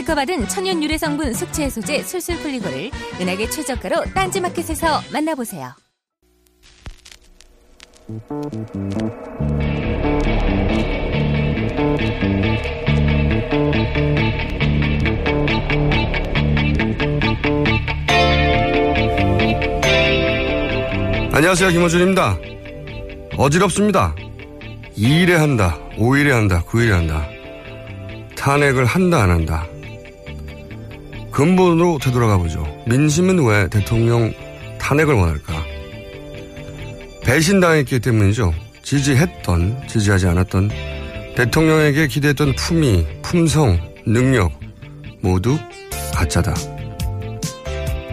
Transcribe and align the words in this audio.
특허받은 0.00 0.48
천연 0.48 0.82
유래 0.82 0.96
성분 0.96 1.34
숙취 1.34 1.62
해소제 1.62 2.02
술술 2.04 2.38
풀리고를 2.38 2.90
은하계 3.20 3.50
최저가로 3.50 4.04
딴지마켓에서 4.14 5.02
만나보세요. 5.12 5.74
안녕하세요 21.32 21.70
김호준입니다. 21.70 22.38
어지럽습니다. 23.36 24.14
2일에 24.96 25.32
한다 25.32 25.78
5일에 25.98 26.30
한다 26.30 26.62
9일에 26.66 26.90
한다. 26.90 27.28
탄핵을 28.34 28.86
한다 28.86 29.22
안 29.22 29.30
한다 29.30 29.66
근본으로 31.30 31.98
되돌아가 32.02 32.38
보죠. 32.38 32.66
민심은 32.86 33.44
왜 33.46 33.68
대통령 33.68 34.32
탄핵을 34.78 35.14
원할까? 35.14 35.64
배신당했기 37.24 38.00
때문이죠. 38.00 38.52
지지했던 38.82 39.86
지지하지 39.88 40.26
않았던 40.26 40.70
대통령에게 41.36 42.08
기대했던 42.08 42.54
품위 42.56 43.06
품성 43.22 43.78
능력 44.06 44.52
모두 45.20 45.58
가짜다. 46.14 46.54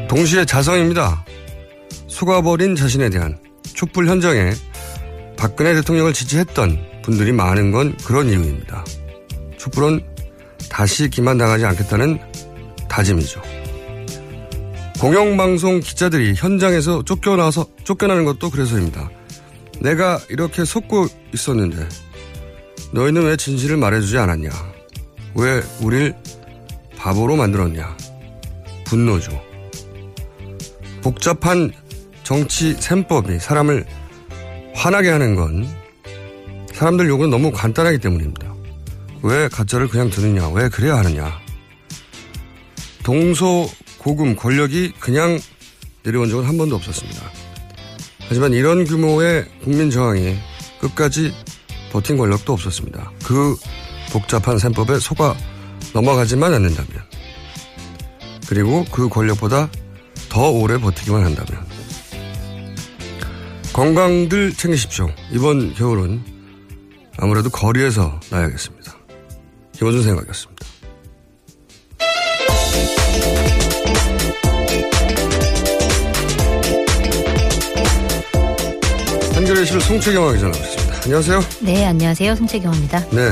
동시에 0.07 0.45
자성입니다. 0.45 1.25
속아버린 2.07 2.75
자신에 2.75 3.09
대한 3.09 3.38
촛불 3.75 4.07
현장에 4.07 4.51
박근혜 5.38 5.73
대통령을 5.75 6.13
지지했던 6.13 7.01
분들이 7.03 7.31
많은 7.31 7.72
건 7.72 7.95
그런 8.05 8.29
이유입니다. 8.29 8.85
촛불은 9.57 10.01
다시 10.69 11.09
기만당하지 11.09 11.66
않겠다는 11.66 12.19
다짐이죠. 12.87 13.41
공영방송 14.99 15.81
기자들이 15.81 16.33
현장에서 16.35 17.03
쫓겨나서, 17.03 17.67
쫓겨나는 17.83 18.25
것도 18.25 18.49
그래서입니다. 18.49 19.09
내가 19.79 20.19
이렇게 20.29 20.65
속고 20.65 21.07
있었는데 21.33 21.87
너희는 22.93 23.25
왜 23.25 23.35
진실을 23.35 23.77
말해주지 23.77 24.17
않았냐? 24.17 24.49
왜 25.35 25.61
우릴 25.81 26.15
바보로 26.97 27.35
만들었냐? 27.35 27.95
분노죠. 28.85 29.39
복잡한 31.03 31.71
정치 32.23 32.73
셈법이 32.73 33.39
사람을 33.39 33.85
화나게 34.73 35.09
하는 35.09 35.35
건 35.35 35.67
사람들 36.73 37.07
요구는 37.07 37.29
너무 37.29 37.51
간단하기 37.51 37.99
때문입니다. 37.99 38.53
왜 39.23 39.47
가짜를 39.47 39.87
그냥 39.87 40.09
드느냐? 40.09 40.49
왜 40.49 40.69
그래야 40.69 40.97
하느냐? 40.97 41.39
동서고금 43.07 44.35
권력이 44.35 44.91
그냥 45.00 45.40
내려온 46.03 46.29
적은 46.29 46.44
한 46.44 46.57
번도 46.57 46.75
없었습니다. 46.75 47.22
하지만 48.28 48.51
이런 48.51 48.84
규모의 48.84 49.45
국민 49.63 49.90
저항이 49.90 50.35
끝까지 50.81 51.34
버틴 51.94 52.17
권력도 52.17 52.51
없었습니다. 52.51 53.13
그 53.23 53.56
복잡한 54.12 54.59
셈법에 54.59 55.00
속아 55.00 55.38
넘어가지만 55.94 56.53
않는다면 56.53 57.01
그리고 58.50 58.84
그 58.91 59.07
권력보다 59.07 59.69
더 60.28 60.50
오래 60.50 60.78
버티기만 60.78 61.23
한다면 61.23 61.66
건강들 63.72 64.51
챙기십시오. 64.51 65.09
이번 65.31 65.73
겨울은 65.75 66.22
아무래도 67.17 67.50
거리에서 67.50 68.19
나야겠습니다. 68.29 68.97
김원준 69.72 70.03
생각이었습니다. 70.03 70.56
실 79.66 79.81
송채경화 79.81 80.34
기자 80.34 80.47
나오셨습니다. 80.47 81.01
안녕하세요. 81.03 81.40
네, 81.62 81.85
안녕하세요. 81.85 82.35
송채경입니다. 82.35 83.09
네. 83.09 83.31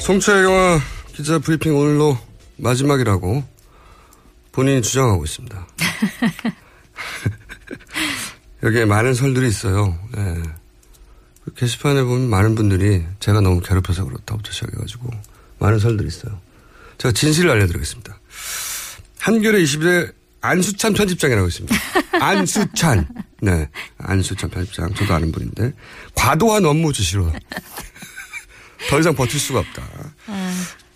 송채경화 0.00 0.80
기자 1.12 1.38
브리핑 1.38 1.76
오늘로 1.76 2.18
마지막이라고 2.56 3.44
본인이 4.52 4.82
주장하고 4.82 5.24
있습니다. 5.24 5.66
여기에 8.62 8.84
많은 8.84 9.14
설들이 9.14 9.48
있어요. 9.48 9.98
예. 10.16 10.42
그 11.44 11.52
게시판에 11.54 12.02
보면 12.02 12.28
많은 12.30 12.54
분들이 12.54 13.04
제가 13.20 13.40
너무 13.40 13.60
괴롭혀서 13.60 14.04
그렇다부터 14.04 14.50
시작해가지고 14.52 15.10
많은 15.58 15.78
설들이 15.78 16.08
있어요. 16.08 16.40
제가 16.98 17.12
진실을 17.12 17.50
알려드리겠습니다. 17.50 18.18
한겨레 19.18 19.62
20일 19.62 20.12
안수찬 20.44 20.92
편집장이라고 20.92 21.48
있습니다. 21.48 21.74
안수찬. 22.20 23.08
네. 23.40 23.68
안수찬 23.96 24.50
편집장. 24.50 24.92
저도 24.94 25.14
아는 25.14 25.32
분인데. 25.32 25.72
과도한 26.14 26.66
업무 26.66 26.92
지시로. 26.92 27.32
더 28.90 29.00
이상 29.00 29.14
버틸 29.14 29.40
수가 29.40 29.60
없다. 29.60 29.82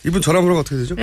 이분 0.05 0.21
전화번호가 0.21 0.61
어떻게 0.61 0.77
되죠? 0.77 0.95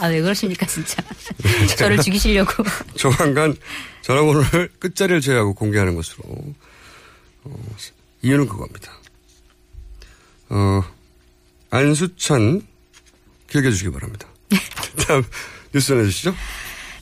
아, 0.00 0.08
왜 0.08 0.20
그러십니까, 0.20 0.66
진짜. 0.66 1.00
저를 1.78 1.98
죽이시려고. 1.98 2.64
조만간 2.96 3.54
전화번호를 4.02 4.70
끝자리를 4.80 5.20
제외하고 5.20 5.54
공개하는 5.54 5.94
것으로. 5.94 6.24
어, 7.44 7.76
이유는 8.22 8.48
그겁니다. 8.48 8.92
어, 10.48 10.82
안수찬 11.70 12.62
기억해 13.48 13.70
주시기 13.70 13.90
바랍니다. 13.92 14.26
다음 15.06 15.22
뉴스 15.72 15.88
전해주시죠. 15.88 16.34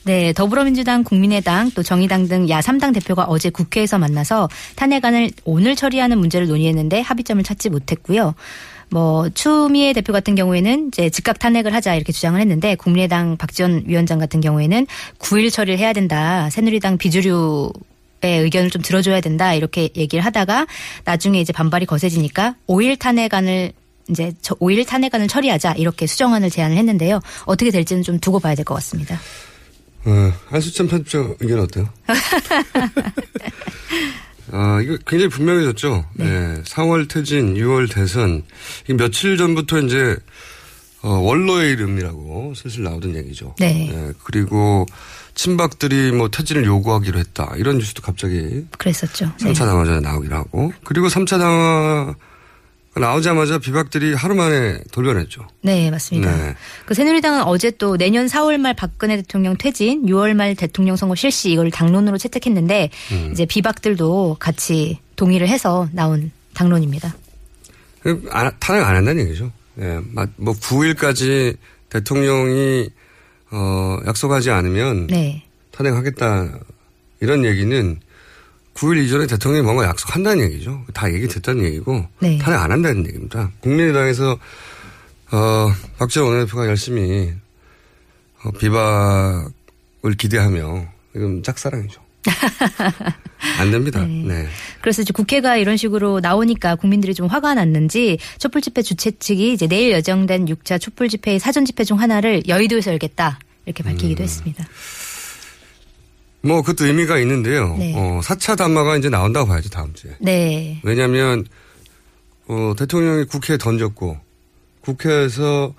네, 0.05 0.35
더불어민주당, 0.35 1.03
국민의당, 1.03 1.71
또 1.71 1.83
정의당 1.83 2.29
등 2.29 2.47
야3당 2.47 2.93
대표가 2.93 3.25
어제 3.25 3.49
국회에서 3.49 3.99
만나서 3.99 4.51
탄핵안을 4.77 5.31
오늘 5.45 5.75
처리하는 5.77 6.19
문제를 6.19 6.47
논의했는데 6.47 7.01
합의점을 7.01 7.43
찾지 7.43 7.71
못했고요. 7.71 8.35
뭐 8.91 9.31
추미애 9.31 9.95
대표 9.95 10.13
같은 10.13 10.35
경우에는 10.35 10.89
이제 10.89 11.09
즉각 11.09 11.39
탄핵을 11.39 11.73
하자 11.73 11.95
이렇게 11.95 12.13
주장을 12.13 12.39
했는데 12.39 12.75
국민의당 12.75 13.39
박지원 13.39 13.85
위원장 13.87 14.19
같은 14.19 14.43
경우에는 14.43 14.87
9일 15.19 15.51
처리를 15.51 15.79
해야 15.79 15.95
된다. 15.95 16.51
새누리당 16.51 16.99
비주류 16.99 17.73
의 18.23 18.39
의견을 18.41 18.71
좀 18.71 18.81
들어줘야 18.81 19.21
된다 19.21 19.53
이렇게 19.53 19.91
얘기를 19.97 20.25
하다가 20.25 20.67
나중에 21.05 21.41
이제 21.41 21.53
반발이 21.53 21.85
거세지니까 21.85 22.55
5일 22.69 22.99
탄핵안을 22.99 23.73
이제 24.09 24.33
5일 24.43 24.87
탄핵안을 24.87 25.29
처리하자 25.29 25.73
이렇게 25.73 26.07
수정안을 26.07 26.49
제안을 26.49 26.77
했는데요. 26.77 27.21
어떻게 27.45 27.71
될지는 27.71 28.03
좀 28.03 28.19
두고 28.19 28.41
봐야 28.41 28.55
될 28.55 28.65
것 28.65 28.75
같습니다. 28.77 29.19
어, 30.07 30.33
한수천 30.49 30.89
편집장 30.89 31.35
의견 31.41 31.61
어때요? 31.61 31.89
아, 34.53 34.81
이거 34.83 34.97
굉장히 35.07 35.29
분명해졌죠. 35.29 36.05
네. 36.15 36.25
네. 36.25 36.63
4월 36.63 37.09
퇴진, 37.09 37.55
6월 37.55 37.93
대선. 37.93 38.43
이 38.89 38.93
며칠 38.93 39.37
전부터 39.37 39.81
이제, 39.81 40.17
어, 41.03 41.09
원로의 41.09 41.73
이름이라고 41.73 42.53
슬슬 42.55 42.85
나오던 42.85 43.17
얘기죠. 43.17 43.55
네. 43.59 43.91
네. 43.91 44.13
그리고 44.23 44.87
친박들이 45.35 46.13
뭐 46.13 46.29
퇴진을 46.29 46.65
요구하기로 46.67 47.19
했다. 47.19 47.53
이런 47.57 47.79
뉴스도 47.79 48.03
갑자기. 48.03 48.65
그랬었죠. 48.79 49.33
3차 49.39 49.59
당화자 49.59 50.01
나오기로 50.01 50.37
하고. 50.37 50.73
그리고 50.85 51.09
3차 51.09 51.39
당화 51.39 52.15
나오자마자 53.01 53.59
비박들이 53.59 54.15
하루 54.15 54.35
만에 54.35 54.79
돌변했죠. 54.93 55.47
네, 55.63 55.91
맞습니다. 55.91 56.37
네. 56.37 56.55
그 56.87 56.95
새누리당은 56.95 57.43
어제 57.43 57.71
또 57.73 57.97
내년 57.97 58.27
4월 58.27 58.59
말 58.59 58.75
박근혜 58.75 59.17
대통령 59.17 59.57
퇴진, 59.57 60.07
6월 60.07 60.35
말 60.35 60.55
대통령 60.55 60.95
선거 60.97 61.15
실시 61.15 61.51
이걸 61.51 61.71
당론으로 61.71 62.19
채택했는데 62.19 62.91
음. 63.13 63.31
이제 63.33 63.47
비박들도 63.47 64.37
같이 64.39 64.99
동의를 65.17 65.49
해서 65.49 65.89
나온 65.93 66.31
당론입니다. 66.55 67.15
탄핵 68.61 68.85
안 68.85 68.97
한다는 68.97 69.25
얘기죠. 69.25 69.51
예, 69.79 69.85
네, 69.85 70.01
뭐 70.37 70.55
9일까지 70.55 71.57
대통령이 71.89 72.91
어, 73.51 73.99
약속하지 74.07 74.51
않으면 74.51 75.07
네. 75.09 75.45
탄핵하겠다 75.73 76.59
이런 77.21 77.45
얘기는 77.45 78.01
9일 78.75 79.05
이전에 79.05 79.27
대통령이 79.27 79.65
뭔가 79.65 79.85
약속한다는 79.85 80.45
얘기죠. 80.45 80.85
다 80.93 81.13
얘기 81.13 81.29
듣다는 81.29 81.65
얘기고 81.65 82.07
네. 82.21 82.39
탄핵 82.39 82.59
안 82.59 82.73
한다는 82.73 83.07
얘기입니다. 83.07 83.51
국민의당에서 83.61 84.39
어, 85.33 85.73
박지원 85.99 86.29
원내대표가 86.29 86.67
열심히 86.67 87.33
어, 88.43 88.51
비박을 88.53 90.15
기대하며 90.19 90.87
이건 91.15 91.43
짝사랑이죠. 91.43 92.03
안 93.59 93.71
됩니다. 93.71 94.01
네. 94.01 94.23
네. 94.27 94.47
그래서 94.81 95.03
이제 95.03 95.13
국회가 95.13 95.57
이런 95.57 95.77
식으로 95.77 96.21
나오니까 96.21 96.77
국민들이 96.77 97.15
좀 97.15 97.27
화가 97.27 97.55
났는지 97.55 98.19
촛불 98.39 98.61
집회 98.61 98.83
주최 98.83 99.13
측이 99.13 99.53
이제 99.53 99.67
내일 99.67 99.93
예정된 99.93 100.47
6차 100.47 100.81
촛불 100.81 101.09
집회의 101.09 101.39
사전 101.39 101.65
집회 101.65 101.85
중 101.85 102.01
하나를 102.01 102.49
여의도에서 102.49 102.91
열겠다 102.93 103.39
이렇게 103.67 103.83
밝히기도 103.83 104.23
음. 104.23 104.25
했습니다. 104.25 104.65
뭐 106.45 106.61
그것도 106.63 106.87
의미가 106.87 107.19
있는데요. 107.21 107.75
네. 107.79 107.95
어, 107.97 108.21
4차 108.23 108.57
단마가 108.57 108.97
이제 108.97 109.09
나온다고 109.09 109.47
봐야죠 109.47 109.71
다음 109.71 109.93
주에. 109.95 110.13
네. 110.21 110.81
왜냐하면 110.85 111.47
어, 112.47 112.75
대통령이 112.77 113.25
국회에 113.25 113.57
던졌고 113.57 114.19
국회에서 114.83 115.75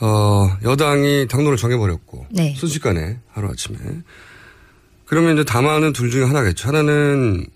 어, 0.00 0.56
여당이 0.62 1.26
당론을 1.28 1.56
정해버렸고 1.56 2.26
네. 2.30 2.54
순식간에 2.56 3.18
하루 3.32 3.48
아침에 3.48 3.76
그러면 5.04 5.34
이제 5.34 5.44
담화는 5.44 5.92
둘 5.92 6.10
중에 6.10 6.24
하나겠죠. 6.24 6.68
하나는 6.68 7.46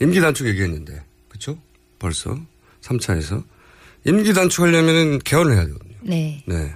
임기 0.00 0.20
단축 0.20 0.46
얘기했는데 0.46 1.02
그렇죠? 1.28 1.58
벌써 1.98 2.38
3차에서 2.82 3.44
임기 4.04 4.32
단축하려면 4.32 5.18
개헌을 5.18 5.54
해야 5.54 5.66
되거든요. 5.66 5.94
네. 6.02 6.42
네. 6.46 6.74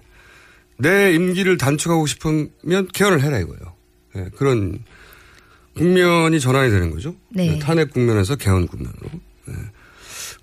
내 0.76 1.14
임기를 1.14 1.56
단축하고 1.56 2.06
싶으면 2.06 2.88
개헌을 2.92 3.22
해라 3.22 3.38
이거예요. 3.38 3.79
네, 4.14 4.28
그런 4.36 4.82
국면이 5.76 6.40
전환이 6.40 6.70
되는 6.70 6.90
거죠. 6.90 7.14
네. 7.30 7.52
네, 7.52 7.58
탄핵 7.58 7.92
국면에서 7.92 8.36
개헌 8.36 8.66
국면으로. 8.66 9.08
네. 9.46 9.54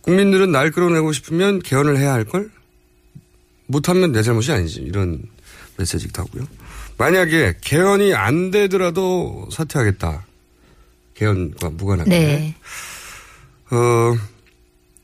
국민들은 0.02 0.52
날 0.52 0.72
끌어내고 0.72 1.12
싶으면 1.12 1.60
개헌을 1.60 1.98
해야 1.98 2.14
할 2.14 2.24
걸? 2.24 2.50
못하면 3.66 4.12
내 4.14 4.24
잘못이 4.24 4.52
아니지. 4.52 4.82
이런 4.82 5.22
메시지기도 5.78 6.24
하고요. 6.24 6.48
만약에 6.98 7.58
개헌이 7.62 8.14
안 8.14 8.52
되더라도 8.52 9.48
사퇴하겠다. 9.52 10.26
개헌과 11.16 11.72
무관하게. 11.72 12.10
네. 12.10 12.56
어, 13.70 14.16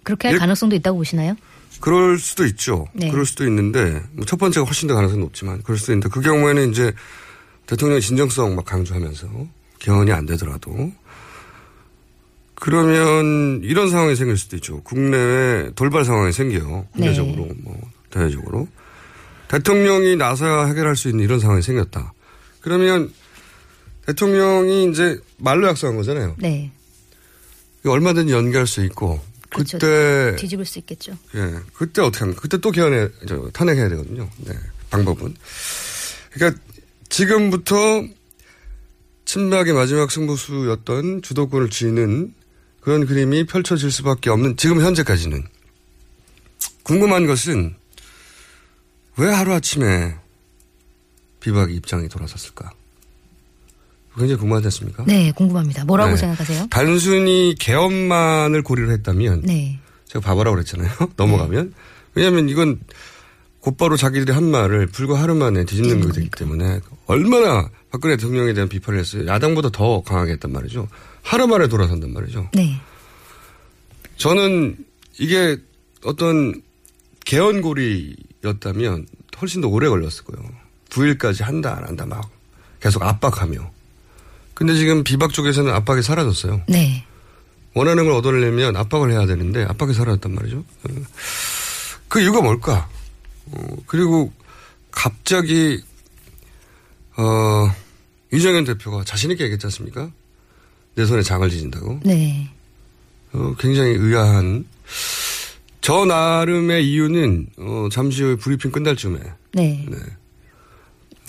그렇게 0.04 0.30
할 0.30 0.36
예, 0.36 0.40
가능성도 0.40 0.76
있다고 0.78 0.98
보시나요? 1.00 1.36
그럴 1.82 2.18
수도 2.18 2.46
있죠. 2.46 2.88
네. 2.94 3.10
그럴 3.12 3.26
수도 3.26 3.46
있는데, 3.46 4.02
뭐 4.14 4.26
첫 4.26 4.38
번째가 4.38 4.66
훨씬 4.66 4.88
더 4.88 4.96
가능성이 4.96 5.22
높지만, 5.22 5.62
그럴 5.64 5.78
수도 5.78 5.92
있는데, 5.92 6.08
그 6.10 6.22
경우에는 6.22 6.72
이제 6.72 6.94
대통령의 7.68 8.02
진정성 8.02 8.56
막 8.56 8.66
강조하면서 8.66 9.28
개헌이 9.80 10.12
안 10.12 10.26
되더라도 10.26 10.92
그러면 12.56 13.62
이런 13.64 13.90
상황이 13.90 14.16
생길 14.16 14.38
수도 14.38 14.56
있죠. 14.56 14.82
국내에 14.84 15.72
돌발 15.76 16.06
상황이 16.06 16.32
생겨요. 16.32 16.88
국내적으로, 16.94 17.46
네. 17.48 17.54
뭐, 17.58 17.78
대외적으로. 18.10 18.68
대통령이 19.50 20.16
나서야 20.16 20.66
해결할 20.68 20.96
수 20.96 21.10
있는 21.10 21.26
이런 21.26 21.40
상황이 21.40 21.62
생겼다. 21.62 22.14
그러면 22.62 23.12
대통령이 24.06 24.90
이제 24.90 25.20
말로 25.38 25.68
약속한 25.68 25.98
거잖아요. 25.98 26.36
네. 26.40 26.72
얼마든지 27.86 28.34
연기할 28.34 28.66
수 28.66 28.84
있고 28.86 29.20
그렇죠. 29.50 29.78
그때 29.78 30.36
뒤집을 30.38 30.66
수 30.66 30.80
있겠죠. 30.80 31.18
예, 31.36 31.56
그때 31.74 32.02
어떻게 32.02 32.20
합니까? 32.22 32.42
그때 32.42 32.58
또 32.58 32.72
개헌해, 32.72 33.10
저, 33.28 33.50
탄핵해야 33.52 33.90
되거든요. 33.90 34.30
네, 34.38 34.54
방법은. 34.90 35.36
그러니까 36.32 36.62
지금부터 37.14 37.76
친박의 39.26 39.74
마지막 39.74 40.10
승부수였던 40.10 41.22
주도권을 41.22 41.70
쥐는 41.70 42.34
그런 42.82 43.06
그림이 43.06 43.46
펼쳐질 43.46 43.92
수밖에 43.92 44.32
없는 44.32 44.58
지금 44.58 44.82
현재까지는 44.82 45.44
궁금한 46.82 47.28
것은 47.28 47.76
왜 49.18 49.30
하루아침에 49.30 50.16
비박의 51.40 51.76
입장이 51.76 52.10
돌아섰을까? 52.10 52.72
굉장히 54.18 54.40
궁금하지 54.40 54.66
않습니까? 54.68 55.06
네, 55.06 55.32
궁금합니다. 55.34 55.86
뭐라고 55.86 56.12
네. 56.12 56.18
생각하세요? 56.18 56.68
단순히 56.72 57.54
개헌만을 57.60 58.64
고리를 58.64 58.90
했다면 58.90 59.44
네. 59.44 59.80
제가 60.08 60.26
바보라고 60.26 60.56
그랬잖아요. 60.56 60.90
넘어가면. 61.16 61.66
네. 61.68 61.76
왜냐하면 62.16 62.50
이건 62.50 62.80
곧바로 63.64 63.96
자기들이 63.96 64.34
한 64.34 64.44
말을 64.44 64.88
불과 64.88 65.22
하루 65.22 65.36
만에 65.36 65.64
뒤집는 65.64 66.02
거기 66.02 66.30
때문에 66.30 66.82
얼마나 67.06 67.70
박근혜 67.92 68.18
대통령에 68.18 68.54
대한 68.54 68.68
비판을 68.68 69.00
했어요. 69.00 69.26
야당보다 69.26 69.70
더 69.70 70.02
강하게 70.02 70.34
했단 70.34 70.52
말이죠. 70.52 70.90
하루 71.22 71.48
만에 71.48 71.70
돌아선단 71.70 72.12
말이죠. 72.12 72.50
네. 72.54 72.78
저는 74.18 74.76
이게 75.18 75.58
어떤 76.04 76.62
개헌고리였다면 77.24 79.08
훨씬 79.40 79.62
더 79.62 79.70
오래 79.70 79.88
걸렸을 79.88 80.26
거예요. 80.26 80.46
9일까지 80.90 81.46
한다 81.46 81.78
안 81.78 81.86
한다 81.86 82.06
막 82.06 82.30
계속 82.82 83.02
압박하며. 83.02 83.72
근데 84.56 84.76
지금 84.76 85.06
비박 85.06 85.32
쪽에서는 85.32 85.72
압박이 85.74 86.02
사라졌어요. 86.02 86.64
네. 86.68 87.06
원하는 87.76 88.04
걸 88.04 88.14
얻어내려면 88.16 88.76
압박을 88.76 89.14
해야 89.14 89.26
되는데 89.26 89.64
압박이 89.64 89.94
사라졌단 89.94 90.36
말이죠. 90.36 90.66
그 92.10 92.20
이유가 92.20 92.42
뭘까? 92.42 92.90
어, 93.54 93.78
그리고 93.88 94.32
갑자기 94.92 95.82
어, 97.16 97.72
이정현 98.32 98.66
대표가 98.66 99.04
자신있게 99.04 99.44
얘기했지 99.44 99.68
않습니까? 99.68 100.12
내 100.96 101.06
손에 101.06 101.22
장을 101.22 101.48
지진다고. 101.50 102.00
네. 102.04 102.50
어, 103.34 103.56
굉장히 103.60 103.92
의아한. 103.92 104.66
저 105.82 106.06
나름의 106.06 106.90
이유는, 106.90 107.48
어, 107.58 107.88
잠시 107.92 108.24
후에 108.24 108.36
브리핑 108.36 108.72
끝날 108.72 108.96
쯤에. 108.96 109.20
네. 109.54 109.86
네. 109.90 109.98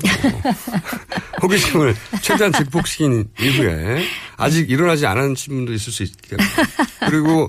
어, 0.03 0.53
호기심을 1.43 1.95
최대한 2.23 2.53
증폭시킨 2.53 3.29
이후에 3.41 4.05
아직 4.37 4.71
일어나지 4.71 5.07
않은 5.07 5.35
분도 5.35 5.73
있을 5.73 5.93
수 5.93 6.03
있겠네요. 6.03 6.49
그리고 7.01 7.49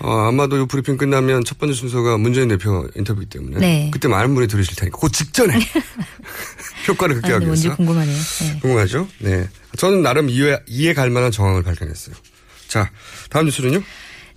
어, 0.00 0.28
아마도 0.28 0.60
이 0.60 0.66
브리핑 0.66 0.96
끝나면 0.96 1.44
첫 1.44 1.58
번째 1.58 1.74
순서가 1.74 2.16
문재인 2.18 2.48
대표 2.48 2.88
인터뷰이기 2.96 3.28
때문에 3.30 3.58
네. 3.58 3.90
그때 3.92 4.08
많은 4.08 4.34
분이 4.34 4.48
들으실 4.48 4.74
테니까 4.74 4.98
그 4.98 5.10
직전에 5.10 5.54
효과를 6.88 7.16
극대화하기 7.16 7.46
위해서. 7.46 7.68
뭔지 7.68 7.76
궁금하네요. 7.76 8.16
네. 8.16 8.58
궁금하죠? 8.60 9.08
네. 9.18 9.48
저는 9.78 10.02
나름 10.02 10.28
이해, 10.28 10.58
이해 10.66 10.94
갈 10.94 11.10
만한 11.10 11.30
정황을 11.30 11.62
발견했어요. 11.62 12.16
자, 12.68 12.90
다음 13.30 13.44
뉴스는요? 13.46 13.82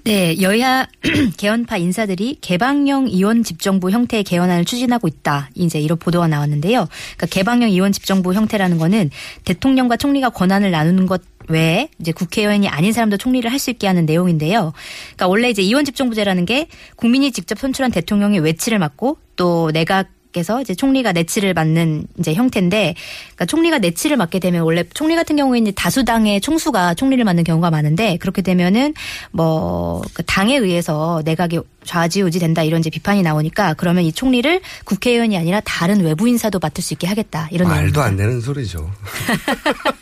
네, 0.06 0.40
여야 0.40 0.86
개헌파 1.38 1.78
인사들이 1.78 2.38
개방형 2.40 3.08
이원 3.08 3.42
집정부 3.42 3.90
형태의 3.90 4.24
개헌안을 4.24 4.64
추진하고 4.64 5.08
있다. 5.08 5.50
이제 5.56 5.80
이런 5.80 5.98
보도가 5.98 6.28
나왔는데요. 6.28 6.88
그러니까 7.18 7.26
개방형 7.26 7.72
이원 7.72 7.92
집정부 7.92 8.36
형태라는 8.36 8.78
거는 8.78 9.10
대통령과 9.46 9.98
총리가 9.98 10.30
권한을 10.30 10.70
나누는 10.70 11.08
것 11.08 11.24
외에 11.48 11.90
이제 12.00 12.12
국회의원이 12.12 12.68
아닌 12.68 12.92
사람도 12.94 13.18
총리를 13.18 13.52
할 13.52 13.60
수 13.60 13.72
있게 13.72 13.88
하는 13.88 14.06
내용인데요. 14.06 14.74
그러니까 15.06 15.28
원래 15.28 15.50
이제 15.50 15.64
이원 15.64 15.86
집정부제라는 15.86 16.46
게 16.46 16.68
국민이 16.98 17.32
직접 17.32 17.58
선출한 17.58 17.92
대통령의 17.92 18.42
외치를 18.42 18.78
맡고 18.78 19.18
또 19.36 19.72
내각 19.72 20.10
에서 20.38 20.62
이제 20.62 20.76
총리가 20.76 21.12
내치를 21.14 21.54
맡는 21.54 22.08
이제 22.20 22.34
형태인데, 22.34 22.96
그러니까 23.28 23.46
총리가 23.46 23.80
내치를 23.80 24.18
맡게 24.18 24.40
되면 24.40 24.64
원래 24.64 24.84
총리 24.94 25.16
같은 25.16 25.36
경우에는 25.36 25.72
다수당의 25.76 26.42
총수가 26.42 26.96
총리를 26.96 27.24
맡는 27.24 27.44
경우가 27.44 27.72
많은데 27.72 28.18
그렇게 28.18 28.42
되면은 28.42 28.94
뭐그 29.32 30.24
당에 30.26 30.58
의해서 30.58 31.22
내각이 31.24 31.60
좌지우지 31.86 32.40
된다 32.40 32.64
이런 32.64 32.80
이제 32.82 32.90
비판이 32.90 33.22
나오니까 33.22 33.76
그러면 33.76 34.04
이 34.04 34.12
총리를 34.12 34.60
국회의원이 34.86 35.38
아니라 35.38 35.62
다른 35.64 36.02
외부 36.02 36.28
인사도 36.28 36.60
맡을 36.60 36.84
수 36.84 36.94
있게 36.94 37.08
하겠다 37.08 37.48
이런 37.52 37.68
말도 37.68 38.02
내용입니다. 38.02 38.04
안 38.04 38.18
되는 38.18 38.42
소리죠. 38.42 38.92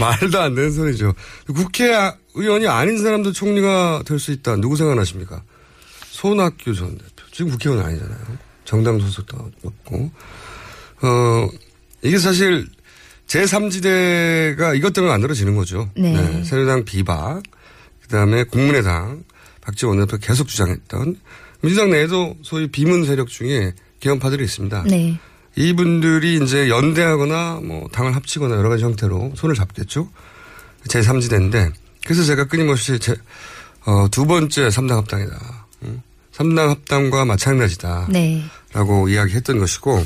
말도 0.00 0.40
안 0.40 0.54
되는 0.54 0.72
소리죠. 0.72 1.12
국회의원이 1.54 2.66
아닌 2.66 2.98
사람도 3.02 3.32
총리가 3.32 4.02
될 4.06 4.18
수 4.18 4.32
있다. 4.32 4.56
누구 4.56 4.76
생각나십니까? 4.76 5.42
손학규 6.10 6.74
전 6.74 6.96
대표. 6.96 7.10
지금 7.30 7.50
국회의원 7.50 7.84
아니잖아요. 7.84 8.18
정당 8.64 8.98
소속도 8.98 9.50
없고. 9.62 10.10
어, 11.02 11.48
이게 12.02 12.18
사실 12.18 12.66
제3지대가 13.26 14.76
이것 14.76 14.92
때문에 14.92 15.12
만들어지는 15.12 15.56
거죠. 15.56 15.90
네. 15.96 16.44
새누리당 16.44 16.84
비박, 16.84 17.42
그 18.02 18.08
다음에 18.08 18.44
국민의당, 18.44 19.24
박지원 19.60 19.98
대표 19.98 20.18
계속 20.18 20.48
주장했던 20.48 21.16
민주당 21.62 21.90
내에도 21.90 22.36
소위 22.42 22.66
비문 22.66 23.04
세력 23.04 23.28
중에 23.28 23.72
개헌파들이 24.00 24.44
있습니다. 24.44 24.84
네. 24.84 25.18
이분들이 25.56 26.42
이제 26.42 26.68
연대하거나 26.68 27.60
뭐 27.62 27.88
당을 27.88 28.14
합치거나 28.14 28.56
여러 28.56 28.68
가지 28.68 28.84
형태로 28.84 29.32
손을 29.36 29.54
잡겠죠. 29.54 30.10
제3지대인데 30.88 31.72
그래서 32.04 32.22
제가 32.24 32.44
끊임없이 32.44 32.98
제, 32.98 33.14
어, 33.86 34.08
두 34.10 34.26
번째 34.26 34.68
3당 34.68 34.96
합당이다. 34.96 35.63
응? 36.40 36.48
3당 36.54 36.68
합당과 36.68 37.24
마찬가지다. 37.24 38.08
네. 38.10 38.42
라고 38.72 39.08
이야기했던 39.08 39.58
것이고 39.58 40.04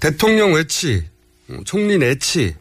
대통령 0.00 0.54
외치, 0.54 1.04
어, 1.48 1.58
총리 1.64 1.98
내치 1.98 2.54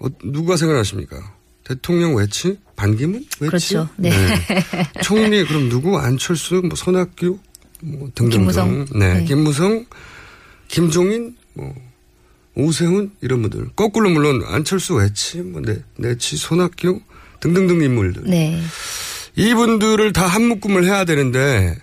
어, 0.00 0.06
누가 0.24 0.56
생각나십니까? 0.56 1.34
대통령 1.64 2.14
외치? 2.14 2.58
반기문 2.76 3.24
외치? 3.40 3.74
그렇죠. 3.74 3.88
네. 3.96 4.10
총리 5.02 5.44
그럼 5.44 5.68
누구? 5.68 5.98
안철수, 5.98 6.56
뭐 6.56 6.74
손학규, 6.74 7.38
뭐 7.80 8.10
등등등. 8.14 8.30
김무성. 8.30 8.86
네, 8.94 9.14
네. 9.14 9.24
김무성, 9.24 9.86
김종인, 10.68 11.36
뭐 11.54 11.74
오세훈 12.54 13.12
이런 13.20 13.42
분들. 13.42 13.70
거꾸로 13.76 14.10
물론 14.10 14.42
안철수 14.46 14.94
외치, 14.94 15.38
뭐 15.38 15.60
내, 15.60 15.82
내치, 15.96 16.36
손학규 16.36 17.00
등등등 17.40 17.82
인물들. 17.82 18.24
네. 18.24 18.60
이분들을 19.36 20.12
다 20.12 20.26
한 20.26 20.42
묶음을 20.44 20.84
해야 20.84 21.04
되는데 21.04 21.76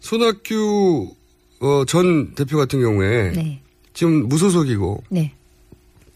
손학규 0.00 1.14
어, 1.60 1.84
전 1.86 2.34
대표 2.34 2.56
같은 2.56 2.80
경우에 2.80 3.32
네. 3.32 3.60
지금 3.92 4.28
무소속이고 4.28 5.04
네. 5.10 5.34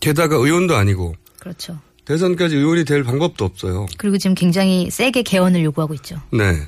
게다가 0.01 0.37
의원도 0.37 0.75
아니고 0.77 1.15
그렇죠. 1.39 1.79
대선까지 2.05 2.57
의원이 2.57 2.85
될 2.85 3.03
방법도 3.05 3.45
없어요. 3.45 3.87
그리고 3.99 4.19
지금 4.19 4.35
굉장히 4.35 4.91
세게 4.91 5.23
개헌을 5.23 5.63
요구하고 5.65 5.95
있죠. 5.95 6.21
네. 6.33 6.61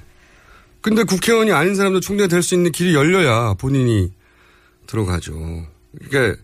근데 0.80 1.02
국회의원이 1.04 1.52
아닌 1.52 1.74
사람도 1.74 2.00
총리가 2.00 2.28
될 2.28 2.42
수 2.42 2.54
있는 2.54 2.70
길이 2.72 2.94
열려야 2.94 3.54
본인이 3.54 4.12
들어가죠. 4.86 5.66
그러니까 6.08 6.40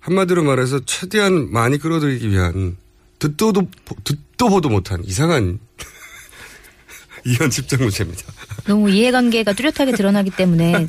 한마디로 0.00 0.42
말해서 0.44 0.80
최대한 0.86 1.50
많이 1.52 1.78
끌어들이기 1.78 2.30
위한 2.30 2.76
듣도 3.18 3.52
듣도 4.04 4.48
보도 4.48 4.68
못한 4.68 5.02
이상한 5.04 5.58
이현 7.30 7.50
집정무제입니다. 7.50 8.22
너무 8.66 8.88
이해관계가 8.90 9.52
뚜렷하게 9.54 9.92
드러나기 9.92 10.30
때문에 10.30 10.86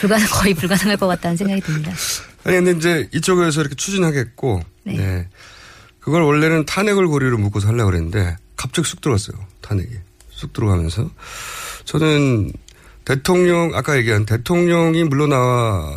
불가능 0.00 0.26
거의 0.26 0.54
불가능할 0.54 0.96
것 0.96 1.06
같다는 1.06 1.36
생각이 1.36 1.60
듭니다. 1.60 1.92
아니 2.44 2.56
근데 2.56 2.72
이제 2.72 3.08
이쪽에서 3.12 3.60
이렇게 3.60 3.76
추진하겠고 3.76 4.62
네. 4.84 4.96
네. 4.96 5.28
그걸 6.00 6.22
원래는 6.22 6.66
탄핵을 6.66 7.06
고리로 7.06 7.38
묶어서 7.38 7.68
하려고 7.68 7.90
그랬는데 7.90 8.36
갑자기 8.56 8.88
쑥 8.88 9.00
들어왔어요. 9.00 9.36
탄핵이. 9.60 9.90
쑥 10.30 10.52
들어가면서 10.52 11.10
저는 11.84 12.52
대통령 13.04 13.70
아까 13.74 13.96
얘기한 13.96 14.26
대통령이 14.26 15.04
물러나와 15.04 15.96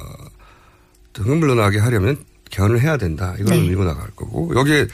등을 1.13 1.37
물러나게 1.37 1.79
하려면 1.79 2.17
개헌을 2.51 2.81
해야 2.81 2.97
된다. 2.97 3.35
이걸 3.39 3.57
네. 3.57 3.61
밀고 3.67 3.83
나갈 3.83 4.09
거고 4.15 4.53
여기에 4.55 4.87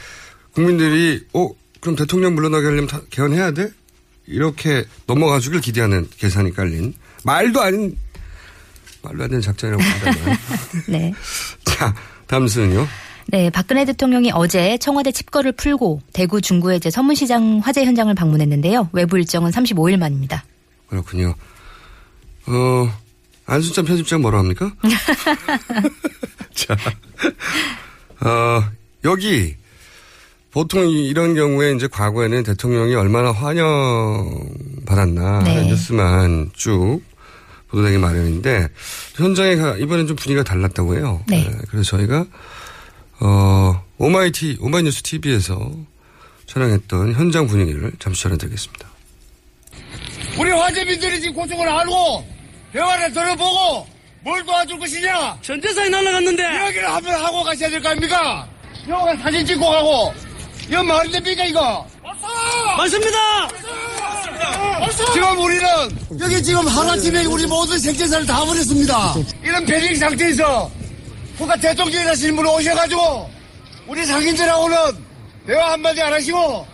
국민들이 0.54 1.26
어 1.34 1.50
그럼 1.82 1.96
대통령 1.96 2.36
물러나게 2.36 2.66
하려면 2.66 2.88
다- 2.88 3.02
개헌해야 3.10 3.52
돼? 3.52 3.70
이렇게 4.28 4.86
넘어가 5.08 5.40
주길 5.40 5.62
기대하는 5.62 6.08
계산이 6.18 6.54
깔린 6.54 6.94
말도 7.24 7.62
아닌 7.62 7.98
말도 9.02 9.24
안 9.24 9.30
되는 9.30 9.42
작전이라고 9.42 9.84
한다면 9.84 10.38
네. 10.88 11.14
자 11.64 11.94
다음 12.28 12.48
순은요. 12.48 12.88
네, 13.28 13.50
박근혜 13.50 13.86
대통령이 13.86 14.32
어제 14.34 14.78
청와대 14.78 15.12
칩거를 15.12 15.54
풀고 15.54 16.02
대구 16.14 16.42
중구의 16.42 16.78
이제 16.78 16.92
서문시장 16.92 17.62
화재 17.64 17.84
현장을 17.84 18.14
방문했는데요. 18.14 18.90
외부 18.94 19.18
일정은 19.18 19.52
35일 19.52 19.98
만입니다. 19.98 20.46
그렇군요. 20.88 21.34
어, 22.46 22.94
안순찬 23.48 23.86
편집장 23.86 24.22
뭐라 24.22 24.40
합니까? 24.40 24.72
자, 26.54 26.78
어, 28.22 28.64
여기, 29.04 29.56
보통 30.56 30.88
이- 30.90 31.10
이런 31.10 31.36
경우에 31.36 31.74
이제 31.74 31.86
과거에는 31.86 32.44
대통령이 32.44 32.96
얼마나 32.96 33.34
환영받았나 33.34 35.40
네. 35.44 35.50
하는 35.50 35.68
뉴스만 35.68 36.52
쭉 36.54 37.02
보도되기 37.68 37.98
마련인데, 37.98 38.70
현장에 39.16 39.58
가, 39.58 39.76
이번엔 39.76 40.08
좀 40.08 40.16
분위기가 40.16 40.46
달랐다고 40.46 40.96
해요. 40.96 41.22
네. 41.28 41.46
그래서 41.70 41.98
저희가, 41.98 42.26
어, 43.20 43.84
오마이티, 43.98 44.60
오마이뉴스 44.62 45.04
TV에서 45.04 45.72
촬영했던 46.48 47.12
현장 47.16 47.48
분위기를 47.48 47.92
잠시 48.00 48.24
전해드리겠습니다. 48.24 48.88
우리 50.40 50.52
화재민들이 50.52 51.20
지금 51.20 51.36
고통을 51.36 51.68
알고 51.68 52.26
대화를 52.72 53.12
들어보고 53.12 53.88
뭘 54.24 54.46
도와줄 54.46 54.80
것이냐? 54.80 55.38
전 55.42 55.62
재산이 55.62 55.90
날라갔는데 55.90 56.42
이야기를 56.44 56.90
한번 56.90 57.14
하고 57.16 57.44
가셔야 57.44 57.70
될 57.70 57.82
거 57.82 57.90
아닙니까? 57.90 58.48
영화 58.88 59.14
사진 59.18 59.46
찍고 59.46 59.70
가고 59.70 60.14
이거 60.68 60.84
말이 60.84 61.12
됩니까 61.12 61.44
이거? 61.46 61.86
맞습니다. 62.78 63.18
지금 65.14 65.40
우리는 65.40 65.68
여기 66.20 66.44
지금 66.44 66.68
하나팀에 66.68 67.26
우리 67.26 67.46
모든 67.46 67.78
생재산을 67.78 68.26
다 68.26 68.44
버렸습니다. 68.46 69.16
이런 69.44 69.66
패닉 69.66 69.98
상태에서 69.98 70.70
국가 71.38 71.56
대통령이라시는 71.56 72.36
분이 72.36 72.50
오셔가지고 72.50 73.30
우리 73.88 74.06
상인들하고는 74.06 74.78
대화 75.46 75.74
한마디 75.74 76.02
안 76.02 76.14
하시고 76.14 76.66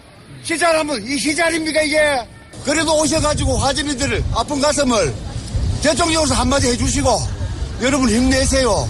시잘 0.44 0.78
한번 0.78 1.02
이 1.06 1.18
시잘입니까 1.18 1.82
이게? 1.82 2.28
그래도 2.64 2.98
오셔가지고 3.02 3.58
화재민들을 3.58 4.24
아픈 4.36 4.62
가슴을 4.62 5.14
대통령으로서 5.84 6.36
한마디 6.36 6.68
해주시고 6.68 7.10
여러분 7.82 8.10
힘내세요. 8.10 8.88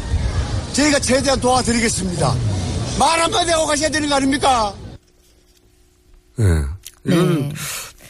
저희가 0.73 0.99
최대한 0.99 1.39
도와드리겠습니다. 1.39 2.35
말 2.99 3.19
한마디 3.21 3.51
하고 3.51 3.65
가셔야 3.65 3.89
되는 3.89 4.07
거 4.09 4.15
아닙니까? 4.15 4.73
네. 6.37 6.45
이건 7.05 7.51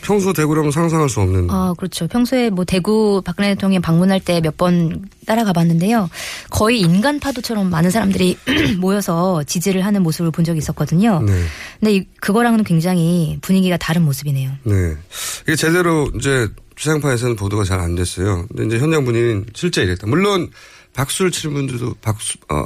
평소 0.03 0.33
대구라면 0.33 0.71
상상할 0.71 1.07
수 1.09 1.21
없는. 1.21 1.49
아, 1.51 1.73
그렇죠. 1.77 2.07
평소에 2.07 2.49
뭐 2.49 2.65
대구 2.65 3.21
박근혜 3.23 3.49
대통령 3.53 3.81
방문할 3.83 4.19
때 4.19 4.41
몇 4.41 4.57
번 4.57 5.05
따라가 5.27 5.53
봤는데요. 5.53 6.09
거의 6.49 6.79
인간 6.81 7.19
파도처럼 7.19 7.69
많은 7.69 7.91
사람들이 7.91 8.35
모여서 8.81 9.43
지지를 9.43 9.85
하는 9.85 10.01
모습을 10.01 10.31
본 10.31 10.43
적이 10.43 10.57
있었거든요. 10.57 11.21
네. 11.21 11.33
근데 11.79 11.95
이- 11.95 12.05
그거랑은 12.19 12.63
굉장히 12.63 13.37
분위기가 13.41 13.77
다른 13.77 14.01
모습이네요. 14.01 14.51
네. 14.63 14.95
이게 15.43 15.55
제대로 15.55 16.09
이제 16.17 16.47
지상파에서는 16.77 17.35
보도가 17.35 17.63
잘 17.63 17.79
안 17.79 17.93
됐어요. 17.95 18.47
근데 18.47 18.65
이제 18.65 18.79
현장 18.83 19.05
분위기는 19.05 19.45
실제 19.53 19.83
이랬다. 19.83 20.07
물론 20.07 20.49
박수를 20.95 21.29
치는 21.31 21.53
분들도 21.53 21.95
박수, 22.01 22.37
어, 22.49 22.65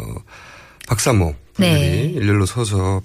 박사모 0.87 1.35
분들이 1.53 1.73
네. 1.79 2.01
일렬로 2.15 2.45
서서 2.45 3.01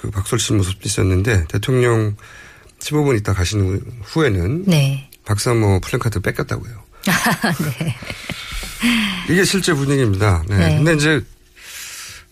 그 0.00 0.10
치는 0.38 0.58
모습도 0.58 0.80
있었는데 0.84 1.46
대통령 1.48 2.16
15분 2.80 3.16
있다 3.18 3.32
가신 3.32 3.60
후- 3.60 3.80
후에는 4.04 4.64
네. 4.66 5.10
박사모 5.24 5.80
플랜카드 5.80 6.20
뺏겼다고요. 6.20 6.72
네. 7.78 7.96
이게 9.28 9.44
실제 9.44 9.72
분위기입니다. 9.74 10.42
네. 10.48 10.56
네. 10.56 10.76
근데 10.76 10.94
이제, 10.94 11.20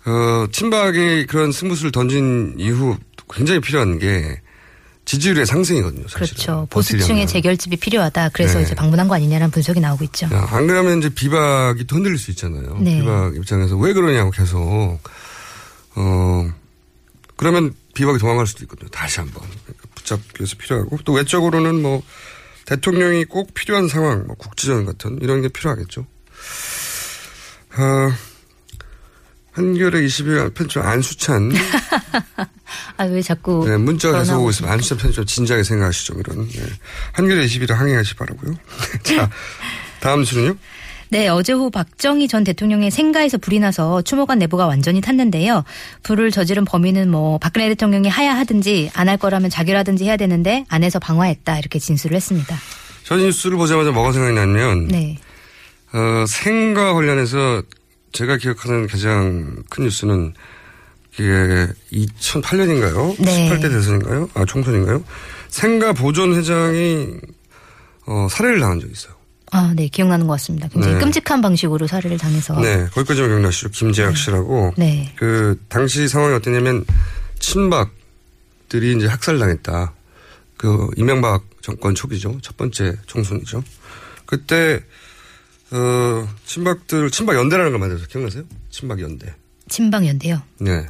어, 0.07 0.47
친박이 0.53 1.27
그런 1.27 1.51
승부수를 1.53 1.91
던진 1.93 2.55
이후 2.59 2.97
굉장히 3.33 3.61
필요한 3.61 3.99
게 3.99 4.41
지지율의 5.05 5.47
상승이거든요. 5.47 6.09
사실은. 6.09 6.27
그렇죠. 6.29 6.67
보수층의 6.71 7.27
재결집이 7.27 7.77
필요하다. 7.77 8.31
그래서 8.31 8.59
네. 8.59 8.65
이제 8.65 8.75
방문한 8.75 9.09
거 9.09 9.15
아니냐는 9.15 9.51
분석이 9.51 9.79
나오고 9.81 10.05
있죠. 10.05 10.27
야, 10.33 10.47
안 10.51 10.67
그러면 10.67 10.99
이제 10.99 11.09
비박이 11.09 11.85
또 11.87 11.97
흔들릴 11.97 12.19
수 12.19 12.31
있잖아요. 12.33 12.77
네. 12.81 12.99
비박 13.01 13.35
입장에서 13.37 13.77
왜 13.77 13.93
그러냐고 13.93 14.31
계속. 14.31 15.01
어, 15.97 16.51
그러면 17.37 17.75
비박이 17.95 18.19
도망갈 18.19 18.47
수도 18.47 18.65
있거든요. 18.65 18.89
다시 18.91 19.21
한 19.21 19.31
번. 19.31 19.49
그러니까 19.65 19.89
붙잡기 19.95 20.41
위해서 20.41 20.57
필요하고. 20.57 20.99
또 21.05 21.13
외적으로는 21.13 21.83
뭐 21.83 22.03
대통령이 22.67 23.25
꼭 23.27 23.55
필요한 23.55 23.89
상황, 23.89 24.27
뭐 24.27 24.37
국지전 24.37 24.85
같은 24.87 25.19
이런 25.23 25.43
게 25.43 25.49
필요하겠죠. 25.49 26.07
어, 27.79 28.13
한겨레 29.53 30.03
20일 30.03 30.55
편집 30.55 30.79
안수찬. 30.79 31.53
아, 32.99 33.05
왜 33.05 33.23
자꾸. 33.23 33.65
네, 33.67 33.77
문자가 33.77 34.19
계속 34.19 34.41
오고 34.41 34.51
있으면 34.51 34.73
안수찬 34.73 34.99
편집 34.99 35.17
좀 35.17 35.27
진지하게 35.27 35.63
생각하시죠. 35.63 36.15
이런. 36.19 36.49
네. 36.49 36.63
한겨레 37.13 37.47
21일 37.47 37.73
항의하시 37.73 38.15
바라고요 38.17 38.55
자, 39.03 39.31
다음 40.01 40.25
수는요? 40.25 40.57
네, 41.09 41.29
어제 41.29 41.53
오후 41.53 41.71
박정희 41.71 42.27
전 42.29 42.43
대통령의 42.45 42.91
생가에서 42.91 43.39
불이 43.39 43.61
나서 43.61 44.03
추모관 44.03 44.39
내부가 44.41 44.67
완전히 44.67 45.01
탔는데요. 45.01 45.65
불을 46.03 46.31
저지른 46.33 46.65
범인은 46.65 47.11
뭐 47.11 47.39
박근혜 47.39 47.69
대통령이 47.69 48.09
하야하든지 48.09 48.91
안 48.95 49.07
할 49.09 49.17
거라면 49.19 49.51
자결하든지 49.51 50.05
해야 50.05 50.17
되는데 50.17 50.65
안에서 50.69 50.99
방화했다 50.99 51.59
이렇게 51.61 51.79
진술을 51.79 52.17
했습니다. 52.17 52.57
전 53.05 53.21
뉴스를 53.21 53.57
보자마자 53.57 53.93
뭐가 53.93 54.11
생각이 54.11 54.35
나냐면 54.35 54.89
네. 54.89 55.17
어, 55.93 56.25
생과 56.27 56.93
관련해서 56.95 57.63
제가 58.11 58.37
기억하는 58.39 58.89
가장 58.89 59.63
큰 59.71 59.85
뉴스는 59.85 60.35
그게 61.15 61.73
2008년인가요? 61.93 63.15
네. 63.25 63.49
18대 63.49 63.63
대선인가요? 63.71 64.29
아, 64.35 64.45
총선인가요? 64.45 65.05
생가 65.49 65.93
보존 65.93 66.35
회장이 66.35 67.07
어, 68.07 68.27
살해를 68.29 68.59
당한 68.61 68.81
적이 68.81 68.93
있어요. 68.93 69.15
아, 69.53 69.73
네, 69.77 69.89
기억나는 69.89 70.27
것 70.27 70.33
같습니다. 70.35 70.69
굉장히 70.69 70.95
네. 70.95 71.01
끔찍한 71.01 71.41
방식으로 71.41 71.87
살해를 71.87 72.19
당해서. 72.19 72.59
네, 72.61 72.87
거기까지만 72.93 73.31
기억나시죠? 73.31 73.71
김재학 73.71 74.17
씨라고. 74.17 74.75
네. 74.77 75.13
그 75.17 75.61
당시 75.69 76.09
상황이 76.09 76.35
어땠냐면 76.35 76.85
친박들이 77.39 78.97
이제 78.97 79.07
학살당했다. 79.07 79.93
그 80.57 80.89
이명박 80.97 81.45
정권 81.63 81.95
초기죠. 81.95 82.39
첫 82.43 82.57
번째 82.57 82.97
총선이죠. 83.07 83.63
그때 84.25 84.81
어 85.71 86.29
친박들 86.45 87.11
친박 87.11 87.37
연대라는 87.37 87.73
걸 87.73 87.81
만들어서 87.81 88.07
기억나세요? 88.07 88.45
친박 88.71 89.01
연대. 89.01 89.35
친박 89.69 90.07
연대요. 90.07 90.43
네. 90.59 90.87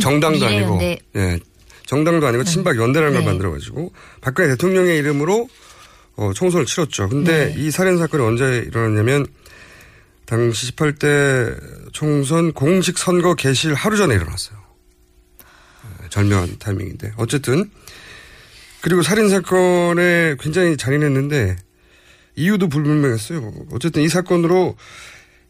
정당도 0.00 0.46
아니고. 0.46 0.78
네. 0.78 1.38
정당도 1.86 2.26
아니고 2.26 2.44
친박 2.44 2.76
연대라는 2.76 3.12
걸 3.12 3.22
네. 3.22 3.26
만들어 3.26 3.50
가지고 3.52 3.92
박근혜 4.20 4.48
대통령의 4.50 4.98
이름으로 4.98 5.48
어, 6.16 6.32
총선을 6.34 6.66
치렀죠. 6.66 7.08
근데 7.08 7.52
네. 7.52 7.60
이 7.60 7.70
살인 7.70 7.98
사건이 7.98 8.22
언제 8.22 8.64
일어났냐면 8.66 9.26
당시 10.26 10.72
18대 10.72 11.92
총선 11.92 12.52
공식 12.52 12.98
선거 12.98 13.34
개실 13.34 13.74
하루 13.74 13.96
전에 13.96 14.14
일어났어요. 14.14 14.58
네, 15.38 16.08
절묘한 16.10 16.58
타이밍인데 16.58 17.12
어쨌든 17.16 17.70
그리고 18.80 19.02
살인 19.02 19.28
사건에 19.28 20.36
굉장히 20.40 20.76
잔인했는데 20.76 21.56
이유도 22.36 22.68
불분명했어요. 22.68 23.52
어쨌든 23.72 24.02
이 24.02 24.08
사건으로 24.08 24.76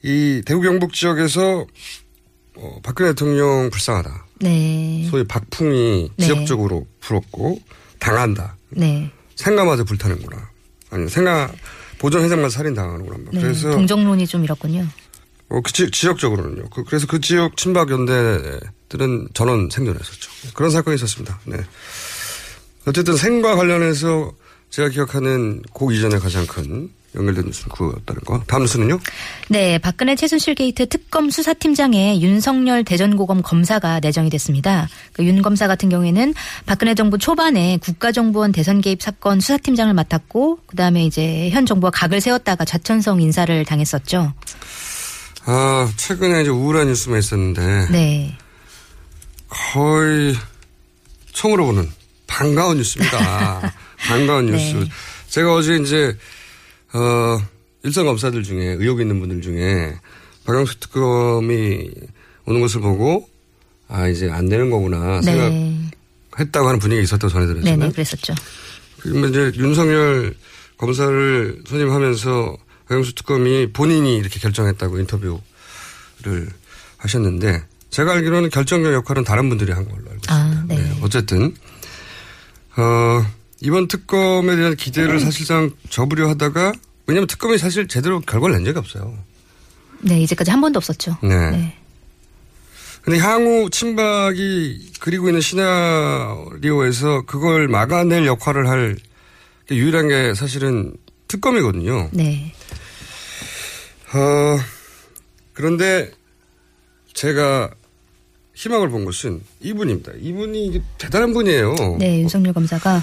이 0.03 0.43
대구 0.45 0.61
경북 0.61 0.93
지역에서 0.93 1.67
어, 2.57 2.81
박근혜 2.83 3.11
대통령 3.11 3.71
불쌍하다. 3.71 4.27
네. 4.41 5.07
소위 5.11 5.25
박풍이 5.25 6.11
네. 6.17 6.27
지역적으로 6.27 6.87
불었고 7.01 7.59
당한다. 7.99 8.57
네. 8.71 9.11
생가마저 9.35 9.85
불타는구나. 9.85 10.54
아니 10.95 11.09
생가 11.09 11.51
보존 11.99 12.23
회장만 12.23 12.51
살인 12.51 12.75
당하는구나. 12.75 13.31
네. 13.33 13.41
그래서 13.41 13.73
동정론이 13.73 14.27
좀 14.27 14.45
이렇군요. 14.45 14.87
어, 15.49 15.61
그 15.61 15.73
지, 15.73 15.91
지역적으로는요. 15.91 16.71
그, 16.71 16.85
래서 16.91 17.07
그 17.07 17.21
지역 17.21 17.57
친박 17.57 17.91
연대들은 17.91 19.29
전원 19.35 19.69
생존했었죠. 19.71 20.31
그런 20.55 20.71
사건이 20.71 20.95
있었습니다. 20.95 21.41
네. 21.45 21.59
어쨌든 22.87 23.17
생과 23.17 23.57
관련해서 23.57 24.33
제가 24.71 24.89
기억하는 24.89 25.63
그 25.75 25.93
이전에 25.93 26.19
가장 26.19 26.47
큰 26.47 26.91
연결된 27.15 27.45
뉴스는 27.47 27.69
그거였다는 27.69 28.21
거. 28.25 28.41
다음 28.47 28.63
뉴스는요? 28.63 28.99
네, 29.49 29.79
박근혜 29.79 30.15
최순실 30.17 30.55
게이트 30.55 30.89
특검 30.89 31.31
수사팀장에 31.31 32.21
윤석열 32.21 32.85
대전고검 32.85 33.43
검사가 33.43 34.01
내정이 34.01 34.31
됐습니다. 34.31 34.89
그 35.13 35.25
윤 35.25 35.41
검사 35.43 35.67
같은 35.67 35.89
경우에는 35.89 36.35
박근혜 36.67 36.95
정부 36.95 37.17
초반에 37.19 37.79
국가정보원 37.79 38.53
대선 38.53 38.81
개입 38.81 39.03
사건 39.03 39.41
수사팀장을 39.41 39.93
맡았고, 39.95 40.59
그 40.67 40.77
다음에 40.77 41.05
이제 41.05 41.49
현 41.51 41.65
정부와 41.67 41.91
각을 41.91 42.21
세웠다가 42.21 42.65
좌천성 42.65 43.21
인사를 43.23 43.65
당했었죠. 43.65 44.33
아, 45.47 45.91
최근에 45.97 46.43
이제 46.43 46.51
우울한 46.51 46.89
뉴스만 46.89 47.19
있었는데. 47.19 47.89
네. 47.91 48.37
거의 49.49 50.35
처음으로 51.33 51.67
보는 51.67 51.91
반가운 52.27 52.77
뉴스입니다. 52.79 53.73
반가운 54.09 54.47
뉴스. 54.47 54.75
네. 54.75 54.85
제가 55.29 55.55
어제 55.55 55.77
이제, 55.77 56.17
어, 56.95 57.43
일선 57.83 58.07
검사들 58.07 58.43
중에 58.43 58.77
의혹 58.79 59.01
있는 59.01 59.21
분들 59.21 59.43
중에 59.43 59.95
박영수 60.45 60.79
특검이 60.81 61.91
오는 62.47 62.61
것을 62.61 62.81
보고 62.81 63.29
아, 63.89 64.09
이제 64.09 64.31
안 64.31 64.49
되는 64.49 64.71
거구나 64.71 65.21
네. 65.21 65.33
생각했다고 66.31 66.69
하는 66.69 66.79
분위기가 66.79 67.03
있었다고 67.03 67.31
전해드렸잖아요. 67.31 67.77
네네, 67.77 67.93
그랬었죠. 67.93 68.35
그러면 69.01 69.31
이제 69.31 69.53
윤석열 69.57 70.35
검사를 70.79 71.63
선임하면서 71.67 72.57
박영수 72.89 73.15
특검이 73.15 73.73
본인이 73.73 74.17
이렇게 74.17 74.39
결정했다고 74.41 74.99
인터뷰를 75.01 75.41
하셨는데 76.99 77.63
제가 77.91 78.13
알기로는 78.13 78.51
결정적 78.51 78.93
역할은 78.93 79.25
다른 79.25 79.49
분들이 79.49 79.73
한 79.73 79.85
걸로 79.85 80.11
알고 80.11 80.15
있습니다. 80.17 80.35
아, 80.35 80.65
네. 80.67 80.77
네, 80.77 80.99
어쨌든 81.03 81.55
어, 82.77 83.25
이번 83.65 83.89
특검에 83.89 84.57
대한 84.57 84.77
기대를 84.77 85.21
사실상 85.21 85.71
접으려 85.89 86.29
하다가 86.29 86.73
왜냐하면 87.07 87.27
특검이 87.27 87.57
사실 87.57 87.89
제대로 87.89 88.21
결과를 88.21 88.57
낸 88.57 88.65
적이 88.67 88.79
없어요. 88.79 89.17
네, 90.01 90.21
이제까지 90.21 90.51
한 90.51 90.61
번도 90.61 90.77
없었죠. 90.77 91.17
네. 91.23 91.51
네. 91.51 91.79
근데 93.01 93.19
향후 93.19 93.71
친박이 93.71 94.93
그리고 95.01 95.29
있는 95.29 95.41
시나리오에서 95.41 97.23
그걸 97.23 97.69
막아낼 97.69 98.27
역할을 98.27 98.69
할 98.69 98.97
유일한 99.71 100.09
게 100.09 100.35
사실은 100.35 100.95
특검이거든요. 101.29 102.11
네. 102.13 102.53
어, 104.13 104.59
그런데 105.55 106.11
제가 107.15 107.71
희망을 108.53 108.91
본 108.91 109.07
것은 109.07 109.41
이분입니다. 109.61 110.13
이분이 110.21 110.83
대단한 110.99 111.33
분이에요. 111.33 111.75
네, 111.99 112.21
윤석열 112.21 112.53
검사가. 112.53 113.03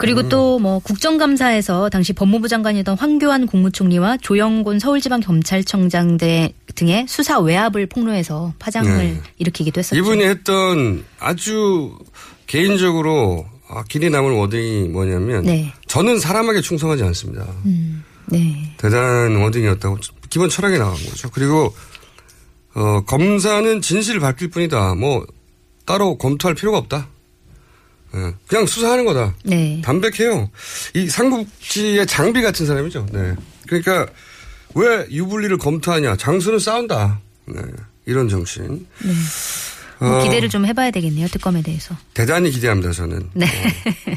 그리고 0.00 0.28
또뭐 0.28 0.78
국정감사에서 0.80 1.90
당시 1.90 2.12
법무부 2.14 2.48
장관이던 2.48 2.96
황교안 2.96 3.46
국무총리와 3.46 4.16
조영곤 4.22 4.78
서울지방경찰청장 4.78 6.16
대- 6.16 6.54
등의 6.74 7.04
수사 7.08 7.38
외압을 7.38 7.86
폭로해서 7.86 8.54
파장을 8.58 8.96
네. 8.96 9.20
일으키기도 9.38 9.80
했었죠. 9.80 9.96
이분이 9.98 10.24
했던 10.24 11.04
아주 11.18 11.98
개인적으로 12.46 13.44
아, 13.68 13.84
길이 13.84 14.08
남을 14.10 14.32
워딩이 14.32 14.88
뭐냐면 14.88 15.44
네. 15.44 15.72
저는 15.86 16.18
사람에게 16.18 16.60
충성하지 16.62 17.04
않습니다. 17.04 17.46
음, 17.66 18.02
네. 18.26 18.74
대단한 18.78 19.36
워딩이었다고 19.36 19.98
기본 20.30 20.48
철학에 20.48 20.78
나간 20.78 20.94
거죠. 20.94 21.28
그리고 21.30 21.74
어, 22.74 23.02
검사는 23.06 23.80
진실을 23.80 24.20
밝힐 24.20 24.48
뿐이다. 24.48 24.94
뭐 24.94 25.26
따로 25.84 26.16
검토할 26.18 26.54
필요가 26.54 26.78
없다. 26.78 27.08
예, 28.14 28.34
그냥 28.48 28.66
수사하는 28.66 29.04
거다. 29.04 29.34
네. 29.44 29.80
담백해요. 29.84 30.50
이 30.94 31.08
삼국지의 31.08 32.06
장비 32.06 32.42
같은 32.42 32.66
사람이죠. 32.66 33.06
네. 33.12 33.34
그러니까 33.66 34.06
왜 34.74 35.06
유불리를 35.10 35.56
검토하냐? 35.58 36.16
장수는 36.16 36.58
싸운다. 36.58 37.20
네. 37.46 37.62
이런 38.06 38.28
정신. 38.28 38.86
네. 39.02 39.12
뭐 40.00 40.18
어, 40.18 40.22
기대를 40.24 40.48
좀 40.48 40.64
해봐야 40.66 40.90
되겠네요. 40.90 41.28
특검에 41.28 41.62
대해서. 41.62 41.94
대단히 42.14 42.50
기대합니다. 42.50 42.90
저는. 42.92 43.30
네. 43.34 43.46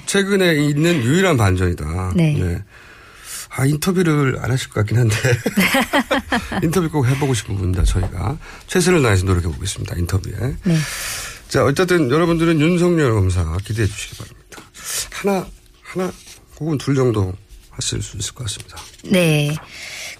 최근에 0.06 0.56
있는 0.56 1.04
유일한 1.04 1.36
반전이다. 1.38 2.14
네. 2.16 2.64
아, 3.56 3.66
인터뷰를 3.66 4.40
안 4.42 4.50
하실 4.50 4.70
것 4.70 4.76
같긴 4.76 4.98
한데. 4.98 5.16
인터뷰 6.64 6.90
꼭 6.90 7.06
해보고 7.06 7.34
싶은 7.36 7.56
분입니다. 7.56 7.84
저희가. 7.84 8.38
최선을 8.68 9.04
다해서 9.04 9.26
노력해보겠습니다. 9.26 9.96
인터뷰에. 9.98 10.34
네. 10.64 10.78
자, 11.54 11.64
어쨌든 11.64 12.10
여러분들은 12.10 12.60
윤석열 12.60 13.14
검사 13.14 13.44
기대해 13.64 13.88
주시기 13.88 14.16
바랍니다. 14.18 14.60
하나, 15.12 15.46
하나, 15.84 16.12
혹은 16.60 16.80
둘 16.80 16.96
정도 16.96 17.32
하실 17.70 18.02
수 18.02 18.18
있을 18.18 18.34
것 18.34 18.46
같습니다. 18.46 18.76
네. 19.04 19.54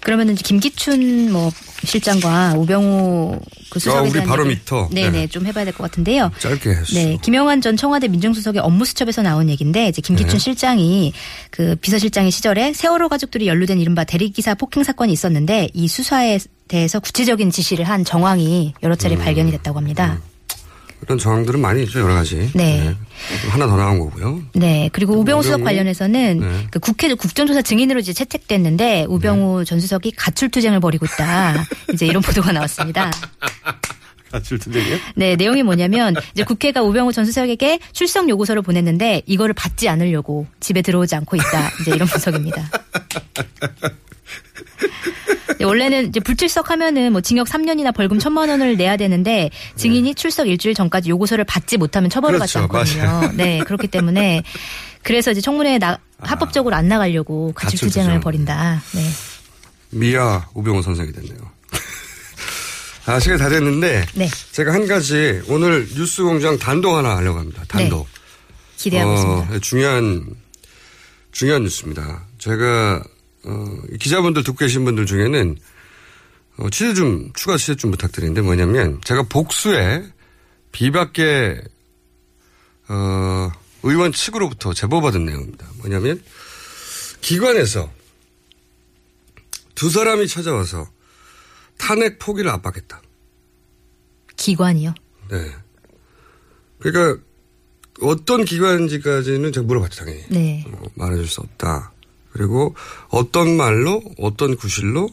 그러면은 0.00 0.36
김기춘 0.36 1.32
뭐 1.32 1.50
실장과 1.82 2.54
우병우 2.56 3.40
그 3.68 3.80
수석에 3.80 3.98
아, 3.98 4.02
우리 4.02 4.22
바로 4.24 4.44
미터. 4.44 4.88
네네 4.92 5.10
네. 5.10 5.26
좀 5.26 5.44
해봐야 5.44 5.64
될 5.64 5.74
것 5.74 5.82
같은데요. 5.82 6.30
짧게 6.38 6.70
해주시죠. 6.70 7.00
네, 7.00 7.18
김영환 7.20 7.60
전 7.60 7.76
청와대 7.76 8.06
민정수석의 8.06 8.60
업무수첩에서 8.60 9.22
나온 9.22 9.50
얘기인데 9.50 9.88
이제 9.88 10.00
김기춘 10.02 10.34
네. 10.34 10.38
실장이 10.38 11.12
그 11.50 11.74
비서실장의 11.80 12.30
시절에 12.30 12.74
세월호 12.74 13.08
가족들이 13.08 13.48
연루된 13.48 13.80
이른바 13.80 14.04
대리기사 14.04 14.54
폭행 14.54 14.84
사건이 14.84 15.12
있었는데 15.12 15.70
이 15.74 15.88
수사에 15.88 16.38
대해서 16.68 17.00
구체적인 17.00 17.50
지시를 17.50 17.86
한 17.86 18.04
정황이 18.04 18.74
여러 18.84 18.94
음. 18.94 18.96
차례 18.98 19.16
발견이 19.16 19.50
됐다고 19.50 19.78
합니다. 19.78 20.20
이런 21.04 21.18
정황들은 21.18 21.60
많이 21.60 21.82
있죠, 21.84 22.00
여러 22.00 22.14
가지. 22.14 22.50
네. 22.54 22.94
하나 23.50 23.66
더 23.66 23.76
나온 23.76 23.98
거고요. 23.98 24.40
네, 24.54 24.88
그리고 24.92 25.14
우병우 25.18 25.42
수석 25.42 25.56
우병우? 25.56 25.64
관련해서는 25.66 26.40
네. 26.40 26.66
그 26.70 26.78
국회 26.78 27.12
국정조사 27.12 27.62
증인으로 27.62 28.00
이제 28.00 28.12
채택됐는데 28.12 29.06
우병우 29.08 29.64
전 29.64 29.80
수석이 29.80 30.12
가출 30.12 30.50
투쟁을 30.50 30.80
벌이고 30.80 31.04
있다. 31.06 31.64
이제 31.92 32.06
이런 32.06 32.22
보도가 32.22 32.52
나왔습니다. 32.52 33.10
가출 34.32 34.58
투쟁이요? 34.58 34.96
네, 35.14 35.36
내용이 35.36 35.62
뭐냐면 35.62 36.14
이제 36.32 36.42
국회가 36.42 36.82
우병우 36.82 37.12
전 37.12 37.24
수석에게 37.24 37.78
출석 37.92 38.28
요구서를 38.28 38.62
보냈는데 38.62 39.22
이거를 39.26 39.54
받지 39.54 39.88
않으려고 39.88 40.46
집에 40.58 40.82
들어오지 40.82 41.14
않고 41.16 41.36
있다. 41.36 41.70
이제 41.82 41.92
이런 41.94 42.08
분석입니다. 42.08 42.68
네, 45.64 45.66
원래는 45.66 46.08
이제 46.08 46.20
불출석하면은 46.20 47.12
뭐 47.12 47.20
징역 47.22 47.48
3년이나 47.48 47.94
벌금 47.94 48.18
1천만 48.18 48.50
원을 48.50 48.76
내야 48.76 48.96
되는데 48.98 49.50
증인이 49.76 50.14
출석 50.14 50.46
일주일 50.48 50.74
전까지 50.74 51.08
요구서를 51.08 51.44
받지 51.44 51.78
못하면 51.78 52.10
처벌을 52.10 52.38
받지 52.38 52.58
네. 52.58 52.66
그렇죠. 52.66 52.78
않거든요. 52.78 53.04
맞아요. 53.04 53.32
네, 53.34 53.58
그렇기 53.60 53.88
때문에 53.88 54.42
그래서 55.02 55.30
이제 55.30 55.40
청문회에 55.40 55.78
나, 55.78 55.98
합법적으로 56.18 56.76
안 56.76 56.88
나가려고 56.88 57.52
가출 57.54 57.78
투쟁을 57.78 58.20
가출투쟁. 58.20 58.20
벌인다. 58.20 58.82
네. 58.92 59.08
미아 59.90 60.48
우병우 60.54 60.82
선생이 60.82 61.12
됐네요. 61.12 61.38
아, 63.06 63.18
시간이 63.20 63.38
다 63.38 63.48
됐는데. 63.48 64.06
네. 64.14 64.28
제가 64.52 64.72
한 64.72 64.86
가지 64.86 65.42
오늘 65.48 65.86
뉴스 65.94 66.22
공장 66.22 66.58
단독 66.58 66.94
하나 66.96 67.16
하려고 67.16 67.38
합니다. 67.38 67.62
단독. 67.68 68.06
기대하고 68.76 69.10
어, 69.10 69.14
있습니다. 69.14 69.58
중요한, 69.60 70.24
중요한 71.32 71.62
뉴스입니다. 71.62 72.24
제가, 72.38 73.02
어, 73.44 73.76
기자분들 74.00 74.42
듣고 74.44 74.58
계신 74.58 74.84
분들 74.84 75.06
중에는 75.06 75.56
어, 76.56 76.70
취재 76.70 76.94
좀, 76.94 77.32
추가 77.34 77.56
취재 77.56 77.74
좀 77.74 77.90
부탁드리는데 77.90 78.42
뭐냐면 78.42 79.00
제가 79.04 79.24
복수에 79.24 80.04
비박계, 80.72 81.62
어, 82.88 83.52
의원 83.82 84.12
측으로부터 84.12 84.72
제보받은 84.72 85.24
내용입니다. 85.24 85.66
뭐냐면 85.78 86.22
기관에서 87.20 87.92
두 89.74 89.90
사람이 89.90 90.28
찾아와서 90.28 90.88
탄핵 91.78 92.18
포기를 92.18 92.50
압박했다. 92.50 93.02
기관이요. 94.36 94.94
네. 95.30 95.52
그러니까 96.78 97.22
어떤 98.00 98.44
기관인지까지는 98.44 99.52
제가 99.52 99.66
물어봤죠, 99.66 100.04
당연히. 100.04 100.24
네. 100.28 100.64
어, 100.66 100.82
말해줄 100.94 101.28
수 101.28 101.40
없다. 101.40 101.92
그리고 102.34 102.74
어떤 103.10 103.56
말로, 103.56 104.02
어떤 104.18 104.56
구실로, 104.56 105.08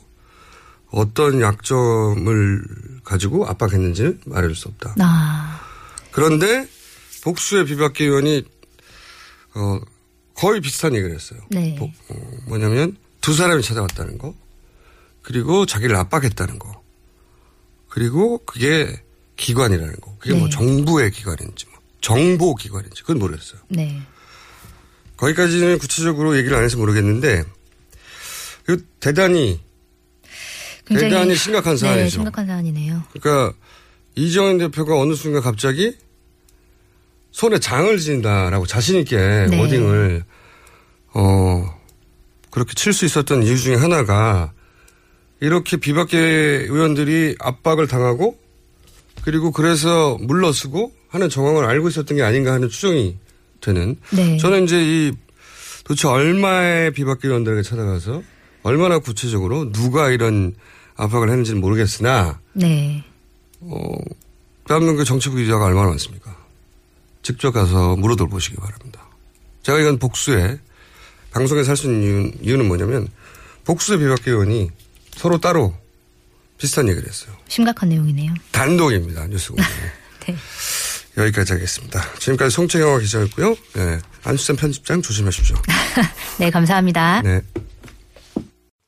어떤 0.89 1.39
약점을 1.39 2.63
가지고 3.03 3.45
압박했는지는 3.47 4.21
말해줄 4.25 4.55
수 4.55 4.67
없다. 4.69 4.95
아. 4.99 5.61
그런데 6.11 6.67
복수의 7.23 7.65
비박계 7.65 8.05
의원이 8.05 8.43
어, 9.53 9.79
거의 10.33 10.61
비슷한 10.61 10.95
얘기를 10.95 11.13
했어요. 11.13 11.39
네. 11.51 11.75
복- 11.75 11.91
어, 12.09 12.15
뭐냐면 12.47 12.97
두 13.21 13.33
사람이 13.35 13.61
찾아왔다는 13.61 14.17
거, 14.17 14.33
그리고 15.21 15.67
자기를 15.67 15.95
압박했다는 15.97 16.57
거, 16.57 16.81
그리고 17.87 18.39
그게 18.39 18.99
기관이라는 19.35 19.95
거. 20.01 20.15
그게 20.17 20.33
뭐 20.33 20.45
네. 20.47 20.49
정부의 20.49 21.11
기관인지, 21.11 21.67
뭐 21.67 21.79
정보 22.01 22.55
기관인지 22.55 23.01
그건 23.03 23.19
모르겠어요. 23.19 23.61
네. 23.69 24.01
거기까지는 25.21 25.77
구체적으로 25.77 26.35
얘기를 26.35 26.57
안 26.57 26.63
해서 26.63 26.77
모르겠는데, 26.77 27.43
이거 28.67 28.77
대단히 28.99 29.59
대단히 30.85 31.35
심각한 31.35 31.75
네, 31.75 31.79
사안이죠. 31.79 32.09
심각한 32.09 32.47
사안이네요. 32.47 33.03
그러니까 33.13 33.55
이정현 34.15 34.57
대표가 34.57 34.99
어느 34.99 35.13
순간 35.13 35.41
갑자기 35.41 35.95
손에 37.31 37.59
장을 37.59 37.97
진다라고 37.97 38.65
자신 38.65 38.97
있게 38.97 39.15
네. 39.49 39.59
워딩을 39.59 40.23
어 41.13 41.79
그렇게 42.49 42.73
칠 42.73 42.91
수 42.91 43.05
있었던 43.05 43.43
이유 43.43 43.57
중에 43.57 43.75
하나가 43.75 44.51
이렇게 45.39 45.77
비박계 45.77 46.17
의원들이 46.17 47.35
압박을 47.39 47.87
당하고 47.87 48.37
그리고 49.23 49.51
그래서 49.51 50.17
물러서고 50.19 50.91
하는 51.09 51.29
정황을 51.29 51.63
알고 51.65 51.89
있었던 51.89 52.17
게 52.17 52.23
아닌가 52.23 52.53
하는 52.53 52.69
추정이 52.69 53.17
되는 53.61 53.95
네. 54.11 54.37
저는 54.37 54.65
이제 54.65 54.81
이 54.81 55.11
도대체 55.83 56.07
얼마의 56.07 56.91
비박계 56.93 57.27
의원들에게 57.27 57.61
찾아가서 57.63 58.21
얼마나 58.63 58.99
구체적으로 58.99 59.71
누가 59.71 60.09
이런 60.09 60.53
압박을 60.95 61.29
했는지는 61.29 61.61
모르겠으나 61.61 62.39
네. 62.53 63.03
어, 63.61 63.79
대한민국 64.67 65.03
정치부 65.05 65.35
기자가 65.37 65.65
얼마나 65.65 65.89
많습니까? 65.89 66.35
직접 67.23 67.51
가서 67.51 67.95
물어돌 67.95 68.29
보시기 68.29 68.55
바랍니다. 68.57 69.01
제가 69.63 69.79
이건 69.79 69.99
복수에 69.99 70.59
방송에서 71.31 71.69
할 71.69 71.77
수 71.77 71.85
있는 71.87 72.01
이유는, 72.03 72.33
이유는 72.41 72.67
뭐냐면 72.67 73.07
복수의 73.65 73.99
비박계 73.99 74.31
의원이 74.31 74.69
서로 75.15 75.39
따로 75.39 75.75
비슷한 76.57 76.87
얘기를 76.89 77.07
했어요. 77.07 77.35
심각한 77.47 77.89
내용이네요. 77.89 78.33
단독입니다. 78.51 79.27
뉴스공장. 79.27 79.67
네. 80.27 80.35
여기까지 81.17 81.53
하겠습니다. 81.53 82.01
지금까지 82.19 82.55
송채경화 82.55 82.99
기자였고요. 82.99 83.55
네. 83.73 83.99
안수찬 84.23 84.55
편집장 84.55 85.01
조심하십시오. 85.01 85.57
네, 86.39 86.49
감사합니다. 86.49 87.21
네. 87.21 87.41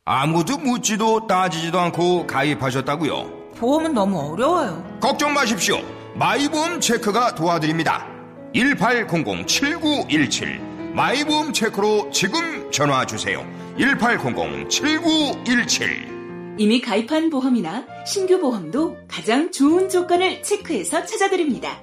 아무도 0.06 0.58
묻지도 0.58 1.28
따지지도 1.28 1.80
않고 1.80 2.28
가입하셨다고요? 2.28 3.54
보험은 3.58 3.94
너무 3.94 4.20
어려워요. 4.20 5.00
걱정 5.02 5.34
마십시오. 5.34 5.80
마이보험 6.16 6.80
체크가 6.82 7.36
도와드립니다. 7.36 8.06
1800-7917 8.54 10.60
마이보험 10.94 11.54
체크로 11.54 12.10
지금 12.12 12.70
전화 12.72 13.06
주세요. 13.06 13.46
1800-7917 13.78 16.14
이미 16.60 16.80
가입한 16.82 17.32
보험이나 17.32 17.84
신규 18.06 18.40
보험도 18.40 18.98
가장 19.08 19.52
좋은 19.52 19.90
조건을 19.90 20.44
체크해서 20.44 21.04
찾아드립니다. 21.06 21.82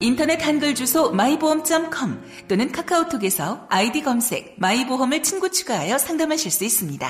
인터넷 0.00 0.44
한글 0.44 0.74
주소 0.74 1.12
마이보험.com 1.12 2.22
또는 2.48 2.72
카카오톡에서 2.72 3.66
아이디 3.68 4.02
검색 4.02 4.56
마이보험을 4.58 5.22
친구 5.22 5.50
추가하여 5.50 5.98
상담하실 5.98 6.50
수 6.50 6.64
있습니다. 6.64 7.08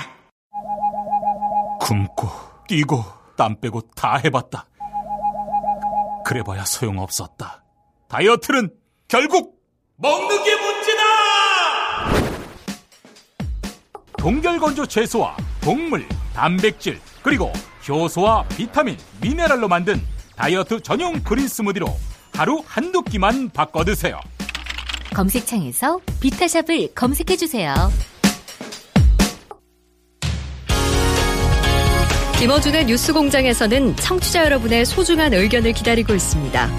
굶고 1.81 2.27
뛰고 2.67 3.03
땀 3.35 3.59
빼고 3.59 3.81
다 3.95 4.17
해봤다. 4.17 4.67
그래봐야 6.25 6.63
소용없었다. 6.65 7.63
다이어트는 8.07 8.71
결국 9.07 9.59
먹는 9.97 10.43
게 10.43 10.55
문제다! 10.55 11.03
동결건조 14.17 14.85
채소와 14.85 15.35
동물, 15.61 16.07
단백질, 16.33 16.99
그리고 17.21 17.51
효소와 17.87 18.47
비타민, 18.49 18.97
미네랄로 19.21 19.67
만든 19.67 20.01
다이어트 20.35 20.81
전용 20.81 21.21
그린 21.23 21.47
스무디로 21.47 21.87
하루 22.33 22.61
한두 22.65 23.03
끼만 23.03 23.49
바꿔 23.49 23.83
드세요. 23.83 24.19
검색창에서 25.13 25.99
비타샵을 26.19 26.89
검색해 26.95 27.37
주세요. 27.37 27.73
김어준의 32.39 32.85
뉴스공장에서는 32.87 33.95
청취자 33.95 34.43
여러분의 34.45 34.85
소중한 34.85 35.33
의견을 35.33 35.71
기다리고 35.73 36.13
있습니다. 36.13 36.69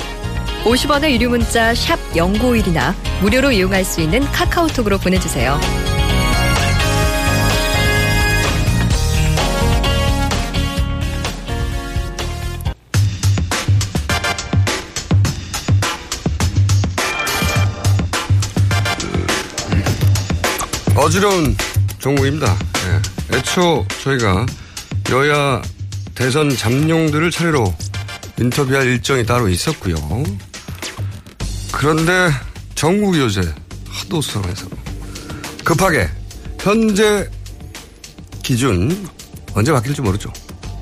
50원의 0.65 1.13
유료 1.13 1.31
문자 1.31 1.75
샵 1.75 1.97
0951이나 2.13 2.93
무료로 3.23 3.53
이용할 3.53 3.85
수 3.85 4.01
있는 4.01 4.21
카카오톡으로 4.21 4.99
보내주세요. 4.99 5.59
어지러운 21.05 21.55
종목입니다. 21.99 22.57
예. 23.31 23.37
애초 23.37 23.87
저희가 24.03 24.47
여야 25.11 25.61
대선 26.15 26.49
잠룡들을 26.49 27.31
차례로 27.31 27.75
인터뷰할 28.39 28.87
일정이 28.87 29.27
따로 29.27 29.51
있었고요. 29.51 29.97
그런데 31.73 32.31
전국 32.75 33.19
요새 33.19 33.43
하도 33.87 34.23
수상해서 34.23 34.67
급하게 35.63 36.09
현재 36.61 37.29
기준 38.43 39.07
언제 39.53 39.73
바뀔지 39.73 40.01
모르죠. 40.01 40.33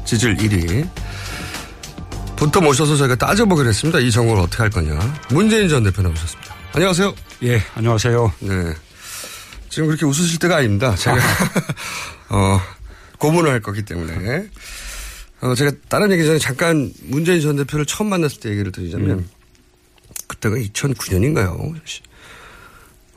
지지율 0.05 0.37
1위. 0.37 0.89
부터 2.37 2.61
모셔서 2.61 2.95
저희가 2.95 3.17
따져보기로 3.17 3.69
했습니다. 3.69 3.99
이 3.99 4.09
정부를 4.13 4.45
어떻게 4.45 4.59
할 4.63 4.71
거냐. 4.71 5.01
문재인 5.31 5.69
전 5.69 5.83
대표 5.83 6.01
나오셨습니다. 6.01 6.55
안녕하세요. 6.75 7.13
예, 7.43 7.61
안녕하세요. 7.75 8.33
네. 8.39 8.75
지금 9.73 9.89
그렇게 9.89 10.05
웃으실 10.05 10.39
때가 10.39 10.57
아닙니다. 10.57 10.95
제가, 10.95 11.17
어, 12.29 12.61
고문을 13.17 13.51
할 13.51 13.61
거기 13.61 13.83
때문에. 13.83 14.47
어, 15.41 15.55
제가 15.55 15.73
다른 15.89 16.13
얘기 16.13 16.27
전에 16.27 16.39
잠깐 16.39 16.93
문재인 17.05 17.41
전 17.41 17.57
대표를 17.57 17.87
처음 17.87 18.11
만났을 18.11 18.39
때 18.41 18.51
얘기를 18.51 18.71
드리자면, 18.71 19.11
음. 19.21 19.29
그때가 20.29 20.57
2009년인가요? 20.57 21.75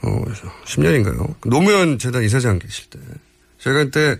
어, 0.01 0.25
10년인가요? 0.65 1.35
노무현 1.45 1.99
재단 1.99 2.23
이사장 2.23 2.57
계실 2.59 2.85
때. 2.85 2.99
제가 3.59 3.83
그때 3.83 4.15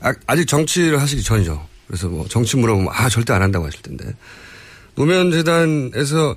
아, 0.00 0.34
직 0.34 0.48
정치를 0.48 1.00
하시기 1.00 1.22
전이죠. 1.22 1.64
그래서 1.86 2.08
뭐 2.08 2.26
정치 2.26 2.56
물어보면 2.56 2.92
아, 2.92 3.08
절대 3.08 3.32
안 3.32 3.42
한다고 3.42 3.66
하실 3.66 3.82
텐데. 3.82 4.16
노무현 4.96 5.30
재단에서 5.30 6.36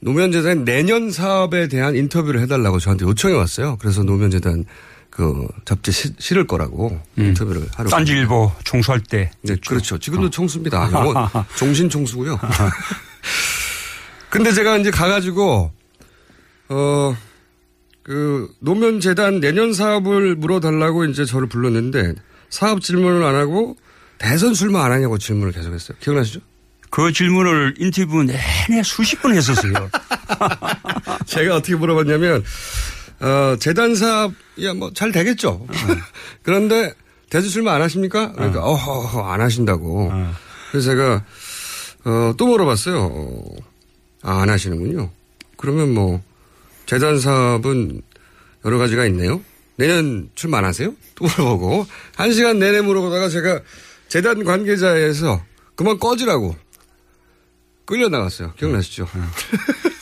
노무현 0.00 0.32
재단 0.32 0.64
내년 0.64 1.10
사업에 1.10 1.68
대한 1.68 1.94
인터뷰를 1.94 2.40
해달라고 2.40 2.78
저한테 2.78 3.04
요청이 3.04 3.34
왔어요. 3.34 3.76
그래서 3.80 4.02
노무현 4.02 4.30
재단 4.30 4.64
그 5.10 5.46
잡지 5.64 5.92
시, 5.92 6.12
실을 6.18 6.46
거라고 6.46 6.98
음. 7.18 7.24
인터뷰를 7.24 7.66
하러. 7.74 7.90
딴지일보 7.90 8.52
총수할 8.64 9.00
때. 9.00 9.30
네, 9.42 9.56
그렇죠. 9.66 9.98
지금도 9.98 10.26
어. 10.26 10.30
총수입니다. 10.30 10.90
영원 10.92 11.28
종신 11.56 11.90
총수고요. 11.90 12.38
근데 14.30 14.52
제가 14.52 14.78
이제 14.78 14.90
가가지고 14.90 15.72
어. 16.70 17.16
그 18.02 18.48
노무현 18.60 19.00
재단 19.00 19.40
내년 19.40 19.72
사업을 19.72 20.34
물어달라고 20.34 21.04
이제 21.04 21.24
저를 21.24 21.48
불렀는데 21.48 22.14
사업 22.48 22.80
질문을 22.80 23.22
안 23.22 23.34
하고 23.36 23.76
대선 24.18 24.54
출마 24.54 24.84
안 24.84 24.92
하냐고 24.92 25.18
질문을 25.18 25.52
계속했어요. 25.52 25.98
기억나시죠? 26.00 26.40
그 26.90 27.12
질문을 27.12 27.74
인터뷰 27.78 28.22
내내 28.24 28.82
수십 28.82 29.22
번 29.22 29.34
했었어요. 29.34 29.72
제가 31.26 31.56
어떻게 31.56 31.76
물어봤냐면, 31.76 32.44
어, 33.20 33.56
재단 33.60 33.94
사업, 33.94 34.32
야, 34.62 34.74
뭐, 34.74 34.92
잘 34.92 35.12
되겠죠. 35.12 35.66
그런데, 36.42 36.92
대선 37.30 37.48
출마 37.48 37.74
안 37.74 37.82
하십니까? 37.82 38.32
그러니까, 38.32 38.64
어, 38.64 38.74
허, 38.74 39.32
안 39.32 39.40
하신다고. 39.40 40.10
어. 40.12 40.34
그래서 40.72 40.90
제가, 40.90 41.24
어, 42.04 42.34
또 42.36 42.46
물어봤어요. 42.48 42.98
어, 42.98 43.56
아, 44.22 44.42
안 44.42 44.50
하시는군요. 44.50 45.10
그러면 45.56 45.94
뭐, 45.94 46.20
재단 46.86 47.20
사업은 47.20 48.02
여러 48.64 48.78
가지가 48.78 49.06
있네요. 49.06 49.40
내년 49.76 50.28
출마 50.34 50.58
안 50.58 50.64
하세요? 50.64 50.92
또 51.14 51.24
물어보고. 51.26 51.86
한 52.16 52.32
시간 52.32 52.58
내내 52.58 52.80
물어보다가 52.80 53.28
제가 53.28 53.60
재단 54.08 54.42
관계자에서 54.44 55.40
그만 55.76 55.98
꺼지라고 55.98 56.56
끌려 57.90 58.08
나갔어요. 58.08 58.52
기억나시죠? 58.52 59.02
어, 59.02 59.30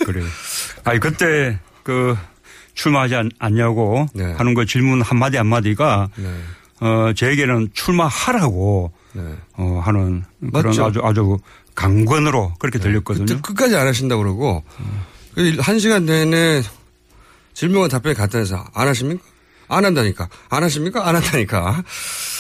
그래요. 0.05 0.27
아니, 0.85 1.01
그때 1.01 1.59
그 1.83 2.14
출마하지 2.74 3.14
않, 3.14 3.31
냐고 3.55 4.07
네. 4.14 4.31
하는 4.35 4.53
그 4.53 4.66
질문 4.66 5.01
한마디 5.01 5.38
한마디가 5.38 6.11
네. 6.16 6.42
어, 6.81 7.12
저에게는 7.16 7.70
출마하라고 7.72 8.92
네. 9.14 9.22
어, 9.55 9.81
하는 9.83 10.22
그런 10.53 10.66
맞죠? 10.66 10.85
아주 10.85 11.01
아주 11.03 11.38
강권으로 11.74 12.55
그렇게 12.59 12.79
네. 12.79 12.85
들렸거든요. 12.85 13.40
끝까지 13.40 13.74
안 13.74 13.87
하신다고 13.87 14.22
그러고 14.22 14.62
음. 14.81 15.57
한 15.59 15.79
시간 15.79 16.05
내내 16.05 16.62
질문과 17.55 17.88
답변이 17.88 18.14
간단해서 18.14 18.66
안 18.74 18.87
하십니까? 18.87 19.24
안 19.68 19.87
한다니까. 19.87 20.29
안 20.51 20.62
하십니까? 20.62 21.09
안 21.09 21.16
한다니까. 21.16 21.83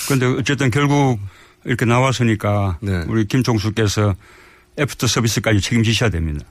그런데 0.06 0.26
어쨌든 0.26 0.70
결국 0.70 1.18
이렇게 1.64 1.86
나왔으니까 1.86 2.78
네. 2.80 3.04
우리 3.08 3.24
김총수께서 3.26 4.14
애프터 4.78 5.06
서비스까지 5.06 5.60
책임지셔야 5.60 6.10
됩니다. 6.10 6.46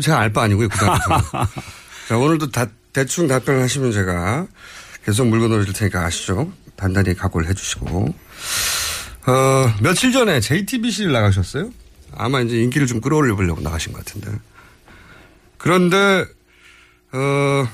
제가 0.00 0.18
알 0.18 0.32
바 0.32 0.42
아니고요. 0.42 0.68
자, 2.08 2.16
오늘도 2.18 2.50
다, 2.50 2.66
대충 2.92 3.26
답변을 3.28 3.62
하시면 3.62 3.92
제가 3.92 4.46
계속 5.04 5.26
물건 5.26 5.52
올릴 5.52 5.72
테니까 5.72 6.04
아시죠? 6.04 6.52
단단히 6.76 7.14
각오를 7.14 7.48
해 7.48 7.54
주시고. 7.54 8.14
어, 9.26 9.74
며칠 9.82 10.12
전에 10.12 10.40
JTBC를 10.40 11.12
나가셨어요? 11.12 11.70
아마 12.16 12.40
이제 12.40 12.60
인기를 12.62 12.86
좀 12.86 13.00
끌어올려 13.00 13.36
보려고 13.36 13.60
나가신 13.60 13.92
것 13.92 14.04
같은데. 14.04 14.32
그런데, 15.58 16.24
어, 17.12 17.68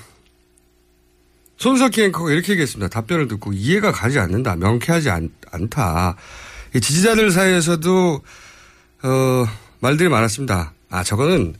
손석희 1.58 2.02
앵커가 2.04 2.30
이렇게 2.32 2.52
얘기했습니다. 2.52 2.88
답변을 2.88 3.28
듣고 3.28 3.52
이해가 3.52 3.92
가지 3.92 4.18
않는다. 4.18 4.56
명쾌하지 4.56 5.08
않, 5.10 5.30
않다. 5.50 6.16
지지자들 6.74 7.30
사이에서도 7.30 8.22
어, 9.04 9.46
말들이 9.86 10.08
많았습니다. 10.08 10.72
아 10.90 11.04
저거는 11.04 11.54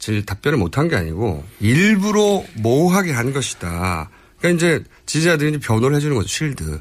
제 0.00 0.22
답변을 0.22 0.58
못한 0.58 0.88
게 0.88 0.96
아니고 0.96 1.44
일부러 1.60 2.42
모호하게 2.54 3.12
한 3.12 3.32
것이다. 3.32 4.10
그러니까 4.38 4.56
이제 4.56 4.84
지지자들이 5.06 5.58
변호를 5.58 5.96
해주는 5.96 6.16
거죠. 6.16 6.26
실드. 6.26 6.80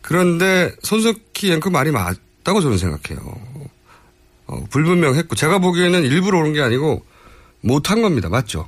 그런데 0.00 0.74
손석희 0.82 1.52
앵커 1.52 1.68
말이 1.68 1.90
맞다고 1.90 2.62
저는 2.62 2.78
생각해요. 2.78 3.20
어, 4.46 4.64
불분명했고 4.70 5.36
제가 5.36 5.58
보기에는 5.58 6.02
일부러 6.02 6.38
오는 6.38 6.54
게 6.54 6.62
아니고 6.62 7.04
못한 7.60 8.00
겁니다. 8.00 8.30
맞죠? 8.30 8.66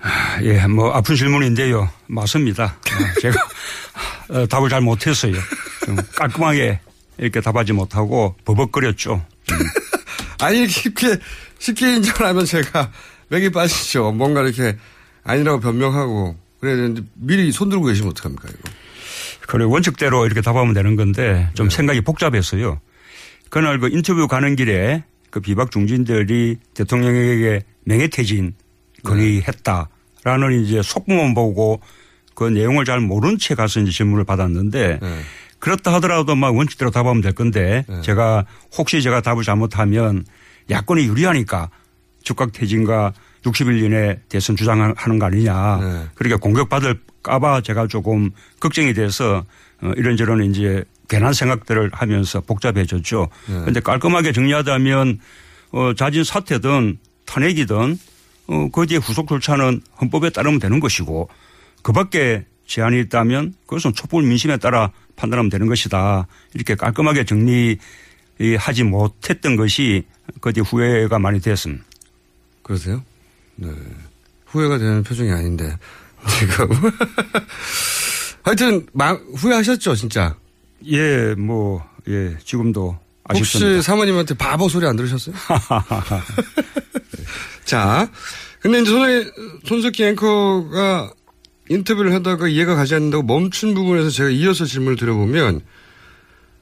아, 0.00 0.40
예, 0.42 0.64
뭐 0.68 0.92
아픈 0.92 1.16
질문인데요. 1.16 1.90
맞습니다. 2.06 2.76
아, 2.78 3.14
제가 3.20 3.48
어, 4.28 4.46
답을 4.46 4.68
잘 4.68 4.80
못했어요. 4.82 5.34
좀 5.84 5.96
깔끔하게 6.14 6.78
이렇게 7.18 7.40
답하지 7.40 7.72
못하고 7.72 8.36
버벅거렸죠. 8.44 9.31
음. 9.50 9.56
아니 10.40 10.66
쉽게 10.66 11.18
쉽게 11.58 11.96
인정하면 11.96 12.44
제가 12.44 12.90
맥이 13.28 13.50
빠지죠. 13.50 14.12
뭔가 14.12 14.42
이렇게 14.42 14.76
아니라고 15.24 15.60
변명하고 15.60 16.36
그래야 16.60 16.76
되는데 16.76 17.02
미리 17.14 17.50
손 17.52 17.68
들고 17.68 17.86
계시면 17.86 18.10
어떡합니까 18.10 18.48
이거. 18.48 18.70
그래 19.46 19.64
원칙대로 19.64 20.26
이렇게 20.26 20.40
답하면 20.40 20.74
되는 20.74 20.96
건데 20.96 21.50
좀 21.54 21.68
네. 21.68 21.76
생각이 21.76 22.00
복잡했어요. 22.02 22.80
그날 23.50 23.78
그 23.78 23.88
인터뷰 23.88 24.26
가는 24.28 24.56
길에 24.56 25.04
그 25.30 25.40
비박 25.40 25.70
중진들이 25.70 26.58
대통령에게 26.74 27.62
명예퇴진 27.84 28.54
건의했다라는 29.02 30.64
이제 30.64 30.82
속보만 30.82 31.34
보고 31.34 31.80
그 32.34 32.44
내용을 32.44 32.84
잘 32.84 33.00
모른 33.00 33.38
채 33.38 33.54
가서 33.54 33.80
이제 33.80 33.90
질문을 33.90 34.24
받았는데 34.24 34.98
네. 35.00 35.20
그렇다 35.62 35.94
하더라도 35.94 36.34
막 36.34 36.56
원칙대로 36.56 36.90
답하면 36.90 37.22
될 37.22 37.32
건데 37.34 37.84
네. 37.88 38.00
제가 38.02 38.44
혹시 38.76 39.00
제가 39.00 39.20
답을 39.20 39.44
잘못하면 39.44 40.24
야권이 40.68 41.04
유리하니까 41.06 41.70
즉각 42.24 42.50
퇴진과 42.50 43.12
60일 43.44 43.80
이내 43.80 44.18
대선 44.28 44.56
주장하는 44.56 45.20
거 45.20 45.26
아니냐. 45.26 45.78
네. 45.80 46.06
그러니까 46.16 46.40
공격받을까봐 46.40 47.60
제가 47.60 47.86
조금 47.86 48.32
걱정이 48.58 48.92
돼서 48.92 49.44
어, 49.82 49.92
이런저런 49.96 50.42
이제 50.50 50.82
괜한 51.08 51.32
생각들을 51.32 51.90
하면서 51.92 52.40
복잡해졌죠. 52.40 53.28
그런데 53.46 53.74
네. 53.74 53.80
깔끔하게 53.80 54.32
정리하자면 54.32 55.20
어, 55.70 55.92
자진 55.96 56.24
사퇴든 56.24 56.98
탄핵이든 57.24 57.98
어, 58.48 58.68
거기에 58.72 58.96
후속 58.98 59.28
절차는 59.28 59.80
헌법에 60.00 60.30
따르면 60.30 60.58
되는 60.58 60.80
것이고 60.80 61.28
그 61.82 61.92
밖에 61.92 62.46
제한이 62.66 63.00
있다면 63.00 63.54
그것은 63.66 63.92
촛불 63.94 64.24
민심에 64.24 64.56
따라 64.56 64.90
판단하면 65.16 65.50
되는 65.50 65.66
것이다. 65.66 66.26
이렇게 66.54 66.74
깔끔하게 66.74 67.24
정리하지 67.24 68.84
못했던 68.84 69.56
것이 69.56 70.04
그뒤 70.40 70.60
후회가 70.60 71.18
많이 71.18 71.40
됐습니다. 71.40 71.84
그러세요? 72.62 73.02
네. 73.56 73.68
후회가 74.46 74.78
되는 74.78 75.02
표정이 75.02 75.30
아닌데 75.30 75.76
지금 76.38 76.68
하여튼 78.42 78.86
막 78.92 79.20
후회하셨죠 79.36 79.94
진짜? 79.94 80.36
예, 80.86 81.34
뭐 81.34 81.84
예, 82.08 82.36
지금도 82.44 82.98
아쉽습니다. 83.24 83.74
혹시 83.74 83.86
사모님한테 83.86 84.34
바보 84.34 84.68
소리 84.68 84.86
안 84.86 84.96
들으셨어요? 84.96 85.34
자, 87.64 88.10
근데 88.60 88.80
이제 88.80 88.90
손, 88.90 89.32
손석희 89.64 90.04
앵커가 90.08 91.12
인터뷰를 91.68 92.12
하다가 92.14 92.48
이해가 92.48 92.74
가지 92.74 92.94
않는다고 92.94 93.22
멈춘 93.22 93.74
부분에서 93.74 94.10
제가 94.10 94.30
이어서 94.30 94.64
질문을 94.64 94.96
드려보면 94.96 95.60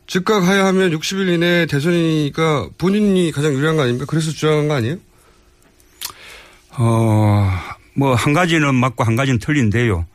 즉각 0.07 0.43
하야하면 0.43 0.91
60일 0.91 1.35
이내에 1.35 1.67
대선이니까 1.67 2.71
본인이 2.79 3.31
가장 3.33 3.55
유리한 3.55 3.77
거 3.77 3.83
아닙니까? 3.83 4.07
그래서 4.09 4.31
주장한 4.31 4.69
거 4.69 4.75
아니에요? 4.75 4.97
어, 6.79 7.51
뭐 7.95 8.15
한 8.15 8.33
가지는 8.33 8.75
맞고 8.75 9.05
한 9.05 9.17
가지는 9.17 9.39
틀린데요. 9.39 10.07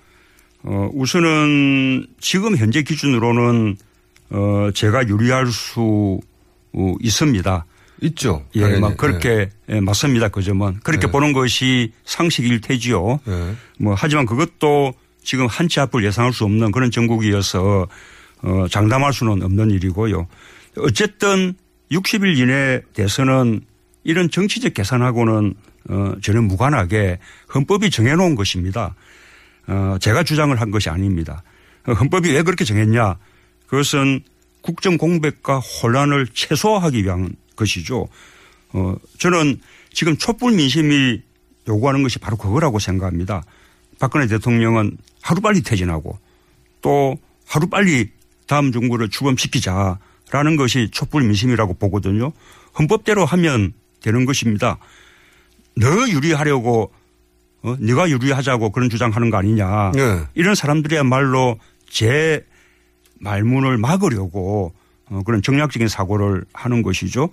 어, 0.63 0.89
우선은 0.93 2.08
지금 2.19 2.58
현재 2.58 2.82
기준으로는 2.82 3.78
어, 4.32 4.69
제가 4.74 5.08
유리할 5.08 5.48
수 5.48 6.19
있습니다. 7.02 7.65
있죠. 8.01 8.45
예, 8.55 8.62
당연히. 8.62 8.81
막 8.81 8.97
그렇게 8.97 9.49
네. 9.67 9.75
예, 9.75 9.79
맞습니다. 9.79 10.29
그 10.29 10.41
점은 10.41 10.79
그렇게 10.84 11.08
네. 11.08 11.12
보는 11.12 11.34
것이 11.34 11.93
상식일 12.05 12.62
테지요. 12.62 13.19
네. 13.25 13.55
뭐 13.79 13.95
하지만 13.97 14.25
그것도 14.25 14.93
지금 15.23 15.47
한 15.47 15.67
치 15.67 15.79
앞을 15.79 16.03
예상할 16.05 16.34
수 16.34 16.43
없는 16.43 16.71
그런 16.71 16.91
정국이어서 16.91 17.88
어, 18.43 18.67
장담할 18.69 19.12
수는 19.13 19.41
없는 19.41 19.71
일이고요. 19.71 20.27
어쨌든 20.77 21.53
60일 21.91 22.38
이내 22.38 22.81
대선은 22.93 23.62
이런 24.03 24.29
정치적 24.29 24.73
계산하고는 24.73 25.53
어, 25.89 26.13
전혀 26.21 26.41
무관하게 26.41 27.19
헌법이 27.53 27.89
정해놓은 27.89 28.36
것입니다. 28.36 28.93
어, 29.67 29.97
제가 29.99 30.23
주장을 30.23 30.60
한 30.60 30.69
것이 30.71 30.89
아닙니다. 30.89 31.43
어, 31.88 31.93
헌법이 31.93 32.31
왜 32.31 32.41
그렇게 32.43 32.65
정했냐? 32.65 33.17
그것은 33.67 34.21
국정 34.62 34.97
공백과 34.97 35.60
혼란을 35.60 36.27
최소화하기 36.34 37.03
위한 37.03 37.36
것이죠. 37.56 38.08
어, 38.74 38.96
저는 39.20 39.60
지금 39.91 40.18
촛불 40.18 40.54
민심이 40.54 41.22
요구하는 41.68 42.04
것이 42.04 42.20
바로 42.20 42.38
그거라고 42.38 42.80
생각합니다. 42.80 43.44
박근혜 44.00 44.28
대통령은 44.28 44.98
하루빨리 45.22 45.63
퇴진하고 45.63 46.18
또 46.82 47.18
하루빨리 47.48 48.10
다음 48.48 48.72
정부를 48.72 49.10
출범시키자라는 49.10 50.56
것이 50.58 50.89
촛불 50.91 51.24
민심이라고 51.24 51.76
보거든요. 51.76 52.32
헌법대로 52.78 53.26
하면 53.26 53.74
되는 54.02 54.26
것입니다. 54.26 54.78
너 55.78 55.88
유리하려고 56.10 56.91
어, 57.63 57.76
네가 57.80 58.10
유리하자고 58.10 58.72
그런 58.72 58.89
주장하는 58.89 59.32
거 59.32 59.38
아니냐. 59.38 59.91
네. 59.94 60.22
이런 60.36 60.54
사람들이야말로 60.54 61.58
제 61.89 62.46
말문을 63.20 63.78
막으려고 63.78 64.68
어, 64.68 64.85
그런 65.26 65.41
정략적인 65.41 65.88
사고를 65.88 66.46
하는 66.54 66.82
것이죠. 66.82 67.30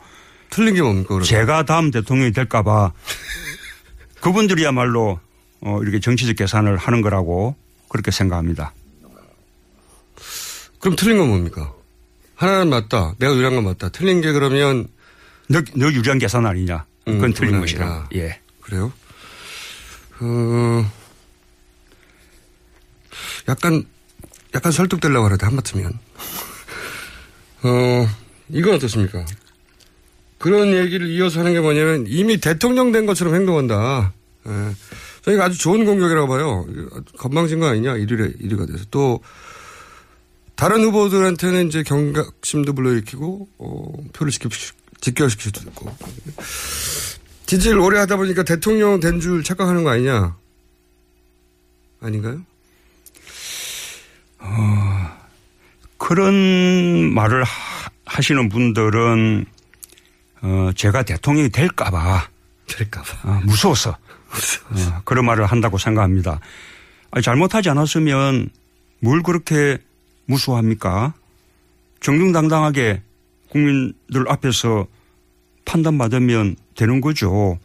틀린 0.50 0.74
게 0.74 0.82
뭡니까? 0.82 1.08
그러면? 1.08 1.24
제가 1.24 1.64
다음 1.64 1.90
대통령이 1.90 2.32
될까봐 2.32 2.92
그분들이야말로 4.20 5.18
어, 5.62 5.78
이렇게 5.82 6.00
정치적 6.00 6.36
계산을 6.36 6.76
하는 6.76 7.00
거라고 7.00 7.56
그렇게 7.88 8.10
생각합니다. 8.10 8.72
그럼 10.80 10.96
틀린 10.96 11.18
건 11.18 11.28
뭡니까? 11.28 11.72
하나는 12.34 12.68
맞다. 12.68 13.14
내가 13.18 13.32
유리한 13.34 13.54
건 13.54 13.64
맞다. 13.64 13.88
틀린 13.90 14.20
게 14.20 14.32
그러면 14.32 14.88
너, 15.48 15.62
너 15.74 15.86
유리한 15.92 16.18
계산 16.18 16.44
아니냐? 16.46 16.84
그건 17.04 17.24
음, 17.24 17.32
틀린. 17.34 17.54
아니다. 17.54 18.08
예. 18.14 18.40
그래요? 18.60 18.92
어, 20.20 20.90
약간, 23.48 23.84
약간 24.54 24.72
설득되려고 24.72 25.24
하는데, 25.26 25.44
한마트면. 25.44 25.98
어, 27.64 28.06
이건 28.50 28.74
어떻습니까? 28.74 29.24
그런 30.38 30.72
얘기를 30.74 31.08
이어서 31.10 31.40
하는 31.40 31.52
게 31.52 31.60
뭐냐면 31.60 32.04
이미 32.08 32.38
대통령 32.38 32.90
된 32.92 33.06
것처럼 33.06 33.34
행동한다. 33.34 34.12
예. 34.48 34.74
저희가 35.22 35.44
아주 35.44 35.56
좋은 35.58 35.84
공격이라고 35.84 36.26
봐요. 36.26 36.66
건방진 37.18 37.60
거 37.60 37.66
아니냐? 37.68 37.94
1위에 37.94 38.40
1위가 38.40 38.66
돼서. 38.66 38.84
또, 38.90 39.20
다른 40.56 40.82
후보들한테는 40.82 41.68
이제 41.68 41.84
경각심도 41.84 42.72
불러일으키고, 42.72 43.48
어, 43.58 43.92
표를 44.12 44.32
직결시킬 44.32 45.42
수도 45.44 45.60
있고. 45.70 45.94
지지를 47.46 47.78
오래 47.78 47.98
하다 48.00 48.16
보니까 48.16 48.42
대통령 48.42 48.98
된 48.98 49.20
줄 49.20 49.44
착각하는 49.44 49.84
거 49.84 49.90
아니냐? 49.90 50.36
아닌가요? 52.00 52.42
어, 54.40 55.18
그런 56.02 57.14
말을 57.14 57.44
하, 57.44 58.20
시는 58.20 58.48
분들은 58.48 59.46
어, 60.42 60.70
제가 60.74 61.04
대통령이 61.04 61.50
될까봐. 61.50 62.28
될까봐. 62.66 63.30
어, 63.30 63.40
무서워서. 63.44 63.90
어, 63.90 65.02
그런 65.04 65.24
말을 65.24 65.46
한다고 65.46 65.78
생각합니다. 65.78 66.40
아니, 67.12 67.22
잘못하지 67.22 67.70
않았으면 67.70 68.50
뭘 68.98 69.22
그렇게 69.22 69.78
무서워합니까? 70.26 71.14
정정당당하게 72.00 73.02
국민들 73.50 74.28
앞에서 74.28 74.88
판단받으면 75.64 76.56
되는 76.74 77.00
거죠. 77.00 77.60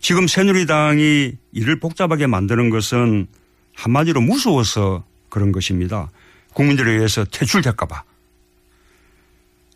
지금 0.00 0.26
새누리당이 0.26 1.32
일을 1.52 1.80
복잡하게 1.80 2.26
만드는 2.28 2.70
것은 2.70 3.26
한마디로 3.74 4.22
무서워서 4.22 5.04
그런 5.28 5.52
것입니다. 5.52 6.10
국민들에 6.54 6.92
의해서 6.92 7.24
퇴출될까봐. 7.24 8.04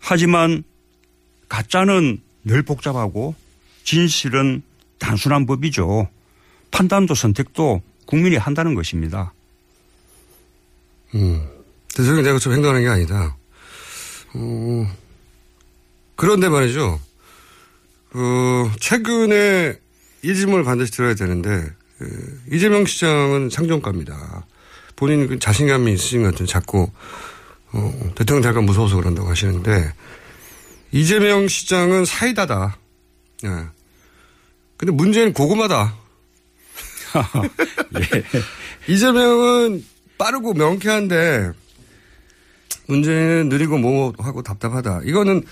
하지만 0.00 0.62
가짜는 1.48 2.20
늘 2.44 2.62
복잡하고 2.62 3.34
진실은 3.84 4.62
단순한 4.98 5.46
법이죠. 5.46 6.08
판단도 6.70 7.14
선택도 7.14 7.82
국민이 8.06 8.36
한다는 8.36 8.74
것입니다. 8.74 9.32
음. 11.14 11.46
대통령이 11.88 12.22
내가 12.22 12.38
좀 12.38 12.52
행동하는 12.52 12.82
게 12.82 12.88
아니다. 12.88 13.36
어, 14.34 14.96
그런데 16.14 16.48
말이죠. 16.48 17.00
그, 18.10 18.70
최근에 18.80 19.78
이 20.22 20.34
질문을 20.34 20.64
반드시 20.64 20.92
들어야 20.92 21.14
되는데, 21.14 21.70
그 21.98 22.42
이재명 22.52 22.84
시장은 22.84 23.50
상종가입니다. 23.50 24.44
본인 24.96 25.28
그 25.28 25.38
자신감이 25.38 25.92
있으신 25.92 26.22
것 26.22 26.32
같은 26.32 26.46
자꾸, 26.46 26.90
어, 27.72 28.10
대통령 28.14 28.42
잠깐 28.42 28.64
무서워서 28.64 28.96
그런다고 28.96 29.28
하시는데, 29.28 29.92
이재명 30.92 31.46
시장은 31.46 32.04
사이다다. 32.04 32.78
예. 33.44 33.48
근데 34.76 34.92
문제는 34.92 35.32
고구마다. 35.32 35.94
예. 38.00 38.24
이재명은 38.92 39.84
빠르고 40.16 40.54
명쾌한데, 40.54 41.52
문제는 42.86 43.48
느리고 43.48 43.78
뭐하고 43.78 44.42
답답하다. 44.42 45.02
이거는 45.04 45.42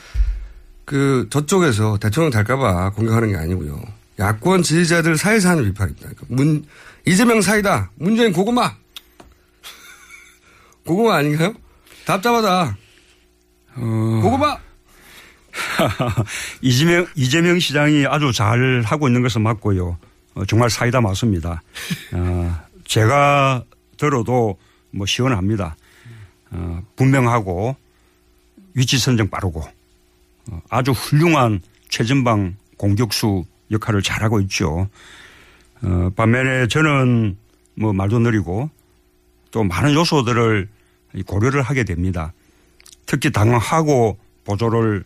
그 0.85 1.27
저쪽에서 1.31 1.99
대통령 1.99 2.31
될까봐 2.31 2.91
공격하는 2.91 3.31
게 3.31 3.37
아니고요. 3.37 3.83
야권 4.19 4.63
지지자들 4.63 5.19
사이에서 5.19 5.51
하는 5.51 5.65
비판입니다. 5.65 6.09
그러니까 6.09 6.27
문, 6.29 6.65
이재명 7.05 7.41
사이다. 7.41 7.91
문재인 7.97 8.33
고구마. 8.33 8.77
고구마 10.87 11.17
아닌가요? 11.17 11.55
답답하다. 12.07 12.77
어... 13.77 14.21
고구마. 14.23 14.59
이재명, 16.61 17.07
이재명 17.15 17.59
시장이 17.59 18.07
아주 18.07 18.33
잘 18.33 18.83
하고 18.85 19.09
있는 19.09 19.23
것은 19.23 19.43
맞고요. 19.43 19.99
어, 20.35 20.45
정말 20.47 20.69
사이다 20.69 21.01
맞습니다. 21.01 21.63
어, 22.13 22.57
제가 22.85 23.65
들어도 23.97 24.59
뭐 24.91 25.07
시원합니다. 25.07 25.77
어, 26.51 26.83
분명하고 26.97 27.77
위치 28.75 28.99
선정 28.99 29.31
빠르고 29.31 29.63
어, 30.51 30.63
아주 30.69 30.91
훌륭한 30.91 31.61
최전방 31.89 32.57
공격수 32.77 33.45
역할을 33.71 34.03
잘하고 34.03 34.41
있죠. 34.43 34.89
어, 35.83 36.11
반면에 36.17 36.67
저는 36.67 37.37
뭐 37.77 37.93
말도 37.93 38.19
느리고 38.19 38.71
또 39.55 39.63
많은 39.63 39.95
요소들을 39.95 40.69
고려를 41.27 41.63
하게 41.63 41.85
됩니다. 41.85 42.33
특히 43.07 43.31
당하고 43.31 44.19
보조를 44.45 45.05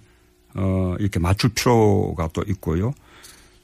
어, 0.55 0.95
이렇게 0.99 1.19
맞출 1.19 1.51
필요가 1.51 2.31
또 2.33 2.43
있고요. 2.49 2.95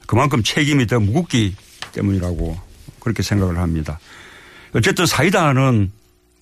그만큼 0.05 0.43
책임이 0.43 0.85
더 0.85 0.99
무겁기 0.99 1.55
때문이라고 1.91 2.61
그렇게 2.99 3.23
생각을 3.23 3.57
합니다. 3.57 3.99
어쨌든 4.75 5.07
사이다는 5.07 5.91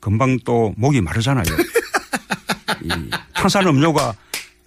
금방 0.02 0.38
또 0.44 0.74
목이 0.76 1.00
마르잖아요. 1.00 1.46
이 2.82 2.90
탄산음료가 3.34 4.14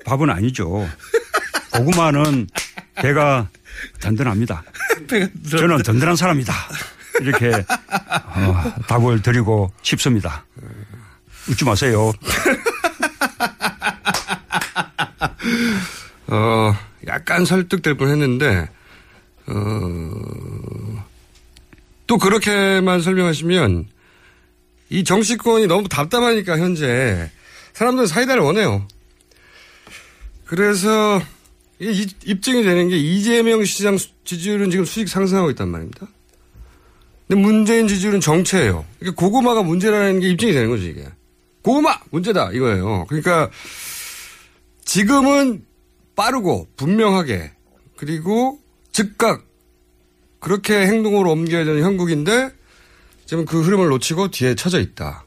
밥은 0.06 0.30
아니죠. 0.30 0.88
고구마는 1.74 2.48
배가 2.94 3.50
든든합니다. 4.00 4.64
저는 5.50 5.82
든든한 5.82 6.16
사람이다. 6.16 6.54
이렇게 7.20 7.52
어, 7.52 8.74
답을 8.86 9.22
드리고 9.22 9.72
싶습니다. 9.82 10.44
웃지 11.48 11.64
마세요. 11.64 12.12
어, 16.28 16.74
약간 17.06 17.44
설득될 17.44 17.94
뻔 17.94 18.08
했는데, 18.08 18.68
어, 19.46 20.10
또 22.06 22.18
그렇게만 22.18 23.00
설명하시면 23.00 23.88
이 24.90 25.04
정치권이 25.04 25.66
너무 25.66 25.88
답답하니까 25.88 26.58
현재 26.58 27.30
사람들은 27.72 28.06
사이다를 28.06 28.42
원해요. 28.42 28.86
그래서 30.44 31.20
입증이 31.78 32.62
되는 32.62 32.88
게 32.88 32.96
이재명 32.96 33.64
시장 33.64 33.98
지지율은 34.24 34.70
지금 34.70 34.84
수직 34.84 35.08
상승하고 35.08 35.50
있단 35.50 35.68
말입니다. 35.68 36.06
근데 37.28 37.42
문재인 37.42 37.88
지지율은 37.88 38.20
정체예요. 38.20 38.84
그러니까 39.00 39.20
고구마가 39.20 39.62
문제라는 39.62 40.20
게 40.20 40.30
입증이 40.30 40.52
되는 40.52 40.68
거죠, 40.68 40.84
이게. 40.84 41.04
고구마! 41.62 41.98
문제다! 42.10 42.52
이거예요. 42.52 43.06
그러니까 43.08 43.50
지금은 44.84 45.64
빠르고 46.14 46.68
분명하게 46.76 47.52
그리고 47.96 48.60
즉각 48.92 49.44
그렇게 50.38 50.74
행동으로 50.86 51.32
옮겨야 51.32 51.64
되는 51.64 51.82
형국인데 51.82 52.50
지금 53.26 53.44
그 53.44 53.60
흐름을 53.60 53.88
놓치고 53.88 54.30
뒤에 54.30 54.54
쳐져 54.54 54.80
있다. 54.80 55.24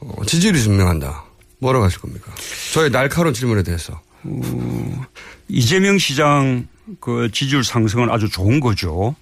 어, 0.00 0.24
지지율이 0.26 0.60
증명한다. 0.60 1.24
뭐라고 1.60 1.84
하실 1.84 2.00
겁니까? 2.00 2.32
저의 2.72 2.90
날카로운 2.90 3.32
질문에 3.32 3.62
대해서. 3.62 4.02
어, 4.24 5.06
이재명 5.48 5.98
시장 5.98 6.66
그 7.00 7.30
지지율 7.32 7.62
상승은 7.62 8.10
아주 8.10 8.28
좋은 8.28 8.58
거죠. 8.58 9.14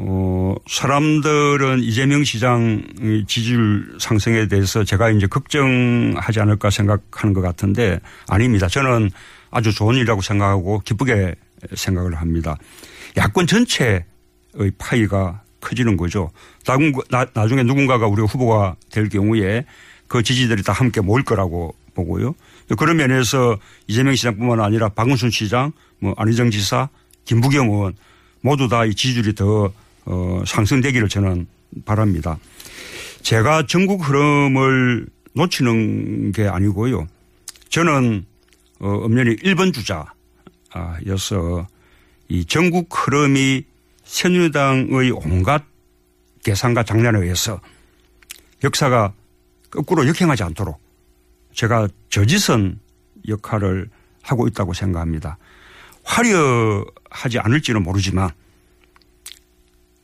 어, 0.00 0.54
사람들은 0.68 1.80
이재명 1.82 2.22
시장 2.22 2.84
지지율 3.26 3.96
상승에 3.98 4.46
대해서 4.46 4.84
제가 4.84 5.10
이제 5.10 5.26
걱정하지 5.26 6.40
않을까 6.40 6.70
생각하는 6.70 7.34
것 7.34 7.40
같은데 7.40 7.98
아닙니다. 8.28 8.68
저는 8.68 9.10
아주 9.50 9.74
좋은 9.74 9.96
일이라고 9.96 10.20
생각하고 10.20 10.80
기쁘게 10.84 11.34
생각을 11.74 12.14
합니다. 12.14 12.56
야권 13.16 13.48
전체의 13.48 14.04
파이가 14.78 15.42
커지는 15.60 15.96
거죠. 15.96 16.30
나중에 17.34 17.64
누군가가 17.64 18.06
우리가 18.06 18.28
후보가 18.28 18.76
될 18.92 19.08
경우에 19.08 19.64
그 20.06 20.22
지지들이 20.22 20.62
다 20.62 20.72
함께 20.72 21.00
모일 21.00 21.24
거라고 21.24 21.74
보고요. 21.94 22.36
그런 22.78 22.98
면에서 22.98 23.58
이재명 23.88 24.14
시장뿐만 24.14 24.60
아니라 24.60 24.90
박은순 24.90 25.30
시장, 25.30 25.72
뭐 25.98 26.14
안희정 26.16 26.52
지사, 26.52 26.88
김부경 27.24 27.68
의원 27.70 27.96
모두 28.40 28.68
다 28.68 28.84
이 28.84 28.94
지지율이 28.94 29.34
더 29.34 29.72
어, 30.08 30.42
상승되기를 30.46 31.08
저는 31.08 31.46
바랍니다. 31.84 32.38
제가 33.22 33.66
전국 33.66 34.08
흐름을 34.08 35.06
놓치는 35.34 36.32
게 36.32 36.48
아니고요. 36.48 37.06
저는 37.68 38.24
어, 38.80 38.88
엄연히 38.88 39.36
1번 39.36 39.72
주자여서 39.74 41.66
이 42.28 42.44
전국 42.46 42.88
흐름이 42.90 43.64
새누리당의 44.04 45.10
온갖 45.10 45.64
계산과 46.42 46.84
장난에 46.84 47.18
의해서 47.18 47.60
역사가 48.64 49.12
거꾸로 49.70 50.08
역행하지 50.08 50.42
않도록 50.42 50.80
제가 51.54 51.88
저지선 52.08 52.80
역할을 53.28 53.90
하고 54.22 54.48
있다고 54.48 54.72
생각합니다. 54.72 55.36
화려하지 56.04 57.40
않을지는 57.40 57.82
모르지만 57.82 58.30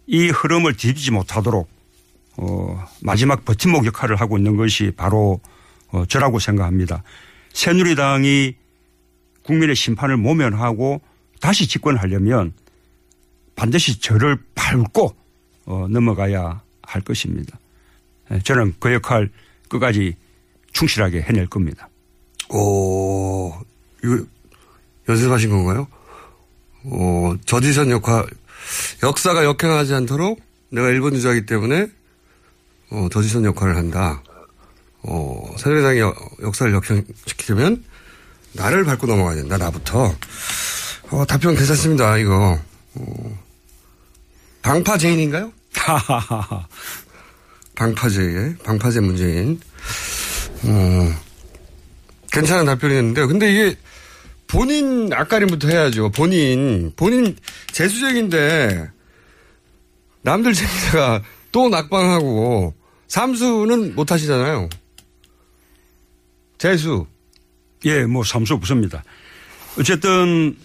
이 0.07 0.28
흐름을 0.28 0.74
뒤집지 0.74 1.11
못하도록 1.11 1.68
어, 2.36 2.84
마지막 3.00 3.44
버팀목 3.44 3.86
역할을 3.86 4.16
하고 4.16 4.38
있는 4.38 4.57
것이 4.57 4.92
바로 4.96 5.40
어, 5.88 6.05
저라고 6.07 6.38
생각합니다. 6.38 7.02
새누리당이 7.52 8.57
국민의 9.44 9.76
심판을 9.76 10.16
모면하고 10.16 11.00
다시 11.40 11.68
집권하려면 11.68 12.52
반드시 13.55 14.00
저를 14.00 14.38
밟고 14.55 15.14
어, 15.66 15.86
넘어가야 15.88 16.62
할 16.82 17.02
것입니다. 17.02 17.59
예, 18.30 18.38
저는 18.40 18.74
그 18.80 18.92
역할 18.92 19.30
끝까지 19.68 20.16
충실하게 20.72 21.22
해낼 21.22 21.46
겁니다. 21.46 21.88
오, 22.50 23.52
이거 24.02 24.24
연습하신 25.09 25.50
건가요? 25.50 25.86
어, 26.84 27.34
저지선 27.44 27.90
역할, 27.90 28.26
역사가 29.02 29.44
역행하지 29.44 29.94
않도록 29.94 30.40
내가 30.70 30.88
일본 30.88 31.14
주자이기 31.14 31.46
때문에 31.46 31.88
어, 32.90 33.08
저지선 33.10 33.44
역할을 33.44 33.76
한다. 33.76 34.22
어, 35.02 35.54
새누리당이 35.58 36.00
역사를 36.42 36.72
역행시키려면 36.72 37.84
나를 38.52 38.84
밟고 38.84 39.06
넘어가야 39.06 39.36
된다. 39.36 39.58
나부터. 39.58 40.14
어, 41.10 41.24
답변 41.26 41.54
괜찮습니다. 41.54 42.16
이거. 42.18 42.58
어, 42.94 43.38
방파 44.62 44.96
제인인가요? 44.98 45.52
방파제, 47.74 48.56
방파제 48.64 49.00
문재인. 49.00 49.60
어, 50.62 51.14
괜찮은 52.30 52.64
답변이었는데, 52.64 53.26
근데 53.26 53.52
이게 53.52 53.76
본인 54.47 55.12
앞가림부터 55.12 55.68
해야죠. 55.68 56.11
본인, 56.11 56.92
본인 56.97 57.36
재수적인데, 57.72 58.90
남들 60.22 60.53
재미다가 60.53 61.22
또 61.53 61.68
낙방하고, 61.68 62.74
삼수는 63.09 63.95
못 63.95 64.11
하시잖아요. 64.11 64.68
재수. 66.59 67.07
예, 67.84 68.05
뭐 68.05 68.24
삼수 68.24 68.55
없습니다. 68.55 69.05
어쨌든, 69.78 70.57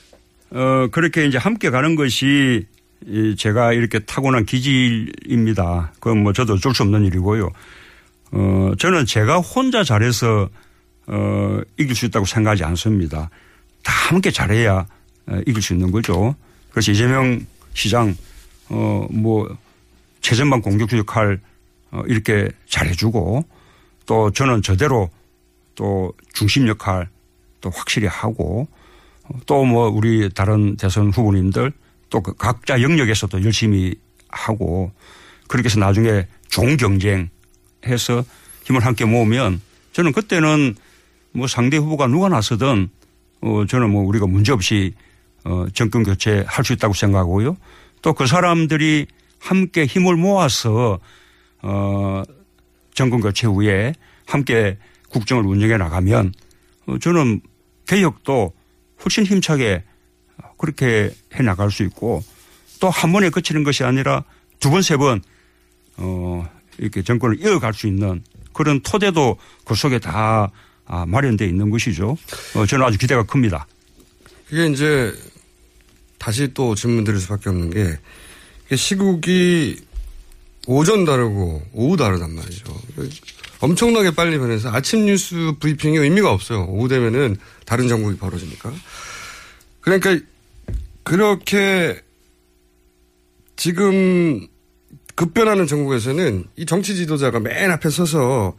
어, 0.51 0.88
그렇게 0.91 1.25
이제 1.25 1.38
함께 1.38 1.69
가는 1.69 1.95
것이 1.95 2.65
제가 3.38 3.73
이렇게 3.73 3.99
타고난 3.99 4.45
기질입니다. 4.45 5.93
그건 5.99 6.23
뭐 6.23 6.34
저도 6.34 6.53
어쩔 6.53 6.73
수 6.73 6.84
없는 6.84 7.05
일이고요. 7.05 7.49
어, 8.32 8.71
저는 8.77 9.05
제가 9.05 9.39
혼자 9.39 9.84
잘해서 9.84 10.49
어, 11.07 11.61
이길 11.77 11.95
수 11.95 12.05
있다고 12.05 12.25
생각하지 12.25 12.63
않습니다. 12.63 13.30
다 13.84 13.93
함께 14.09 14.32
잘해야 14.32 14.86
어, 15.27 15.41
이길 15.47 15.61
수 15.61 15.73
있는 15.73 15.91
거죠. 15.91 16.36
그래서 16.71 16.91
이재명 16.91 17.45
시장, 17.73 18.15
어, 18.69 19.07
뭐, 19.09 19.55
최전방 20.21 20.61
공격수 20.61 20.97
역할, 20.97 21.39
어, 21.91 22.01
이렇게 22.07 22.49
잘해주고 22.67 23.45
또 24.05 24.32
저는 24.32 24.61
저대로 24.61 25.09
또 25.75 26.13
중심 26.34 26.67
역할 26.67 27.07
또 27.61 27.69
확실히 27.69 28.07
하고 28.07 28.67
또 29.45 29.63
뭐 29.65 29.88
우리 29.89 30.30
다른 30.34 30.75
대선 30.77 31.09
후보님들 31.11 31.71
또 32.09 32.21
그 32.21 32.34
각자 32.36 32.82
영역에서도 32.82 33.43
열심히 33.43 33.95
하고 34.30 34.91
그렇게 35.47 35.67
해서 35.67 35.80
나중에 35.80 36.27
종 36.47 36.75
경쟁해서 36.77 38.25
힘을 38.63 38.84
함께 38.86 39.05
모으면 39.05 39.61
저는 39.93 40.11
그때는 40.11 40.75
뭐 41.32 41.47
상대 41.47 41.77
후보가 41.77 42.07
누가 42.07 42.30
나서든 42.30 42.89
어 43.41 43.65
저는 43.65 43.89
뭐 43.89 44.03
우리가 44.03 44.27
문제없이 44.27 44.93
어 45.45 45.65
정권 45.73 46.03
교체 46.03 46.43
할 46.47 46.65
수 46.65 46.73
있다고 46.73 46.93
생각하고요. 46.93 47.55
또 48.01 48.13
그 48.13 48.27
사람들이 48.27 49.07
함께 49.39 49.85
힘을 49.85 50.15
모아서 50.15 50.99
어 51.61 52.23
정권 52.93 53.21
교체 53.21 53.47
후에 53.47 53.93
함께 54.25 54.77
국정을 55.09 55.45
운영해 55.45 55.77
나가면 55.77 56.33
어 56.87 56.97
저는 56.99 57.41
개혁도 57.87 58.53
훨씬 59.03 59.25
힘차게 59.25 59.83
그렇게 60.57 61.11
해 61.35 61.43
나갈 61.43 61.71
수 61.71 61.83
있고 61.83 62.21
또 62.79 62.89
한 62.89 63.11
번에 63.11 63.29
그치는 63.29 63.63
것이 63.63 63.83
아니라 63.83 64.23
두 64.59 64.69
번, 64.69 64.81
세 64.81 64.97
번, 64.97 65.21
어, 65.97 66.45
이렇게 66.77 67.01
정권을 67.01 67.39
이어갈 67.41 67.73
수 67.73 67.87
있는 67.87 68.23
그런 68.53 68.81
토대도 68.81 69.37
그 69.65 69.75
속에 69.75 69.99
다 69.99 70.11
아, 70.13 70.49
마련되어 70.89 71.47
있는 71.47 71.69
것이죠. 71.69 72.17
어, 72.55 72.65
저는 72.65 72.85
아주 72.85 72.97
기대가 72.97 73.23
큽니다. 73.23 73.67
그게 74.49 74.67
이제 74.67 75.13
다시 76.17 76.53
또 76.53 76.75
질문 76.75 77.03
드릴 77.03 77.19
수밖에 77.19 77.49
없는 77.49 77.69
게 77.69 77.97
시국이 78.75 79.79
오전 80.67 81.05
다르고 81.05 81.63
오후 81.73 81.97
다르단 81.97 82.35
말이죠. 82.35 82.75
엄청나게 83.59 84.11
빨리 84.11 84.37
변해서 84.37 84.69
아침 84.71 85.05
뉴스 85.05 85.53
브리핑이 85.59 85.97
의미가 85.97 86.31
없어요. 86.31 86.65
오후 86.65 86.87
되면은 86.87 87.37
다른 87.65 87.87
정국이 87.87 88.17
벌어지니까. 88.17 88.73
그러니까 89.81 90.17
그렇게 91.03 92.01
지금 93.55 94.47
급변하는 95.15 95.67
전국에서는 95.67 96.45
이 96.55 96.65
정치 96.65 96.95
지도자가 96.95 97.39
맨 97.39 97.71
앞에 97.71 97.89
서서 97.89 98.55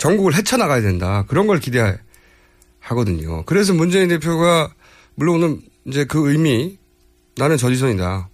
전국을 0.00 0.34
헤쳐나가야 0.34 0.80
된다. 0.80 1.24
그런 1.28 1.46
걸 1.46 1.60
기대하거든요. 1.60 3.44
그래서 3.44 3.74
문재인 3.74 4.08
대표가 4.08 4.72
물론 5.14 5.60
이제 5.84 6.04
그 6.04 6.30
의미 6.30 6.78
나는 7.36 7.58
저지선이다. 7.58 8.28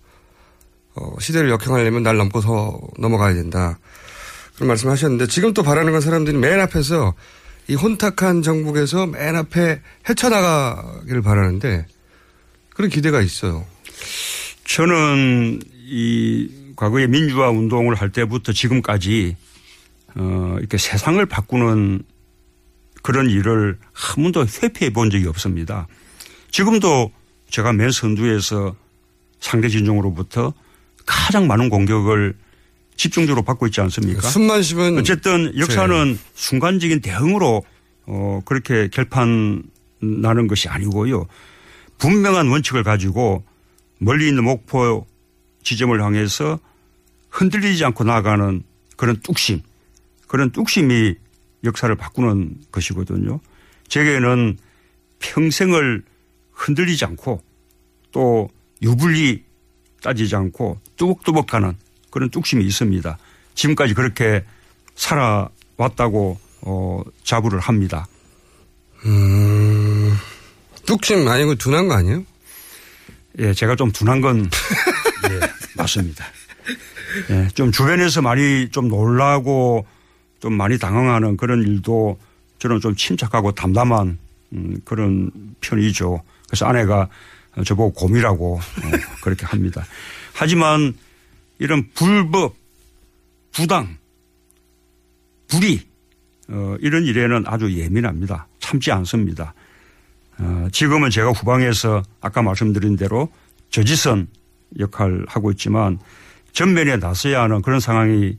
어, 0.94 1.16
시대를 1.20 1.50
역행하려면 1.50 2.04
날 2.04 2.16
넘고서 2.16 2.80
넘어가야 2.98 3.34
된다. 3.34 3.78
그런 4.54 4.68
말씀 4.68 4.88
하셨는데 4.88 5.26
지금 5.26 5.52
또 5.52 5.62
바라는 5.62 5.92
건 5.92 6.00
사람들이 6.00 6.38
맨 6.38 6.60
앞에서 6.60 7.14
이 7.68 7.74
혼탁한 7.74 8.42
정국에서 8.42 9.06
맨 9.06 9.34
앞에 9.34 9.82
헤쳐나가기를 10.08 11.20
바라는데 11.20 11.84
그런 12.70 12.90
기대가 12.90 13.20
있어요. 13.20 13.66
저는 14.64 15.60
이 15.84 16.48
과거에 16.76 17.08
민주화 17.08 17.50
운동을 17.50 17.96
할 17.96 18.10
때부터 18.10 18.52
지금까지 18.52 19.36
어 20.16 20.56
이렇게 20.58 20.78
세상을 20.78 21.24
바꾸는 21.26 22.02
그런 23.02 23.30
일을 23.30 23.78
한 23.92 24.22
번도 24.22 24.46
회피해 24.62 24.92
본 24.92 25.10
적이 25.10 25.28
없습니다. 25.28 25.86
지금도 26.50 27.12
제가 27.50 27.72
맨 27.72 27.90
선두에서 27.90 28.74
상대 29.40 29.68
진영으로부터 29.68 30.52
가장 31.04 31.46
많은 31.46 31.68
공격을 31.68 32.34
집중적으로 32.96 33.42
받고 33.42 33.66
있지 33.66 33.80
않습니까? 33.82 34.22
숨만 34.22 34.62
쉬면 34.62 34.98
어쨌든 34.98 35.56
역사는 35.56 36.16
제... 36.16 36.22
순간적인 36.34 37.00
대응으로 37.00 37.62
어 38.06 38.40
그렇게 38.44 38.88
결판 38.88 39.62
나는 40.00 40.46
것이 40.46 40.68
아니고요. 40.68 41.26
분명한 41.98 42.48
원칙을 42.48 42.82
가지고 42.82 43.44
멀리 43.98 44.28
있는 44.28 44.44
목표 44.44 45.06
지점을 45.62 46.00
향해서 46.02 46.58
흔들리지 47.30 47.84
않고 47.84 48.04
나아가는 48.04 48.62
그런 48.96 49.16
뚝심, 49.20 49.62
그런 50.26 50.50
뚝심이 50.50 51.14
역사를 51.64 51.94
바꾸는 51.94 52.56
것이거든요. 52.72 53.40
제게는 53.88 54.58
평생을 55.18 56.02
흔들리지 56.52 57.04
않고 57.04 57.42
또 58.12 58.48
유불리 58.82 59.44
따지지 60.02 60.36
않고 60.36 60.80
뚜벅뚜벅 60.96 61.46
가는 61.46 61.74
그런 62.10 62.30
뚝심이 62.30 62.64
있습니다. 62.64 63.18
지금까지 63.54 63.94
그렇게 63.94 64.44
살아왔다고 64.94 66.38
어, 66.62 67.02
자부를 67.24 67.60
합니다. 67.60 68.06
음, 69.04 70.14
뚝심 70.86 71.26
아니고 71.28 71.54
둔한 71.56 71.88
거 71.88 71.94
아니에요? 71.94 72.24
예, 73.38 73.52
제가 73.52 73.76
좀 73.76 73.92
둔한 73.92 74.20
건 74.20 74.48
예, 75.30 75.40
맞습니다. 75.76 76.24
예, 77.30 77.48
좀 77.54 77.70
주변에서 77.70 78.22
많이 78.22 78.68
좀 78.70 78.88
놀라고 78.88 79.86
좀 80.40 80.54
많이 80.54 80.78
당황하는 80.78 81.36
그런 81.36 81.62
일도 81.62 82.18
저는 82.58 82.80
좀 82.80 82.94
침착하고 82.94 83.52
담담한 83.52 84.18
음, 84.52 84.80
그런 84.84 85.30
편이죠. 85.60 86.22
그래서 86.46 86.66
아내가 86.66 87.08
저보고 87.64 87.92
곰이라고 87.92 88.54
어, 88.56 88.90
그렇게 89.22 89.46
합니다. 89.46 89.84
하지만 90.34 90.94
이런 91.58 91.88
불법, 91.94 92.54
부당, 93.52 93.96
불의 95.48 95.80
어, 96.48 96.76
이런 96.80 97.04
일에는 97.04 97.44
아주 97.46 97.72
예민합니다. 97.72 98.46
참지 98.60 98.92
않습니다. 98.92 99.54
어, 100.38 100.68
지금은 100.70 101.10
제가 101.10 101.30
후방에서 101.30 102.02
아까 102.20 102.42
말씀드린 102.42 102.96
대로 102.96 103.30
저지선 103.70 104.28
역할을 104.78 105.24
하고 105.28 105.50
있지만 105.52 105.98
전면에 106.52 106.96
나서야 106.96 107.42
하는 107.42 107.62
그런 107.62 107.80
상황이 107.80 108.36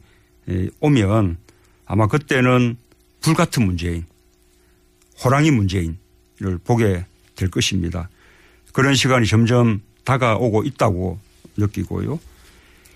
오면 0.79 1.37
아마 1.87 2.07
그때는 2.07 2.77
불같은 3.21 3.65
문재인, 3.65 4.05
호랑이 5.23 5.51
문재인을 5.51 6.59
보게 6.63 7.05
될 7.35 7.49
것입니다. 7.49 8.09
그런 8.73 8.93
시간이 8.93 9.25
점점 9.25 9.81
다가오고 10.03 10.63
있다고 10.63 11.19
느끼고요. 11.55 12.19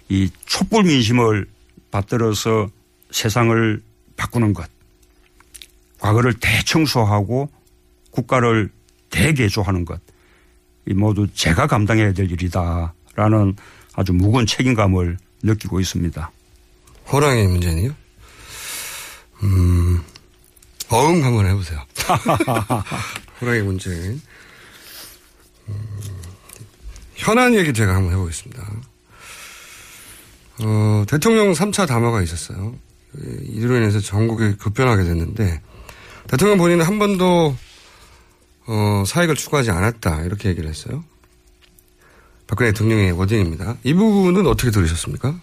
이 0.10 0.30
촛불 0.46 0.84
민심을 0.84 1.48
받들어서 1.90 2.70
세상을 3.12 3.82
바꾸는 4.18 4.54
것, 4.54 4.70
과거를 6.00 6.34
대청소하고 6.36 7.50
국가를 8.12 8.70
대개조하는 9.10 9.86
것, 9.86 10.00
이 10.88 10.94
모두 10.94 11.28
제가 11.34 11.68
감당해야 11.68 12.14
될 12.14 12.30
일이다라는 12.32 13.56
아주 13.94 14.14
무거운 14.14 14.46
책임감을 14.46 15.18
느끼고 15.44 15.80
있습니다. 15.80 16.32
호랑이 17.12 17.48
문제는요? 17.48 17.94
음, 19.44 20.04
어음 20.90 21.24
한번 21.24 21.48
해보세요. 21.48 21.80
호랑이 23.42 23.62
문제인. 23.62 24.22
음, 25.68 26.00
현안 27.16 27.56
얘기 27.56 27.74
제가 27.74 27.96
한번 27.96 28.14
해보겠습니다. 28.14 28.64
어, 30.64 31.04
대통령 31.08 31.54
3차 31.54 31.88
담화가 31.88 32.22
있었어요. 32.22 32.76
이로 33.16 33.78
인해서 33.78 34.00
전국이 34.00 34.56
급변하게 34.58 35.04
됐는데, 35.04 35.62
대통령 36.28 36.58
본인은 36.58 36.86
한 36.86 37.00
번도, 37.00 37.56
어, 38.68 39.04
사익을 39.06 39.36
추구하지 39.36 39.72
않았다. 39.72 40.22
이렇게 40.24 40.50
얘기를 40.50 40.70
했어요. 40.70 41.04
박근혜 42.48 42.72
대통령의 42.72 43.12
워딩입니다. 43.14 43.78
이 43.84 43.94
부분은 43.94 44.46
어떻게 44.46 44.72
들으셨습니까? 44.72 45.40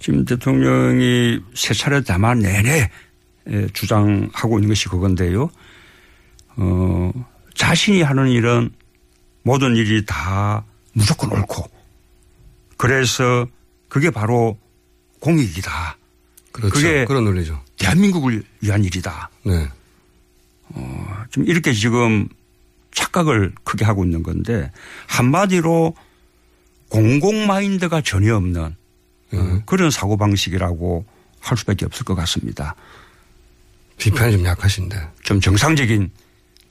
지금 0.00 0.24
대통령이 0.24 1.40
세 1.54 1.74
차례 1.74 2.00
담화 2.02 2.34
내내 2.34 2.90
주장하고 3.72 4.58
있는 4.58 4.68
것이 4.68 4.88
그건데요. 4.88 5.50
어, 6.56 7.12
자신이 7.54 8.02
하는 8.02 8.28
일은 8.28 8.70
모든 9.42 9.76
일이 9.76 10.04
다 10.04 10.64
무조건 10.92 11.32
옳고 11.32 11.70
그래서 12.76 13.46
그게 13.88 14.10
바로 14.10 14.58
공익이다. 15.20 15.96
그렇죠. 16.52 16.74
그게 16.74 17.04
그런 17.04 17.24
논리죠. 17.24 17.60
대한민국을 17.78 18.42
위한 18.60 18.84
일이다. 18.84 19.30
네. 19.44 19.68
어, 20.70 21.24
좀 21.30 21.44
이렇게 21.46 21.72
지금 21.72 22.28
착각을 22.92 23.52
크게 23.64 23.84
하고 23.84 24.04
있는 24.04 24.22
건데 24.22 24.70
한마디로 25.06 25.94
공공 26.88 27.46
마인드가 27.46 28.00
전혀 28.00 28.36
없는 28.36 28.76
음. 29.34 29.62
그런 29.66 29.90
사고 29.90 30.16
방식이라고 30.16 31.04
할 31.40 31.56
수밖에 31.56 31.84
없을 31.84 32.04
것 32.04 32.14
같습니다. 32.14 32.74
비판이 33.98 34.32
좀 34.32 34.44
약하신데. 34.44 35.08
좀 35.22 35.40
정상적인 35.40 36.10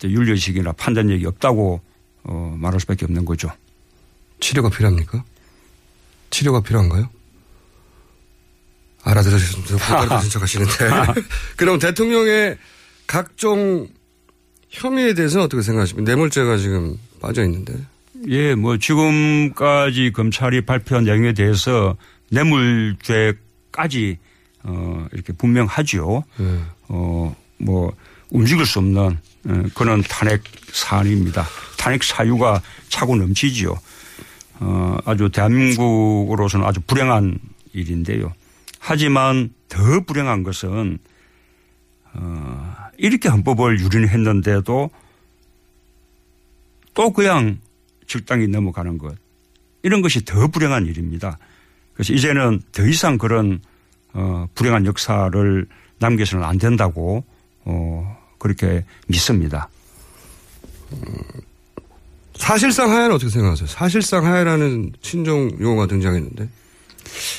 윤리의식이나 0.04 0.74
판단력이 0.74 1.26
없다고 1.26 1.82
어, 2.24 2.56
말할 2.60 2.80
수밖에 2.80 3.06
없는 3.06 3.26
거죠. 3.26 3.50
치료가 4.40 4.70
필요합니까? 4.70 5.24
치료가 6.30 6.62
필요한가요? 6.62 7.10
알아들으셨으면 9.04 9.80
알아들으신 9.82 10.30
척 10.30 10.42
하시는데. 10.42 10.74
그럼 11.56 11.80
대통령의 11.80 12.58
각종 13.06 13.88
혐의에 14.70 15.14
대해서는 15.14 15.46
어떻게 15.46 15.62
생각하십니까? 15.62 16.10
뇌물죄가 16.10 16.58
지금 16.58 16.98
빠져 17.22 17.44
있는데. 17.46 17.74
예, 18.28 18.56
뭐 18.56 18.78
지금까지 18.78 20.12
검찰이 20.14 20.66
발표한 20.66 21.06
내용에 21.06 21.34
대해서 21.34 21.96
뇌물죄까지 22.32 24.18
어 24.64 25.08
이렇게 25.14 25.34
분명하죠. 25.34 26.24
네. 26.38 26.62
어 26.90 27.36
뭐 27.60 27.92
움직일 28.30 28.66
수 28.66 28.80
없는 28.80 29.18
그런 29.74 30.04
탄핵 30.04 30.44
사안입니다. 30.72 31.46
탄핵 31.78 32.04
사유가 32.04 32.62
차고 32.90 33.16
넘치지요. 33.16 33.76
어 34.60 34.98
아주 35.06 35.30
대한민국으로서는 35.30 36.66
아주 36.66 36.80
불행한 36.82 37.40
일인데요. 37.74 38.34
하지만 38.80 39.52
더 39.70 40.02
불행한 40.02 40.44
것은 40.44 41.00
어 42.14 42.76
이렇게 42.98 43.30
헌법을 43.30 43.80
유린했는데도 43.80 44.90
또 46.94 47.14
그냥 47.14 47.60
적당히 48.08 48.48
넘어가는 48.48 48.98
것. 48.98 49.16
이런 49.84 50.02
것이 50.02 50.26
더 50.26 50.48
불행한 50.48 50.86
일입니다. 50.86 51.38
그래서 51.98 52.14
이제는 52.14 52.62
더 52.72 52.86
이상 52.86 53.18
그런 53.18 53.60
어, 54.14 54.48
불행한 54.54 54.86
역사를 54.86 55.68
남겨서는 55.98 56.46
안 56.46 56.60
된다고 56.60 57.24
어, 57.66 58.18
그렇게 58.38 58.86
믿습니다. 59.08 59.68
사실상 62.36 62.92
하야는 62.92 63.16
어떻게 63.16 63.30
생각하세요? 63.32 63.68
사실상 63.68 64.26
하야라는 64.26 64.94
친정 65.02 65.50
용어가 65.60 65.88
등장했는데. 65.88 66.48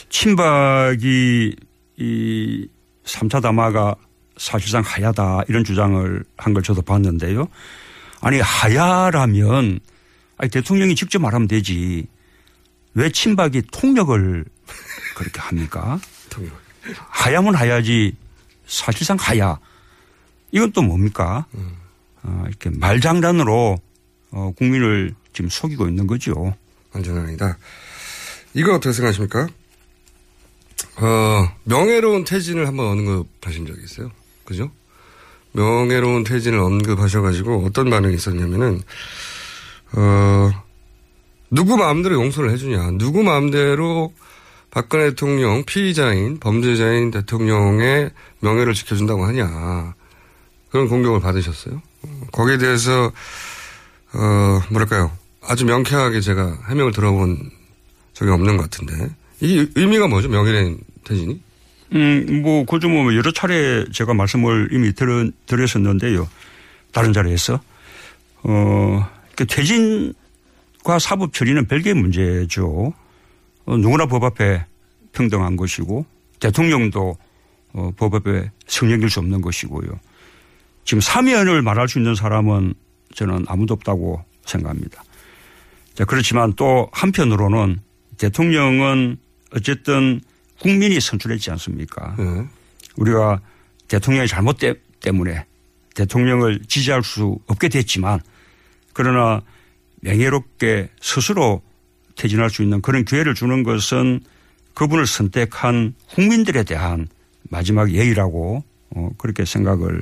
친박이 0.09 1.55
이 1.99 2.69
3차 3.05 3.41
담화가 3.41 3.95
사실상 4.37 4.83
하야다 4.85 5.43
이런 5.49 5.63
주장을 5.65 6.25
한 6.37 6.53
걸 6.55 6.63
저도 6.63 6.83
봤는데요. 6.83 7.49
아니 8.21 8.41
하야라면 8.41 9.79
아니 10.37 10.51
대통령이 10.51 10.95
직접 10.97 11.21
말하면 11.21 11.47
되지. 11.49 12.07
왜 12.95 13.11
친박이 13.11 13.63
통역을 13.71 14.45
그렇게 15.17 15.41
합니까? 15.41 16.01
통역. 16.31 16.53
하야면 17.09 17.55
하야지 17.55 18.17
사실상 18.67 19.17
하야. 19.21 19.59
이건 20.53 20.73
또 20.73 20.83
뭡니까? 20.83 21.47
음. 21.55 21.77
어, 22.23 22.45
이렇게 22.49 22.71
말장난으로 22.71 23.79
어, 24.31 24.53
국민을 24.57 25.15
지금 25.33 25.49
속이고 25.49 25.89
있는 25.89 26.07
거죠. 26.07 26.55
완전 26.93 27.19
아니다. 27.19 27.57
이거 28.55 28.75
어떻게 28.75 28.93
생각하십니까? 28.93 29.49
어, 30.97 31.57
명예로운 31.65 32.25
퇴진을 32.25 32.67
한번 32.67 32.87
언급하신 32.87 33.67
적이 33.67 33.85
있어요. 33.85 34.11
그죠? 34.45 34.71
명예로운 35.53 36.25
퇴진을 36.25 36.59
언급하셔가지고 36.59 37.65
어떤 37.67 37.91
반응이 37.91 38.15
있었냐면은, 38.15 38.83
어, 39.93 40.65
누구 41.51 41.77
마음대로 41.77 42.17
용서를 42.17 42.51
해주냐. 42.51 42.93
누구 42.93 43.23
마음대로 43.23 44.13
박근혜 44.71 45.11
대통령 45.11 45.65
피의자인 45.65 46.39
범죄자인 46.39 47.11
대통령의 47.11 48.11
명예를 48.41 48.75
지켜준다고 48.75 49.25
하냐. 49.25 49.95
그런 50.71 50.89
공격을 50.89 51.21
받으셨어요. 51.21 51.81
거기에 52.33 52.59
대해서, 52.59 53.11
어, 54.13 54.61
뭐랄까요. 54.71 55.11
아주 55.43 55.65
명쾌하게 55.65 56.21
제가 56.21 56.59
해명을 56.69 56.93
들어본 56.93 57.51
적이 58.13 58.31
없는 58.33 58.59
것 58.59 58.71
같은데. 58.71 59.11
이게 59.41 59.71
의미가 59.75 60.09
뭐죠? 60.09 60.29
명예로운 60.29 60.79
퇴진이? 61.05 61.41
음, 61.95 62.43
뭐, 62.43 62.67
그좀 62.67 62.93
뭐 62.93 63.15
여러 63.15 63.33
차례 63.33 63.87
제가 63.91 64.13
말씀을 64.13 64.69
이미 64.73 64.93
드려, 64.93 65.31
드렸었는데요. 65.47 66.29
다른 66.93 67.15
자리에서. 67.15 67.61
어, 68.43 69.09
퇴진 69.49 70.13
과 70.89 70.99
사법 70.99 71.35
처리는 71.35 71.67
별개의 71.67 71.93
문제죠. 71.97 72.95
어, 73.67 73.77
누구나 73.77 74.07
법 74.07 74.25
앞에 74.25 74.65
평등한 75.13 75.55
것이고 75.55 76.07
대통령도 76.41 77.15
어, 77.75 77.91
법에 77.95 78.51
성령일 78.67 79.11
수 79.11 79.21
없는 79.21 79.43
것이고요. 79.43 80.01
지금 80.87 81.03
사면을 81.03 81.61
말할 81.61 81.91
수 81.91 81.99
있는 81.99 82.15
사람은 82.15 82.73
저는 83.15 83.45
아무도 83.49 83.75
없다고 83.75 84.25
생각합니다. 84.47 85.05
자, 85.93 86.07
그렇지만 86.07 86.55
또 86.55 86.89
한편으로는 86.93 87.81
대통령은 88.17 89.19
어쨌든 89.55 90.23
국민이 90.59 91.01
선출했지 91.01 91.51
않습니까? 91.51 92.17
네. 92.17 92.47
우리가 92.97 93.43
대통령의 93.89 94.27
잘못 94.27 94.57
때문에 95.01 95.45
대통령을 95.95 96.61
지지할 96.67 97.03
수 97.03 97.39
없게 97.47 97.69
됐지만 97.69 98.21
그러나 98.95 99.43
명예롭게 100.01 100.91
스스로 101.01 101.63
퇴진할 102.17 102.51
수 102.51 102.63
있는 102.63 102.81
그런 102.83 103.05
기회를 103.05 103.35
주는 103.35 103.63
것은 103.63 104.21
그분을 104.75 105.07
선택한 105.07 105.95
국민들에 106.15 106.63
대한 106.63 107.09
마지막 107.51 107.91
예의라고 107.93 108.63
어, 108.91 109.11
그렇게 109.19 109.45
생각을 109.45 110.01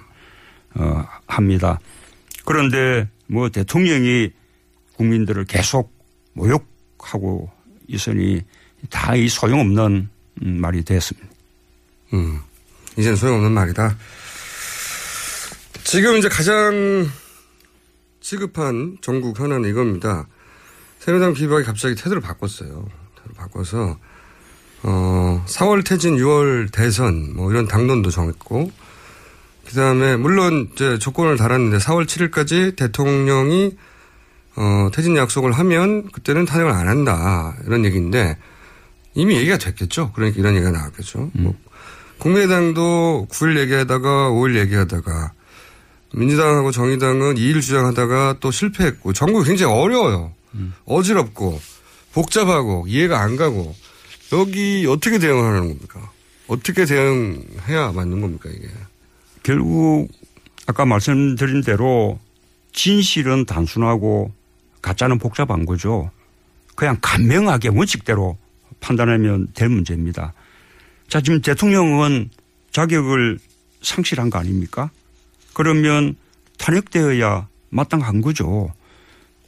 어, 0.75 1.05
합니다. 1.27 1.79
그런데 2.45 3.09
뭐 3.27 3.49
대통령이 3.49 4.31
국민들을 4.97 5.45
계속 5.47 5.93
모욕하고 6.35 7.51
있으니 7.89 8.43
다 8.91 9.15
이 9.17 9.29
소용없는 9.29 10.09
음, 10.43 10.61
말이 10.61 10.85
됐습니다. 10.85 11.29
음, 12.13 12.41
이제는 12.97 13.17
소용없는 13.17 13.53
말이다. 13.53 13.97
지금 15.85 16.17
이제 16.19 16.29
가장 16.29 17.09
시급한 18.27 18.99
전국 19.03 19.39
현안은 19.39 19.71
이겁니다. 19.71 20.27
새누리당 20.99 21.35
비박이 21.35 21.65
갑자기 21.65 21.95
태도를 21.95 22.21
바꿨어요. 22.21 22.71
태도를 23.15 23.37
바꿔서 23.37 23.97
어 24.83 25.45
4월 25.47 25.87
퇴진, 25.87 26.17
6월 26.17 26.73
대선 26.73 27.37
뭐 27.37 27.53
이런 27.53 27.69
당론도 27.69 28.11
정했고 28.11 28.73
그다음에 29.69 30.17
물론 30.17 30.71
이제 30.73 30.99
조건을 30.99 31.37
달았는데 31.37 31.79
4월 31.79 32.07
7일까지 32.07 32.75
대통령이 32.75 33.77
어 34.57 34.89
퇴진 34.93 35.17
약속을 35.17 35.53
하면 35.53 36.11
그때는 36.11 36.47
탄핵을 36.47 36.73
안 36.73 36.89
한다 36.89 37.55
이런 37.65 37.85
얘기인데 37.85 38.37
이미 39.15 39.37
얘기가 39.37 39.57
됐겠죠. 39.57 40.11
그러니까 40.17 40.41
이런 40.41 40.57
얘기가 40.57 40.73
나왔겠죠. 40.73 41.31
뭐 41.33 41.55
국민의당도 42.19 43.29
9일 43.31 43.61
얘기하다가 43.61 44.31
5일 44.31 44.57
얘기하다가 44.57 45.36
민주당하고 46.13 46.71
정의당은 46.71 47.35
2일 47.35 47.61
주장하다가 47.61 48.37
또 48.41 48.51
실패했고 48.51 49.13
전국이 49.13 49.49
굉장히 49.49 49.73
어려워요. 49.73 50.33
어지럽고 50.87 51.61
복잡하고 52.13 52.87
이해가 52.89 53.21
안 53.21 53.37
가고 53.37 53.75
여기 54.33 54.87
어떻게 54.89 55.19
대응하는 55.19 55.69
겁니까? 55.69 56.11
어떻게 56.49 56.85
대응해야 56.85 57.93
맞는 57.93 58.21
겁니까 58.21 58.49
이게? 58.51 58.69
결국 59.43 60.09
아까 60.67 60.85
말씀드린 60.85 61.63
대로 61.63 62.19
진실은 62.73 63.45
단순하고 63.45 64.33
가짜는 64.83 65.19
복잡한 65.19 65.67
거죠. 65.67 66.11
그냥 66.75 66.99
간명하게 67.01 67.69
원칙대로 67.69 68.37
판단하면 68.81 69.49
될 69.55 69.69
문제입니다. 69.69 70.33
자, 71.09 71.21
지금 71.21 71.41
대통령은 71.41 72.31
자격을 72.73 73.39
상실한 73.83 74.31
거 74.31 74.39
아닙니까? 74.39 74.91
그러면 75.57 76.17
탄핵되어야 76.59 77.49
마땅한 77.71 78.21
거죠. 78.21 78.75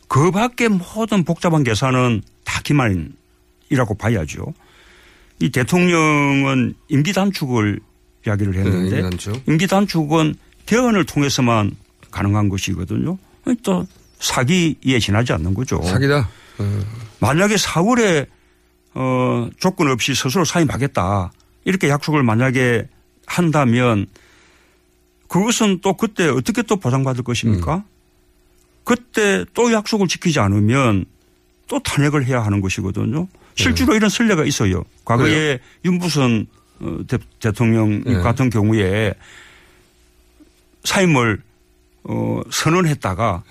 그 0.08 0.30
밖에 0.30 0.68
모든 0.68 1.22
복잡한 1.22 1.62
계산은 1.64 2.22
다 2.44 2.62
기만이라고 2.62 3.94
봐야죠. 3.98 4.54
이 5.38 5.50
대통령은 5.50 6.72
임기 6.88 7.12
단축을 7.12 7.80
이야기를 8.26 8.54
했는데 8.54 8.78
네, 8.78 8.86
임기 8.86 9.02
단축. 9.02 9.42
임기 9.46 9.66
단축은 9.66 10.34
대언을 10.64 11.04
통해서만 11.04 11.72
가능한 12.10 12.48
것이거든요. 12.48 13.18
또 13.62 13.86
사기에 14.18 14.98
지나지 15.00 15.34
않는 15.34 15.52
거죠. 15.52 15.82
사기다. 15.82 16.30
만약에 17.20 17.56
4월에 17.56 18.26
어, 18.94 19.50
조건 19.58 19.90
없이 19.90 20.14
스스로 20.14 20.46
사임하겠다 20.46 21.32
이렇게 21.66 21.90
약속을 21.90 22.22
만약에 22.22 22.88
한다면 23.26 24.06
그것은 25.28 25.80
또 25.82 25.94
그때 25.94 26.28
어떻게 26.28 26.62
또 26.62 26.76
보상받을 26.76 27.22
것입니까? 27.22 27.76
음. 27.76 27.82
그때 28.84 29.44
또 29.54 29.72
약속을 29.72 30.08
지키지 30.08 30.40
않으면 30.40 31.04
또 31.68 31.78
탄핵을 31.80 32.24
해야 32.24 32.42
하는 32.42 32.60
것이거든요. 32.60 33.28
실제로 33.54 33.94
이런 33.94 34.08
선례가 34.08 34.44
있어요. 34.44 34.84
과거에 35.04 35.28
네. 35.28 35.34
그래요? 35.34 35.58
윤부선 35.84 36.46
어, 36.80 36.98
대, 37.06 37.18
대통령 37.40 38.02
네. 38.04 38.14
같은 38.14 38.50
경우에 38.50 39.12
사임을 40.84 41.42
어, 42.04 42.40
선언했다가 42.50 43.42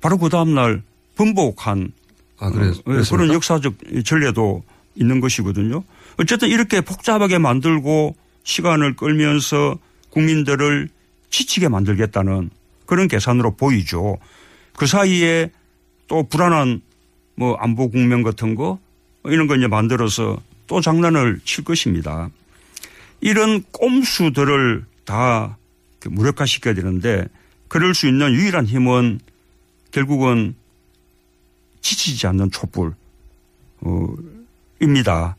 바로 0.00 0.18
그 0.18 0.28
다음날 0.30 0.82
번복한 1.16 1.92
아, 2.38 2.50
그래, 2.50 2.68
어, 2.68 2.98
예? 2.98 3.02
그런 3.10 3.32
역사적 3.32 3.74
전례도 4.04 4.62
있는 4.94 5.20
것이거든요. 5.20 5.82
어쨌든 6.18 6.48
이렇게 6.48 6.80
복잡하게 6.80 7.38
만들고 7.38 8.14
시간을 8.44 8.96
끌면서 8.96 9.76
국민들을 10.10 10.88
지치게 11.36 11.68
만들겠다는 11.68 12.48
그런 12.86 13.08
계산으로 13.08 13.56
보이죠. 13.56 14.16
그 14.74 14.86
사이에 14.86 15.50
또 16.08 16.22
불안한 16.22 16.80
뭐 17.34 17.56
안보 17.56 17.90
국면 17.90 18.22
같은 18.22 18.54
거 18.54 18.78
이런 19.24 19.46
거 19.46 19.54
이제 19.54 19.66
만들어서 19.66 20.40
또 20.66 20.80
장난을 20.80 21.40
칠 21.44 21.62
것입니다. 21.62 22.30
이런 23.20 23.62
꼼수들을 23.70 24.86
다 25.04 25.58
무력화시켜야 26.06 26.72
되는데 26.72 27.26
그럴 27.68 27.94
수 27.94 28.06
있는 28.08 28.32
유일한 28.32 28.64
힘은 28.64 29.20
결국은 29.90 30.54
지치지 31.82 32.26
않는 32.28 32.50
촛불, 32.50 32.94
어, 33.80 34.06
입니다. 34.80 35.36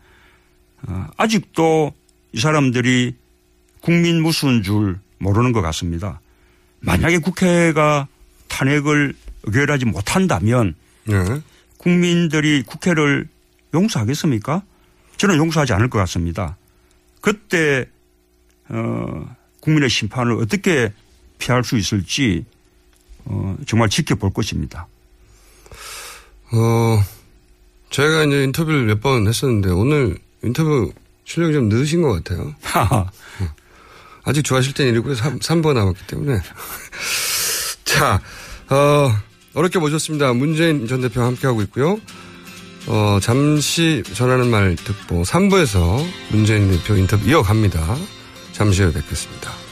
아, 0.85 1.09
아직도 1.17 1.91
이 2.33 2.39
사람들이 2.39 3.15
국민 3.81 4.21
무수인 4.21 4.61
줄 4.61 4.99
모르는 5.19 5.51
것 5.51 5.61
같습니다. 5.61 6.21
만약에 6.79 7.17
국회가 7.19 8.07
탄핵을 8.47 9.13
의결하지 9.43 9.85
못한다면 9.85 10.75
국민들이 11.77 12.63
국회를 12.63 13.27
용서하겠습니까? 13.73 14.63
저는 15.17 15.37
용서하지 15.37 15.73
않을 15.73 15.89
것 15.89 15.97
같습니다. 15.99 16.57
그때 17.21 17.85
어, 18.69 19.35
국민의 19.61 19.89
심판을 19.89 20.33
어떻게 20.33 20.91
피할 21.39 21.63
수 21.63 21.77
있을지 21.77 22.45
어, 23.25 23.57
정말 23.65 23.89
지켜볼 23.89 24.31
것입니다. 24.33 24.87
어, 26.51 27.01
제가 27.89 28.25
이제 28.25 28.43
인터뷰를 28.43 28.85
몇 28.85 29.01
번 29.01 29.27
했었는데 29.27 29.69
오늘 29.69 30.17
인터뷰 30.43 30.91
실력이 31.25 31.53
좀 31.53 31.69
늦으신 31.69 32.01
것 32.01 32.23
같아요. 32.23 32.53
어. 34.27 34.29
아직 34.29 34.43
좋아하실 34.43 34.73
땐 34.73 34.87
이르고 34.87 35.15
3, 35.15 35.39
3번 35.39 35.73
남았기 35.73 36.05
때문에. 36.07 36.39
자, 37.85 38.21
어, 38.69 39.11
어렵게 39.53 39.79
모셨습니다. 39.79 40.33
문재인 40.33 40.87
전 40.87 41.01
대표와 41.01 41.27
함께하고 41.27 41.61
있고요. 41.63 41.99
어, 42.87 43.19
잠시 43.21 44.03
전하는 44.13 44.49
말 44.49 44.75
듣고 44.75 45.23
3부에서 45.23 46.05
문재인 46.29 46.69
대표 46.69 46.95
인터뷰 46.95 47.27
이어갑니다. 47.27 47.97
잠시 48.53 48.83
후에 48.83 48.93
뵙겠습니다. 48.93 49.66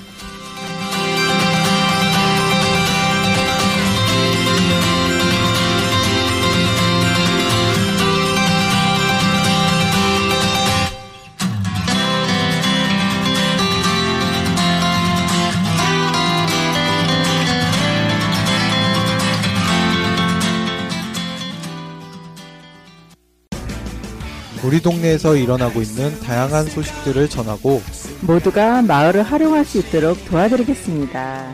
우리 24.76 24.82
동네에서 24.82 25.38
일어나고 25.38 25.82
있는 25.82 26.20
다양한 26.20 26.66
소식들을 26.66 27.30
전하고 27.30 27.82
모두가 28.20 28.82
마을을 28.82 29.24
활용할 29.24 29.64
수 29.64 29.78
있도록 29.78 30.26
도와드리겠습니다. 30.26 31.54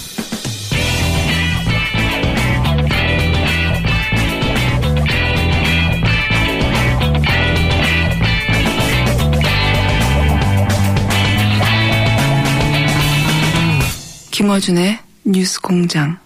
김어준의 14.31 14.97
뉴스 15.25 15.59
공장. 15.59 16.17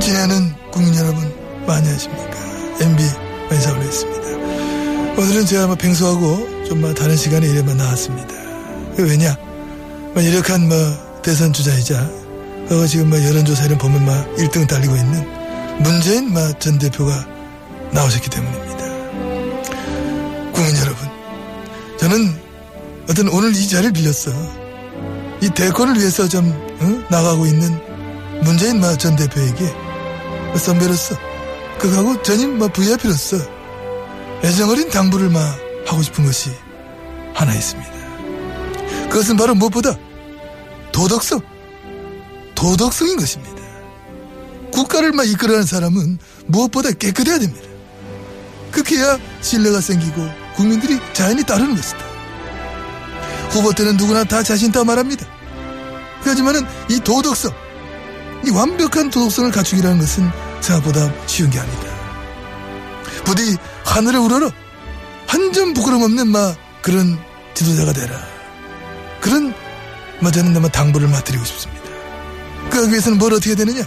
지내는 0.00 0.52
국민 0.72 0.92
여러분 0.96 1.32
많이 1.68 1.88
하십니까? 1.88 2.32
MB 2.80 3.02
만사로 3.48 3.80
했습니다. 3.80 4.28
오늘은 5.16 5.46
제가 5.46 5.68
뭐 5.68 5.76
뱅수하고 5.76 6.64
좀뭐 6.66 6.94
다른 6.94 7.16
시간에 7.16 7.46
이래만 7.46 7.76
나왔습니다. 7.76 8.34
그 8.96 9.08
왜냐? 9.08 9.36
뭐 10.14 10.20
이력한 10.20 10.68
뭐 10.68 10.76
대선 11.22 11.52
주자이자 11.52 12.19
어 12.70 12.86
지금 12.86 13.10
뭐 13.10 13.20
여론조사 13.20 13.64
이런 13.64 13.78
보면 13.78 14.06
막 14.06 14.36
1등 14.36 14.64
달리고 14.68 14.94
있는 14.94 15.82
문재인 15.82 16.32
전 16.60 16.78
대표가 16.78 17.26
나오셨기 17.90 18.30
때문입니다. 18.30 18.84
국민 20.52 20.76
여러분, 20.76 21.08
저는 21.98 22.40
어떤 23.10 23.28
오늘 23.28 23.50
이 23.50 23.68
자리를 23.68 23.92
빌렸어. 23.92 24.30
이 25.40 25.48
대권을 25.48 25.98
위해서 25.98 26.28
좀 26.28 26.48
어? 26.80 27.06
나가고 27.10 27.46
있는 27.46 27.76
문재인 28.44 28.80
전 28.98 29.16
대표에게 29.16 29.64
뭐 30.50 30.56
선배로서 30.56 31.16
그하고 31.80 32.22
전임 32.22 32.56
뭐 32.56 32.68
VIP로서 32.68 33.36
애정어린 34.44 34.90
당부를 34.90 35.28
막 35.30 35.58
하고 35.86 36.02
싶은 36.02 36.24
것이 36.24 36.50
하나 37.34 37.52
있습니다. 37.52 37.90
그것은 39.08 39.36
바로 39.36 39.56
무엇보다 39.56 39.96
도덕성, 40.92 41.40
도덕성인 42.60 43.16
것입니다. 43.16 43.62
국가를 44.70 45.12
막 45.12 45.26
이끌어가는 45.26 45.64
사람은 45.66 46.18
무엇보다 46.46 46.92
깨끗해야 46.92 47.38
됩니다. 47.38 47.66
그렇게 48.70 48.96
해야 48.96 49.18
신뢰가 49.40 49.80
생기고 49.80 50.28
국민들이 50.56 51.00
자연히 51.14 51.42
따르는 51.42 51.74
것이다. 51.74 51.98
후보 53.48 53.72
때는 53.72 53.96
누구나 53.96 54.24
다 54.24 54.42
자신 54.42 54.68
있다 54.68 54.84
말합니다. 54.84 55.26
하지만은 56.20 56.66
이 56.90 57.00
도덕성, 57.00 57.50
이 58.46 58.50
완벽한 58.50 59.08
도덕성을 59.08 59.50
갖추기라는 59.50 59.98
것은 59.98 60.30
생각보다 60.60 61.10
쉬운 61.26 61.48
게 61.50 61.58
아니다. 61.58 61.82
부디 63.24 63.56
하늘을 63.86 64.20
우러러 64.20 64.52
한 65.26 65.52
점 65.52 65.72
부끄럼 65.72 66.02
없는 66.02 66.28
마 66.28 66.54
그런 66.82 67.18
지도자가 67.54 67.92
되라. 67.94 68.20
그런 69.20 69.54
뭐 70.20 70.30
저는 70.30 70.52
너무 70.52 70.68
당부를 70.68 71.08
맡드리고 71.08 71.42
싶습니다. 71.44 71.79
그러기 72.70 72.90
위해서는 72.90 73.18
뭘 73.18 73.32
어떻게 73.34 73.54
되느냐? 73.54 73.82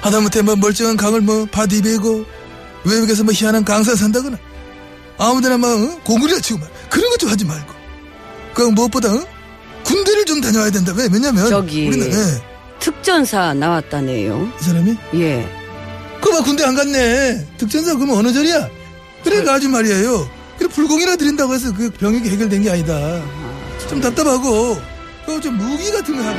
하다못해 0.00 0.42
뭐 0.42 0.56
멀쩡한 0.56 0.96
강을 0.96 1.20
뭐 1.20 1.46
바디 1.50 1.82
베고 1.82 2.24
외국에서 2.84 3.24
뭐 3.24 3.32
희한한 3.34 3.64
강사 3.64 3.94
산다거나 3.94 4.38
아무데나 5.18 5.58
막 5.58 5.68
어? 5.68 5.98
공구리가 6.04 6.40
치고 6.40 6.58
막 6.60 6.68
그런 6.90 7.10
것 7.10 7.16
좀 7.18 7.30
하지 7.30 7.44
말고 7.44 7.72
그 8.54 8.62
무엇보다 8.62 9.12
어? 9.12 9.26
군대를 9.84 10.24
좀 10.24 10.40
다녀와야 10.40 10.70
된다. 10.70 10.92
왜? 10.96 11.08
왜냐면 11.12 11.48
저기 11.48 11.86
우리는 11.88 12.12
예. 12.12 12.42
특전사 12.80 13.54
나왔다네요. 13.54 14.52
이 14.60 14.64
사람이? 14.64 14.96
예. 15.14 15.48
그봐 16.20 16.42
군대 16.42 16.64
안 16.64 16.74
갔네. 16.74 17.46
특전사 17.56 17.94
그러면 17.94 18.16
어느 18.18 18.32
절이야? 18.32 18.68
그래 19.24 19.42
가지 19.44 19.68
말이에요. 19.68 20.28
그래 20.58 20.68
불공이나 20.68 21.16
드린다고 21.16 21.54
해서 21.54 21.72
그 21.74 21.90
병역이 21.90 22.28
해결된 22.28 22.62
게 22.62 22.70
아니다. 22.70 23.22
좀 23.88 24.00
답답하고 24.00 24.80
그좀 25.26 25.56
무기 25.56 25.90
같은 25.92 26.16
거 26.16 26.22
하고. 26.22 26.38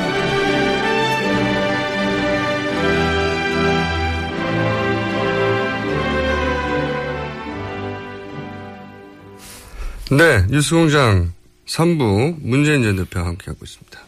네, 10.09 10.45
뉴스공장 10.49 11.33
3부 11.65 12.37
문재인 12.39 12.81
전 12.81 12.95
대표와 12.95 13.27
함께하고 13.27 13.65
있습니다. 13.65 13.99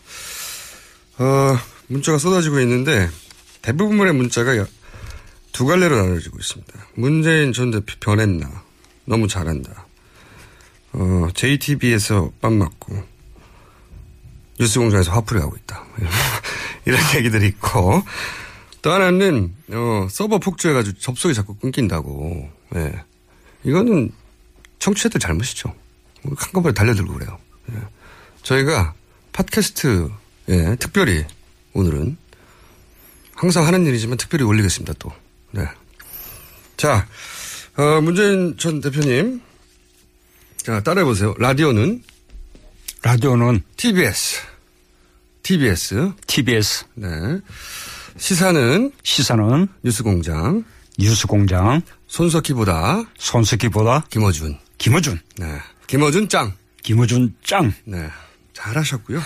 어, 1.17 1.57
문자가 1.87 2.17
쏟아지고 2.17 2.61
있는데 2.61 3.09
대부분의 3.61 4.13
문자가 4.13 4.65
두 5.51 5.65
갈래로 5.65 5.97
나눠지고 5.97 6.37
있습니다. 6.39 6.73
문재인 6.95 7.51
전 7.51 7.71
대표 7.71 7.95
변했나? 7.99 8.63
너무 9.03 9.27
잘한다. 9.27 9.87
어, 10.93 11.27
JTB에서 11.33 12.31
빰 12.41 12.53
맞고 12.53 13.03
뉴스공장에서 14.57 15.11
화풀이 15.11 15.41
하고 15.41 15.57
있다. 15.57 15.83
이런 16.85 16.99
얘기들이 17.17 17.47
있고 17.47 18.03
또 18.81 18.93
하나는 18.93 19.53
어, 19.73 20.07
서버 20.09 20.39
폭주해가지고 20.39 20.97
접속이 20.99 21.33
자꾸 21.33 21.55
끊긴다고. 21.55 22.49
예. 22.75 23.03
이거는 23.65 24.13
청취자들 24.79 25.19
잘못이죠. 25.19 25.75
한꺼번에 26.23 26.73
달려들고 26.73 27.13
그래요. 27.13 27.37
예. 27.71 27.75
저희가 28.43 28.93
팟캐스트 29.33 30.09
예, 30.49 30.75
특별히 30.79 31.25
오늘은 31.73 32.17
항상 33.35 33.65
하는 33.65 33.85
일이지만 33.85 34.17
특별히 34.17 34.43
올리겠습니다 34.43 34.93
또. 34.99 35.11
네. 35.51 35.65
자, 36.75 37.07
어, 37.77 38.01
문재인 38.01 38.57
전 38.57 38.81
대표님. 38.81 39.41
자, 40.57 40.81
따라해보세요. 40.81 41.35
라디오는? 41.37 42.03
라디오는? 43.01 43.61
TBS. 43.77 44.41
TBS. 45.43 46.11
TBS. 46.27 46.85
네. 46.95 47.07
시사는? 48.17 48.91
시사는? 49.03 49.67
뉴스공장. 49.83 50.65
뉴스공장. 50.97 51.81
손석희보다? 52.07 53.03
손석희보다? 53.17 54.05
김어준. 54.09 54.57
김어준. 54.77 55.19
네. 55.37 55.59
김어준 55.89 56.29
짱. 56.29 56.53
김어준 56.83 57.33
짱. 57.43 57.73
네. 57.83 58.07
잘하셨고요. 58.53 59.19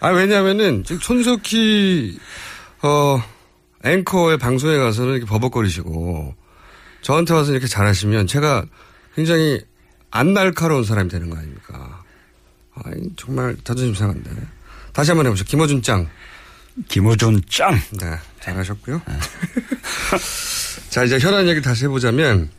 아, 0.00 0.08
왜냐면은, 0.08 0.82
지금 0.82 1.00
손석희, 1.00 2.18
어, 2.82 3.22
앵커의 3.84 4.38
방송에 4.38 4.76
가서는 4.78 5.12
이렇게 5.12 5.26
버벅거리시고, 5.26 6.34
저한테 7.02 7.34
와서 7.34 7.52
이렇게 7.52 7.68
잘하시면 7.68 8.26
제가 8.26 8.64
굉장히 9.14 9.60
안 10.10 10.34
날카로운 10.34 10.82
사람이 10.82 11.08
되는 11.08 11.30
거 11.30 11.36
아닙니까? 11.36 12.02
아, 12.74 12.82
정말 13.16 13.56
자존심 13.62 13.94
상한데. 13.94 14.28
다시 14.92 15.12
한번 15.12 15.26
해보죠. 15.26 15.44
김어준 15.44 15.82
짱. 15.82 16.08
김어준 16.88 17.42
짱. 17.48 17.78
네. 17.92 18.18
잘하셨고요. 18.40 19.00
자, 20.90 21.04
이제 21.04 21.20
현안 21.20 21.46
얘기 21.46 21.62
다시 21.62 21.84
해보자면, 21.84 22.50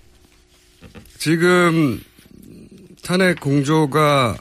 지금 1.17 2.01
탄핵 3.03 3.41
공조가 3.41 4.37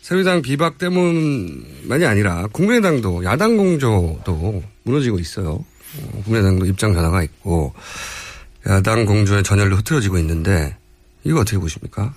새누리당 0.00 0.42
비박 0.42 0.78
때문만이 0.78 2.06
아니라 2.06 2.46
국민의당도 2.52 3.24
야당 3.24 3.56
공조도 3.56 4.62
무너지고 4.84 5.18
있어요. 5.18 5.54
어, 5.54 6.22
국민의당도 6.24 6.66
입장 6.66 6.94
변화가 6.94 7.24
있고 7.24 7.74
야당 8.68 9.04
공조의 9.04 9.42
전열로 9.42 9.74
흐트러지고 9.76 10.18
있는데 10.18 10.76
이거 11.24 11.40
어떻게 11.40 11.58
보십니까? 11.58 12.14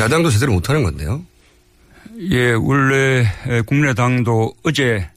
야당도 0.00 0.28
제대로 0.28 0.52
못하는 0.52 0.82
건데요. 0.82 1.24
예, 2.30 2.52
원래 2.52 3.24
국민의당도 3.64 4.54
어제 4.64 5.08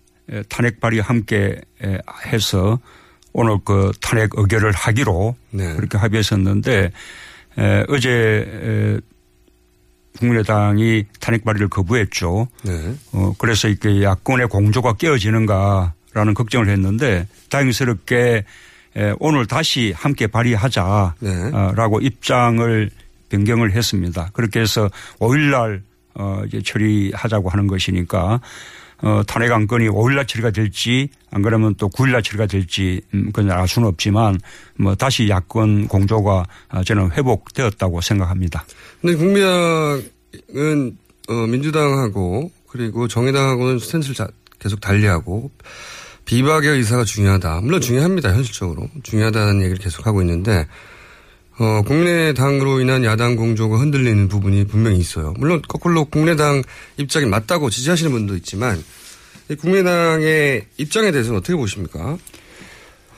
탄핵 0.47 0.79
발의 0.79 1.01
함께 1.01 1.59
해서 2.27 2.79
오늘 3.33 3.57
그 3.65 3.91
탄핵 4.01 4.31
의결을 4.35 4.71
하기로 4.71 5.35
네. 5.51 5.75
그렇게 5.75 5.97
합의했었는데 5.97 6.91
어제 7.89 8.99
국민의당이 10.19 11.05
탄핵 11.19 11.43
발의를 11.43 11.69
거부했죠. 11.69 12.47
네. 12.63 12.95
어, 13.11 13.33
그래서 13.37 13.67
이렇게 13.67 14.03
야권의 14.03 14.47
공조가 14.47 14.93
깨어지는가라는 14.93 16.33
걱정을 16.35 16.69
했는데 16.69 17.27
다행스럽게 17.49 18.45
에, 18.95 19.13
오늘 19.19 19.47
다시 19.47 19.91
함께 19.95 20.27
발의하자라고 20.27 21.15
네. 21.99 22.05
입장을 22.05 22.89
변경을 23.29 23.71
했습니다. 23.71 24.29
그렇게 24.33 24.59
해서 24.59 24.89
5일날 25.19 25.81
어, 26.15 26.43
이제 26.45 26.61
처리하자고 26.63 27.49
하는 27.49 27.65
것이니까 27.65 28.39
어, 29.05 29.21
탄핵 29.27 29.51
안건이 29.51 29.89
5일날 29.89 30.25
처리가 30.27 30.51
될지 30.51 31.09
안 31.29 31.41
그러면 31.41 31.75
또 31.75 31.89
9일날 31.89 32.23
처리가 32.23 32.45
될지 32.45 33.01
음, 33.13 33.25
그건 33.33 33.51
알 33.51 33.67
수는 33.67 33.87
없지만 33.89 34.39
뭐 34.77 34.95
다시 34.95 35.27
야권 35.27 35.89
공조가 35.89 36.45
아, 36.69 36.83
저는 36.83 37.11
회복되었다고 37.11 37.99
생각합니다. 38.01 38.65
근데 39.01 39.15
국민당은 39.17 40.97
어, 41.29 41.33
민주당하고 41.47 42.51
그리고 42.67 43.07
정의당하고는 43.07 43.79
스탠스를 43.79 44.15
자- 44.15 44.27
계속 44.59 44.79
달리하고 44.79 45.51
비박의 46.25 46.69
의사가 46.77 47.03
중요하다. 47.03 47.61
물론 47.61 47.81
중요합니다. 47.81 48.33
현실적으로. 48.33 48.87
중요하다는 49.03 49.57
얘기를 49.61 49.77
계속 49.77 50.07
하고 50.07 50.21
있는데 50.21 50.65
어, 51.59 51.81
국민의당으로 51.83 52.79
인한 52.79 53.03
야당 53.03 53.35
공조가 53.35 53.77
흔들리는 53.77 54.27
부분이 54.27 54.65
분명히 54.65 54.97
있어요. 54.97 55.33
물론 55.37 55.61
거꾸로 55.67 56.05
국민의당 56.05 56.63
입장이 56.97 57.25
맞다고 57.25 57.69
지지하시는 57.69 58.11
분도 58.11 58.35
있지만 58.35 58.83
이 59.49 59.55
국민의당의 59.55 60.65
입장에 60.77 61.11
대해서는 61.11 61.39
어떻게 61.39 61.55
보십니까? 61.55 62.17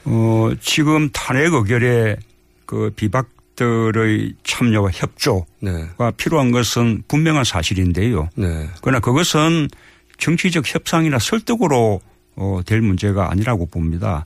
어, 0.05 0.51
지금 0.59 1.09
탄핵 1.11 1.53
의결에 1.53 2.17
그 2.65 2.91
비박들의 2.95 4.33
참여와 4.43 4.89
협조가 4.91 5.45
네. 5.61 5.87
필요한 6.17 6.51
것은 6.51 7.03
분명한 7.07 7.43
사실인데요. 7.43 8.29
네. 8.35 8.69
그러나 8.81 8.99
그것은 8.99 9.69
정치적 10.17 10.73
협상이나 10.73 11.19
설득으로 11.19 12.01
어, 12.35 12.59
될 12.65 12.81
문제가 12.81 13.31
아니라고 13.31 13.65
봅니다. 13.67 14.25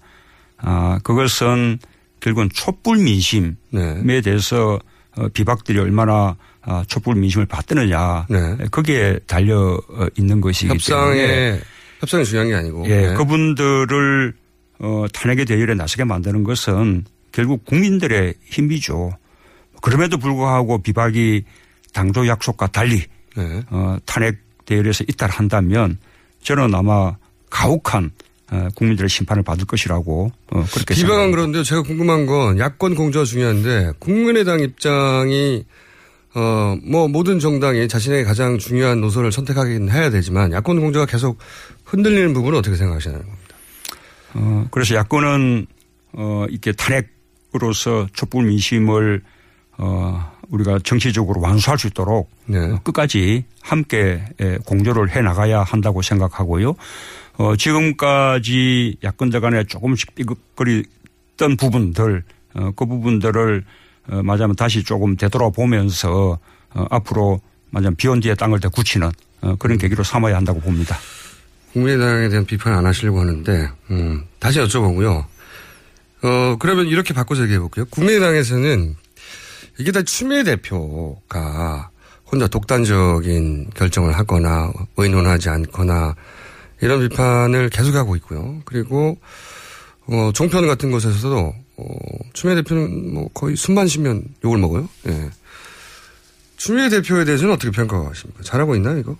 아, 0.57 0.99
그것은 1.03 1.79
결국은 2.19 2.49
촛불 2.53 2.97
민심에 2.97 3.55
네. 3.71 4.21
대해서 4.21 4.79
어, 5.15 5.27
비박들이 5.29 5.79
얼마나 5.79 6.35
아, 6.61 6.83
촛불 6.87 7.15
민심을 7.15 7.45
받드느냐 7.45 8.27
거기에 8.71 9.19
달려 9.25 9.79
어, 9.89 10.07
있는 10.17 10.41
것이기 10.41 10.67
네. 10.67 10.73
협상에 10.73 11.27
때문에 11.27 11.59
협상이 11.99 12.25
중요한 12.25 12.49
게 12.49 12.55
아니고. 12.55 12.85
예, 12.87 13.07
네. 13.07 13.13
그분들을 13.13 14.33
어, 14.79 15.05
탄핵의 15.13 15.45
대열에 15.45 15.73
나서게 15.73 16.05
만드는 16.05 16.43
것은 16.43 17.05
결국 17.31 17.65
국민들의 17.65 18.33
힘이죠. 18.45 19.11
그럼에도 19.81 20.17
불구하고 20.17 20.81
비박이 20.81 21.43
당조 21.93 22.27
약속과 22.27 22.67
달리 22.67 23.03
네. 23.35 23.61
어, 23.69 23.97
탄핵 24.05 24.37
대열에서 24.65 25.03
이탈한다면 25.07 25.97
저는 26.41 26.73
아마 26.73 27.15
가혹한 27.49 28.05
어, 28.05 28.09
국민들의 28.75 29.09
심판을 29.09 29.43
받을 29.43 29.65
것이라고 29.65 30.31
어, 30.51 30.65
그렇게 30.73 30.93
비방은 30.95 30.95
생각합니다. 30.95 31.35
그런데요. 31.37 31.63
제가 31.63 31.81
궁금한 31.83 32.25
건 32.25 32.59
야권 32.59 32.95
공조가 32.95 33.25
중요한데 33.25 33.93
국민의당 33.99 34.59
입장이 34.59 35.65
어 36.35 36.59
뭐 36.83 37.07
모든 37.07 37.39
정당이 37.39 37.87
자신의 37.87 38.23
가장 38.23 38.57
중요한 38.57 39.01
노선을 39.01 39.31
선택하긴 39.31 39.89
해야 39.89 40.09
되지만 40.09 40.51
야권 40.51 40.79
공조가 40.79 41.05
계속 41.05 41.37
흔들리는 41.85 42.33
부분은 42.33 42.59
어떻게 42.59 42.75
생각하시나요? 42.75 43.23
어, 44.35 44.67
그래서 44.71 44.95
야권은 44.95 45.65
어, 46.13 46.45
이렇게 46.49 46.71
탄핵으로서 46.71 48.07
촛불 48.13 48.45
민심을 48.45 49.21
어, 49.77 50.31
우리가 50.49 50.79
정치적으로 50.83 51.41
완수할 51.41 51.77
수 51.79 51.87
있도록 51.87 52.29
어, 52.73 52.79
끝까지 52.83 53.45
함께 53.61 54.23
에, 54.39 54.57
공조를 54.65 55.15
해 55.15 55.21
나가야 55.21 55.61
한다고 55.63 56.01
생각하고요. 56.01 56.75
어, 57.39 57.55
지금까지 57.55 58.97
야권들 59.01 59.39
간에 59.39 59.63
조금씩 59.63 60.13
삐걱거리던 60.13 61.55
부분들, 61.57 62.23
어, 62.55 62.71
그 62.75 62.85
부분들을 62.85 63.63
어, 64.09 64.23
말하자면 64.23 64.57
다시 64.57 64.83
조금 64.83 65.15
되돌아보면서 65.15 66.37
어, 66.71 66.85
앞으로 66.89 67.39
말하자면 67.69 67.95
비온 67.95 68.19
뒤에 68.19 68.35
땅을 68.35 68.59
더 68.59 68.67
굳히는 68.67 69.09
어, 69.39 69.55
그런 69.55 69.77
계기로 69.77 70.03
삼아야 70.03 70.35
한다고 70.35 70.59
봅니다. 70.59 70.97
국민의당에 71.71 72.27
대한 72.27 72.45
비판 72.45 72.73
안 72.73 72.85
하시려고 72.85 73.21
하는데 73.21 73.69
음, 73.89 74.25
다시 74.39 74.59
여쭤보고요. 74.59 75.23
어 76.21 76.57
그러면 76.59 76.87
이렇게 76.87 77.13
바꿔서 77.13 77.43
얘기해 77.43 77.59
볼게요. 77.59 77.85
국민의당에서는 77.89 78.95
이게 79.77 79.91
다 79.93 80.01
추미애 80.01 80.43
대표가 80.43 81.89
혼자 82.29 82.47
독단적인 82.47 83.69
결정을 83.75 84.17
하거나 84.17 84.73
의논하지 84.97 85.47
않거나 85.47 86.15
이런 86.81 87.07
비판을 87.07 87.69
계속하고 87.69 88.15
있고요. 88.17 88.61
그리고 88.65 89.17
어, 90.07 90.31
종편 90.33 90.67
같은 90.67 90.91
곳에서도 90.91 91.53
어, 91.77 91.83
추미애 92.33 92.55
대표는 92.55 93.13
뭐 93.13 93.29
거의 93.33 93.55
숨만 93.55 93.87
쉬면 93.87 94.23
욕을 94.43 94.57
먹어요. 94.57 94.89
예. 95.07 95.29
추미애 96.57 96.89
대표에 96.89 97.25
대해서는 97.25 97.53
어떻게 97.53 97.71
평가하십니까? 97.71 98.43
잘하고 98.43 98.75
있나요, 98.75 98.97
이거? 98.97 99.15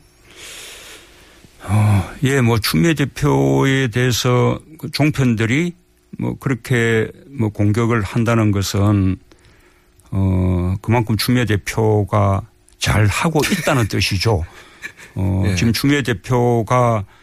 어, 1.64 2.12
예, 2.24 2.42
뭐 2.42 2.58
추미애 2.60 2.94
대표에 2.94 3.90
대해서 3.90 4.60
그 4.78 4.90
종편들이 4.92 5.74
뭐 6.18 6.36
그렇게 6.40 7.10
뭐 7.28 7.50
공격을 7.50 8.02
한다는 8.02 8.52
것은 8.52 9.18
어 10.12 10.76
그만큼 10.82 11.16
추미애 11.18 11.46
대표가 11.46 12.42
잘 12.80 13.06
하고 13.06 13.40
있다는 13.40 13.88
뜻이죠. 13.90 14.44
어 15.16 15.44
예. 15.46 15.56
지금 15.56 15.72
추미애 15.72 16.02
대표가 16.02 17.06
아 17.06 17.19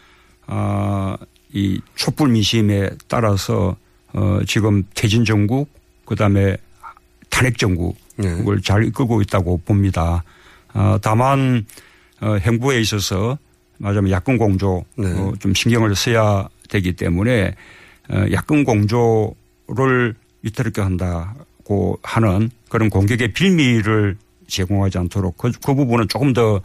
이 1.53 1.81
촛불 1.95 2.29
민심에 2.29 2.89
따라서 3.07 3.75
어 4.13 4.39
지금 4.47 4.83
퇴진 4.95 5.25
정국 5.25 5.69
그다음에 6.05 6.57
탄핵 7.29 7.57
정국을 7.57 8.61
잘 8.63 8.85
이끌고 8.85 9.21
있다고 9.21 9.61
봅니다. 9.65 10.23
아 10.73 10.99
다만 11.01 11.65
어 12.21 12.35
행보에 12.35 12.79
있어서 12.81 13.37
말하자면 13.77 14.11
야권 14.11 14.37
공조 14.37 14.83
어, 14.97 15.33
좀 15.39 15.53
신경을 15.53 15.95
써야 15.95 16.49
되기 16.69 16.93
때문에 16.93 17.53
어, 18.09 18.25
야권 18.31 18.63
공조를 18.63 20.15
위태롭게 20.41 20.81
한다고 20.81 21.99
하는 22.03 22.49
그런 22.69 22.89
공격의 22.89 23.33
빌미를 23.33 24.17
제공하지 24.47 24.97
않도록 24.97 25.37
그, 25.37 25.51
그 25.63 25.75
부분은 25.75 26.07
조금 26.07 26.33
더 26.33 26.55
어, 26.55 26.61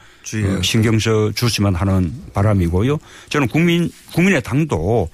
신경 0.63 0.99
써 0.99 1.31
주시면 1.33 1.75
하는 1.75 2.13
바람이고요. 2.33 2.99
저는 3.29 3.49
국민 3.49 3.91
국민의 4.15 4.43
당도 4.43 5.09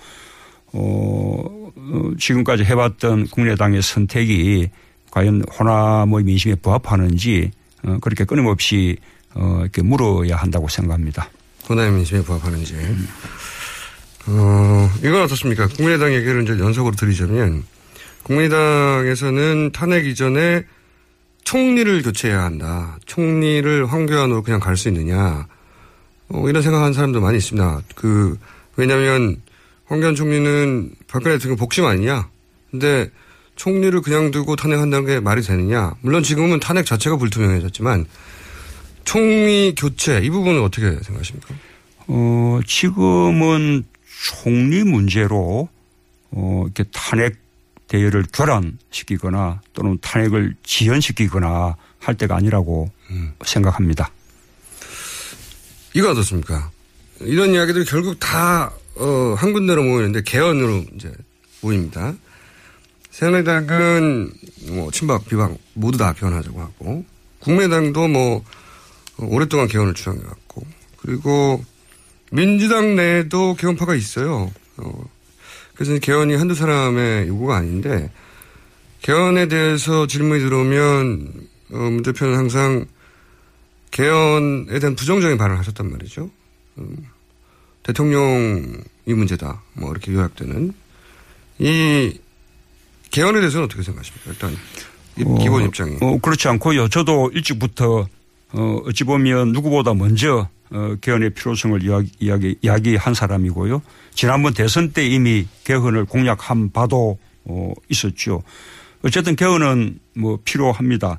어, 0.72 1.44
어, 1.76 2.10
지금까지 2.18 2.64
해왔던 2.64 3.28
국민의당의 3.28 3.82
선택이 3.82 4.68
과연 5.10 5.42
호남의 5.58 6.24
민심에 6.24 6.54
부합하는지 6.56 7.50
어, 7.84 7.98
그렇게 8.00 8.24
끊임없이 8.24 8.96
어, 9.34 9.58
이렇게 9.62 9.82
물어야 9.82 10.36
한다고 10.36 10.68
생각합니다. 10.68 11.30
호남의 11.68 11.92
민심에 11.92 12.22
부합하는지. 12.22 12.74
어, 14.26 14.90
이건 14.98 15.22
어떻습니까? 15.22 15.68
국민의당 15.68 16.12
얘기를 16.12 16.42
이제 16.42 16.52
연속으로 16.58 16.94
드리자면, 16.96 17.64
국민의당에서는 18.24 19.72
탄핵 19.72 20.06
이전에 20.06 20.64
총리를 21.49 22.03
교체해야 22.03 22.42
한다. 22.44 22.99
총리를 23.07 23.86
황교안으로 23.86 24.42
그냥 24.42 24.61
갈 24.61 24.76
수 24.76 24.88
있느냐. 24.88 25.46
어, 26.28 26.46
이런 26.46 26.62
생각하는 26.62 26.92
사람도 26.92 27.22
많이 27.22 27.38
있습니다. 27.38 27.80
그, 27.94 28.38
왜냐면, 28.76 29.40
황교안 29.86 30.14
총리는 30.14 30.90
박근혜 31.07 31.36
대통령 31.36 31.57
복심 31.57 31.86
아니냐? 31.86 32.28
근데 32.70 33.09
총리를 33.57 33.99
그냥 34.03 34.30
두고 34.30 34.57
탄핵한다는 34.57 35.07
게 35.07 35.20
말이 35.20 35.40
되느냐? 35.40 35.94
물론 36.03 36.22
지금은 36.22 36.61
탄핵 36.61 36.84
자체가 36.84 37.16
불투명해졌지만, 37.16 38.05
총리 39.05 39.74
교체, 39.74 40.20
이 40.22 40.28
부분은 40.28 40.62
어떻게 40.62 40.90
생각하십니까? 41.03 41.55
어, 42.09 42.61
지금은 42.66 43.86
총리 44.22 44.84
문제로 44.84 45.70
어, 46.30 46.64
이렇게 46.66 46.84
탄핵 46.92 47.36
대열을 47.89 48.26
교란시키거나 48.32 49.61
또는 49.72 49.99
탄핵을 50.01 50.55
지연시키거나 50.62 51.76
할 51.99 52.14
때가 52.14 52.36
아니라고 52.36 52.91
생각합니다. 53.45 54.11
이거 55.95 56.11
어떻습니까? 56.11 56.70
이런 57.20 57.55
이야기들이 57.55 57.84
결국 57.84 58.18
다, 58.20 58.72
어, 58.95 59.34
한 59.36 59.53
군데로 59.53 59.82
모이는데 59.82 60.22
개헌으로 60.22 60.84
이제 60.95 61.12
모입니다. 61.61 62.14
새누리당은 63.11 64.32
뭐 64.68 64.91
친박, 64.93 65.26
비박 65.26 65.57
모두 65.74 65.99
다 65.99 66.12
개헌하자고 66.12 66.61
하고, 66.61 67.05
국민의당도 67.41 68.07
뭐, 68.09 68.45
어, 69.16 69.26
오랫동안 69.26 69.66
개헌을 69.66 69.95
주장해왔고, 69.95 70.64
그리고 70.99 71.64
민주당 72.30 72.95
내에도 72.95 73.55
개헌파가 73.55 73.95
있어요. 73.97 74.53
어, 74.76 75.05
그래서 75.78 75.96
개헌이 76.00 76.34
한두 76.34 76.56
사람의 76.56 77.28
요구가 77.28 77.56
아닌데, 77.56 78.10
개헌에 79.02 79.46
대해서 79.46 80.08
질문이 80.08 80.40
들어오면, 80.40 81.32
어, 81.70 81.76
문 81.76 82.02
대표는 82.02 82.36
항상 82.36 82.84
개헌에 83.92 84.80
대한 84.80 84.96
부정적인 84.96 85.38
발언을 85.38 85.56
하셨단 85.60 85.88
말이죠. 85.88 86.30
음, 86.78 86.96
대통령이 87.84 88.74
문제다. 89.06 89.62
뭐 89.74 89.92
이렇게 89.92 90.12
요약되는 90.12 90.74
이 91.60 92.18
개헌에 93.12 93.38
대해서는 93.38 93.66
어떻게 93.66 93.84
생각하십니까? 93.84 94.32
일단 94.32 94.56
어, 95.26 95.38
기본 95.38 95.64
입장이. 95.64 95.98
어, 96.00 96.18
그렇지 96.18 96.48
않고요. 96.48 96.88
저도 96.88 97.30
일찍부터 97.32 98.08
어, 98.53 98.80
어찌 98.86 99.05
보면 99.05 99.53
누구보다 99.53 99.94
먼저 99.94 100.49
어, 100.70 100.94
개헌의 101.01 101.30
필요성을 101.30 101.82
이야기, 101.82 102.11
이야기, 102.18 102.57
이야기한 102.61 103.14
사람이고요. 103.14 103.82
지난번 104.14 104.55
대선 104.55 104.92
때 104.92 105.07
이미 105.07 105.46
개헌을 105.64 106.05
공약한 106.05 106.70
바도 106.70 107.18
어, 107.44 107.72
있었죠. 107.88 108.42
어쨌든 109.03 109.36
개헌은 109.36 109.99
뭐 110.16 110.38
필요합니다. 110.44 111.18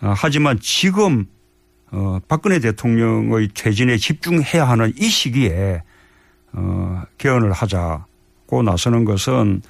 아, 0.00 0.14
하지만 0.16 0.58
지금 0.60 1.26
어, 1.90 2.18
박근혜 2.26 2.58
대통령의 2.58 3.48
퇴진에 3.54 3.98
집중해야 3.98 4.66
하는 4.66 4.92
이 4.96 5.08
시기에 5.08 5.82
어, 6.52 7.02
개헌을 7.18 7.52
하자고 7.52 8.62
나서는 8.64 9.04
것은 9.04 9.62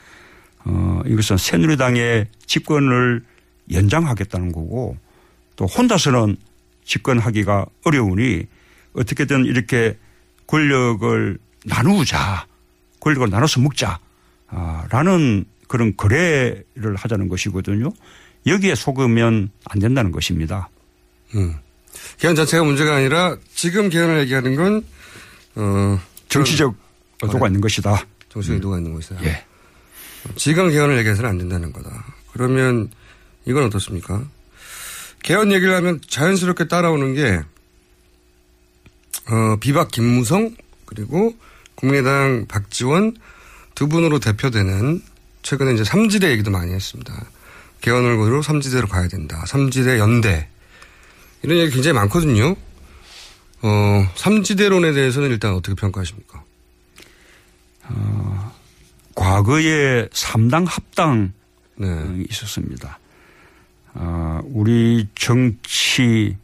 어, 0.65 1.03
이것은 1.07 1.37
새누리당의 1.37 2.29
집권을 2.47 3.25
연장하겠다는 3.71 4.53
거고 4.53 4.97
또 5.57 5.67
혼자서는 5.67 6.37
집권하기가 6.85 7.67
어려우니 7.85 8.47
어떻게든 8.95 9.47
이렇게 9.47 9.99
권력을 10.47 11.39
나누자 11.65 12.47
권력을 13.01 13.29
나눠서 13.31 13.61
먹자 13.61 13.99
아, 14.49 14.87
라는 14.91 15.45
그런 15.67 15.97
거래를 15.97 16.97
하자는 16.97 17.29
것이거든요. 17.29 17.93
여기에 18.47 18.75
속으면 18.75 19.51
안 19.65 19.79
된다는 19.79 20.13
것입니다. 20.13 20.69
음. 21.35 21.55
개헌 22.19 22.37
자체가 22.37 22.65
문제가 22.65 22.97
아니라 22.97 23.37
지금 23.55 23.89
개헌을 23.89 24.21
얘기하는 24.21 24.57
건 24.57 24.85
어, 25.55 25.99
정치적 26.29 26.75
의도가 27.23 27.47
있는 27.47 27.61
것이다. 27.61 28.05
정치적 28.29 28.57
의도가 28.57 28.79
있는 28.79 28.93
것이다. 28.95 29.25
예. 29.25 29.45
지금 30.37 30.71
개헌을 30.71 30.99
얘기해서는 30.99 31.31
안 31.31 31.39
된다는 31.39 31.73
거다. 31.73 32.05
그러면 32.33 32.91
이건 33.47 33.65
어떻습니까? 33.65 34.25
개헌 35.23 35.53
얘기를 35.53 35.75
하면 35.77 36.01
자연스럽게 36.07 36.69
따라오는 36.69 37.15
게 37.15 37.43
어, 39.31 39.57
비박 39.61 39.91
김무성 39.91 40.55
그리고 40.85 41.35
국민의당 41.75 42.47
박지원 42.49 43.17
두 43.75 43.89
분으로 43.89 44.19
대표되는 44.19 45.01
최근에 45.43 45.75
이제 45.75 45.85
삼지대 45.85 46.31
얘기도 46.31 46.51
많이 46.51 46.73
했습니다. 46.73 47.25
개헌을 47.81 48.17
고로 48.17 48.43
삼지대로 48.43 48.87
가야 48.89 49.09
된다. 49.09 49.45
삼지대 49.47 49.99
연대 49.99 50.49
이런 51.43 51.59
얘기 51.59 51.73
굉장히 51.73 51.95
많거든요. 51.95 52.55
어, 53.63 54.09
삼지대론에 54.17 54.93
대해서는 54.93 55.31
일단 55.31 55.55
어떻게 55.55 55.75
평가하십니까? 55.75 56.45
어, 57.85 58.55
과거에 59.15 60.09
삼당 60.13 60.65
합당 60.65 61.33
네. 61.77 62.25
있었습니다. 62.31 62.99
어, 63.95 64.41
우리 64.45 65.09
정치, 65.15 66.37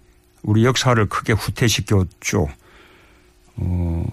우리 0.43 0.65
역사를 0.65 1.05
크게 1.07 1.33
후퇴시켰죠. 1.33 2.49
어, 3.57 4.07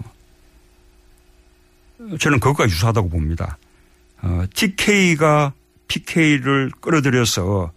저는 2.18 2.40
그것과 2.40 2.64
유사하다고 2.64 3.08
봅니다. 3.08 3.58
어, 4.22 4.44
TK가 4.54 5.52
PK를 5.88 6.70
끌어들여서 6.80 7.72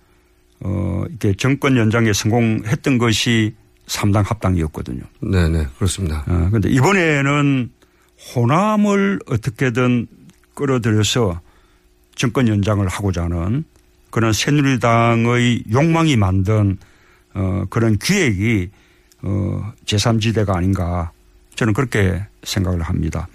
어, 0.62 1.04
이렇게 1.08 1.34
정권 1.34 1.78
연장에 1.78 2.12
성공했던 2.14 2.98
것이 2.98 3.56
삼당 3.88 4.24
합당이었거든요. 4.28 5.02
네네, 5.22 5.68
그렇습니다. 5.78 6.24
어, 6.28 6.50
근데 6.52 6.70
이번에는 6.70 7.72
호남을 8.36 9.20
어떻게든 9.28 10.08
끌어들여서 10.54 11.40
정권 12.16 12.48
연장을 12.48 12.86
하고자 12.88 13.24
하는 13.24 13.64
그런 14.10 14.34
새누리당의 14.34 15.64
욕망이 15.72 16.16
만든 16.16 16.78
어, 17.34 17.66
그런 17.70 17.98
기획이 17.98 18.70
어, 19.22 19.74
제3지대가 19.86 20.56
아닌가 20.56 21.12
저는 21.56 21.74
그렇게 21.74 22.26
생각을 22.44 22.82
합니다. 22.82 23.28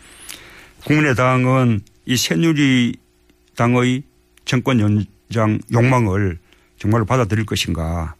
국민의당은 0.85 1.81
이 2.07 2.16
새누리당의 2.16 4.03
정권 4.45 4.81
연장 4.81 5.59
욕망을 5.72 6.39
정말로 6.79 7.05
받아들일 7.05 7.47
것인가 7.47 8.14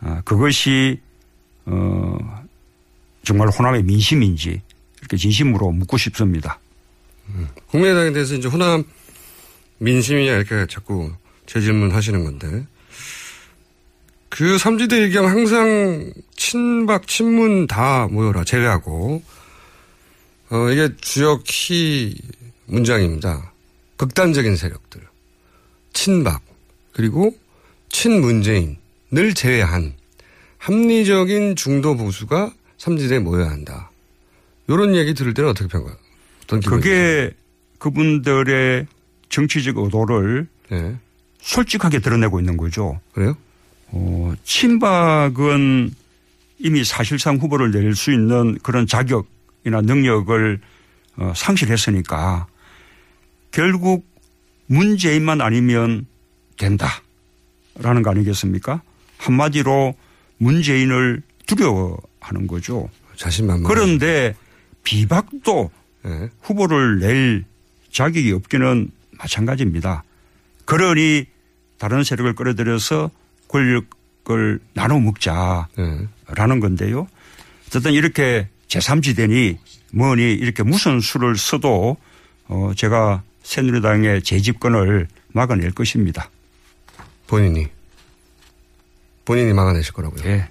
아, 0.00 0.22
그것이 0.24 1.00
어, 1.66 2.16
정말 3.24 3.48
호남의 3.48 3.82
민심인지 3.82 4.62
이렇게 5.00 5.16
진심으로 5.16 5.72
묻고 5.72 5.98
싶습니다. 5.98 6.58
음. 7.28 7.48
국민의당에 7.66 8.12
대해서 8.12 8.34
이제 8.34 8.48
호남 8.48 8.84
민심이냐 9.78 10.32
이렇게 10.32 10.66
자꾸 10.68 11.12
재질문 11.48 11.90
하시는 11.90 12.22
건데 12.24 12.66
그 14.28 14.58
삼지대 14.58 15.02
얘기하면 15.02 15.30
항상 15.30 16.12
친박, 16.36 17.08
친문 17.08 17.66
다 17.66 18.06
모여라 18.10 18.44
제외하고 18.44 19.22
어, 20.50 20.70
이게 20.70 20.90
주역 21.00 21.42
키 21.44 22.16
문장입니다. 22.66 23.52
극단적인 23.96 24.56
세력들, 24.56 25.00
친박, 25.92 26.42
그리고 26.92 27.36
친문재인을 27.88 29.34
제외한 29.34 29.94
합리적인 30.58 31.56
중도 31.56 31.96
보수가 31.96 32.52
삼지대에 32.76 33.18
모여야 33.18 33.50
한다. 33.50 33.90
이런 34.68 34.94
얘기 34.94 35.14
들을 35.14 35.34
때는 35.34 35.50
어떻게 35.50 35.68
평가해요? 35.68 35.98
그게 36.66 37.32
그분들의 37.78 38.86
정치적 39.28 39.78
의도를 39.78 40.46
네. 40.70 40.96
솔직하게 41.40 42.00
드러내고 42.00 42.40
있는 42.40 42.56
거죠. 42.56 43.00
그래요? 43.12 43.36
어, 43.88 44.34
친박은 44.44 45.94
이미 46.58 46.84
사실상 46.84 47.36
후보를 47.36 47.70
낼수 47.70 48.12
있는 48.12 48.58
그런 48.62 48.86
자격이나 48.86 49.80
능력을 49.82 50.60
어, 51.16 51.32
상실했으니까 51.34 52.46
결국 53.50 54.06
문재인만 54.66 55.40
아니면 55.40 56.06
된다라는 56.58 58.02
거 58.02 58.10
아니겠습니까? 58.10 58.82
한마디로 59.16 59.94
문재인을 60.38 61.22
두려워하는 61.46 62.46
거죠. 62.46 62.88
자신만만. 63.16 63.64
그런데 63.64 64.36
비박도 64.84 65.70
네. 66.04 66.30
후보를 66.42 67.00
낼 67.00 67.44
자격이 67.90 68.32
없기는 68.32 68.90
마찬가지입니다. 69.12 70.04
그러니 70.68 71.24
다른 71.78 72.04
세력을 72.04 72.34
끌어들여서 72.34 73.10
권력을 73.48 74.60
나눠 74.74 75.00
먹자라는 75.00 76.60
건데요. 76.60 77.08
어쨌든 77.66 77.94
이렇게 77.94 78.48
제3지대니 78.68 79.56
뭐니 79.94 80.34
이렇게 80.34 80.62
무슨 80.62 81.00
수를 81.00 81.38
써도 81.38 81.96
어 82.48 82.72
제가 82.76 83.22
새누리당의 83.42 84.22
재집권을 84.22 85.08
막아낼 85.28 85.70
것입니다. 85.70 86.28
본인이 87.26 87.68
본인이 89.24 89.54
막아내실 89.54 89.94
거라고요. 89.94 90.22
예. 90.26 90.50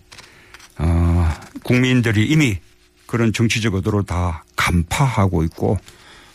어, 0.79 1.31
국민들이 1.61 2.25
이미 2.25 2.57
그런 3.05 3.33
정치적 3.33 3.75
의도를 3.75 4.03
다 4.03 4.43
간파하고 4.55 5.43
있고 5.43 5.77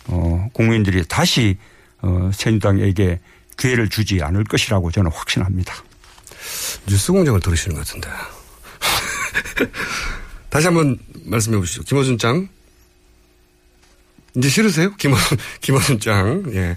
어, 0.07 0.49
국민들이 0.53 1.03
다시 1.05 1.57
어, 2.01 2.31
새누리당에게 2.33 3.19
기회를 3.57 3.89
주지 3.89 4.23
않을 4.23 4.45
것이라고 4.45 4.91
저는 4.91 5.11
확신합니다. 5.11 5.75
뉴스 6.87 7.13
공장을 7.13 7.39
들으시는 7.41 7.77
것 7.77 7.87
같은데. 7.87 8.09
다시 10.51 10.67
한번 10.67 10.99
말씀해 11.25 11.57
보시죠. 11.59 11.83
김호준 11.85 12.19
짱. 12.19 12.49
이제 14.37 14.49
싫으세요? 14.49 14.95
김호준, 14.97 15.39
김호준 15.61 16.01
짱. 16.01 16.45
예. 16.55 16.77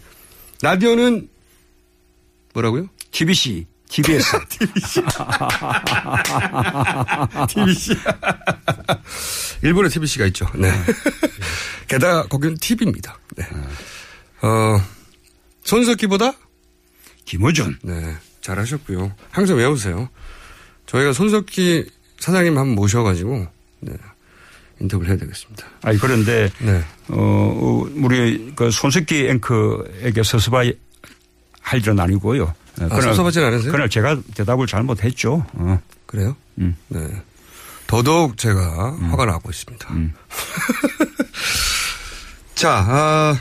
라디오는 0.62 1.28
뭐라고요? 2.54 2.88
TBC. 3.12 3.68
TBS. 3.88 4.32
TBC. 4.50 5.02
TBC. 7.48 7.96
일본에 9.62 9.90
TBC가 9.90 10.26
있죠. 10.28 10.48
네. 10.56 10.72
게다가 11.88 12.28
거기는 12.28 12.58
TV입니다. 12.58 13.18
네. 13.38 13.46
어, 14.42 14.82
손석기보다? 15.64 16.34
김호준. 17.26 17.78
네. 17.84 18.16
잘하셨고요. 18.42 19.12
항상 19.32 19.58
외우세요. 19.58 20.10
저희가 20.86 21.14
손석기 21.14 21.90
사장님 22.20 22.58
한번 22.58 22.76
모셔가지고, 22.76 23.48
네. 23.82 23.94
인터뷰를 24.80 25.12
해야 25.12 25.18
되겠습니다. 25.18 25.66
아니, 25.82 25.98
그런데, 25.98 26.50
네. 26.60 26.84
어, 27.10 27.86
우리 27.96 28.54
그 28.56 28.70
손석기 28.72 29.28
앵커에게 29.30 30.24
서서바이 30.24 30.74
할 31.62 31.80
일은 31.80 32.00
아니고요. 32.00 32.54
아, 32.82 33.02
섭섭하진 33.02 33.44
않으세요? 33.44 33.72
그날 33.72 33.90
제가 33.90 34.18
대답을 34.36 34.68
잘못했죠. 34.68 35.46
어. 35.54 35.82
그래요? 36.06 36.36
음. 36.60 36.76
네. 36.90 37.00
더더욱 37.88 38.38
제가 38.38 38.96
음. 39.00 39.12
화가 39.12 39.26
나고 39.26 39.50
있습니다. 39.50 39.88
자, 42.56 42.86
아, 42.88 43.40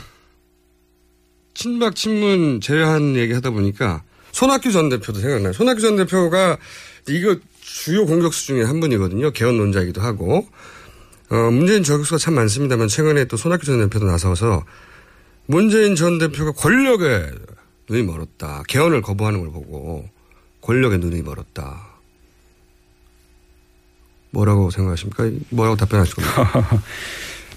친박 1.55 1.95
친문 1.95 2.61
제외한 2.61 3.15
얘기 3.15 3.33
하다 3.33 3.49
보니까 3.49 4.03
손학규 4.31 4.71
전 4.71 4.89
대표도 4.89 5.19
생각나요. 5.19 5.53
손학규 5.53 5.81
전 5.81 5.95
대표가 5.95 6.57
이거 7.07 7.37
주요 7.61 8.05
공격수 8.05 8.45
중에 8.47 8.63
한 8.63 8.79
분이거든요. 8.79 9.31
개헌 9.31 9.57
논자이기도 9.57 10.01
하고. 10.01 10.47
어, 11.29 11.35
문재인 11.51 11.81
저격수가 11.81 12.19
참 12.19 12.35
많습니다만 12.35 12.87
최근에 12.87 13.25
또 13.25 13.35
손학규 13.37 13.65
전 13.65 13.79
대표도 13.79 14.05
나서서 14.05 14.63
문재인 15.47 15.95
전 15.95 16.19
대표가 16.19 16.51
권력에 16.51 17.31
눈이 17.89 18.03
멀었다. 18.03 18.61
개헌을 18.67 19.01
거부하는 19.01 19.39
걸 19.39 19.51
보고 19.51 20.07
권력에 20.61 20.97
눈이 20.97 21.21
멀었다. 21.23 21.87
뭐라고 24.31 24.69
생각하십니까? 24.69 25.29
뭐라고 25.49 25.77
답변하실 25.77 26.15
겁니까? 26.15 26.81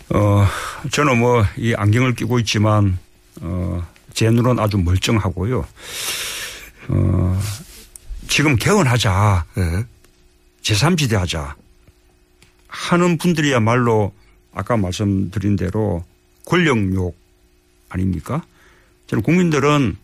어, 0.14 0.46
저는 0.92 1.18
뭐 1.18 1.44
이 1.58 1.74
안경을 1.74 2.14
끼고 2.14 2.38
있지만 2.38 2.98
어, 3.40 3.86
제 4.14 4.30
눈은 4.30 4.58
아주 4.58 4.78
멀쩡하고요. 4.78 5.66
어, 6.88 7.40
지금 8.28 8.56
개헌하자. 8.56 9.44
네. 9.56 9.84
제3지대 10.62 11.14
하자. 11.14 11.56
하는 12.68 13.16
분들이야말로 13.18 14.12
아까 14.52 14.76
말씀드린 14.76 15.56
대로 15.56 16.04
권력욕 16.46 17.16
아닙니까? 17.88 18.44
저는 19.06 19.22
국민들은 19.22 19.96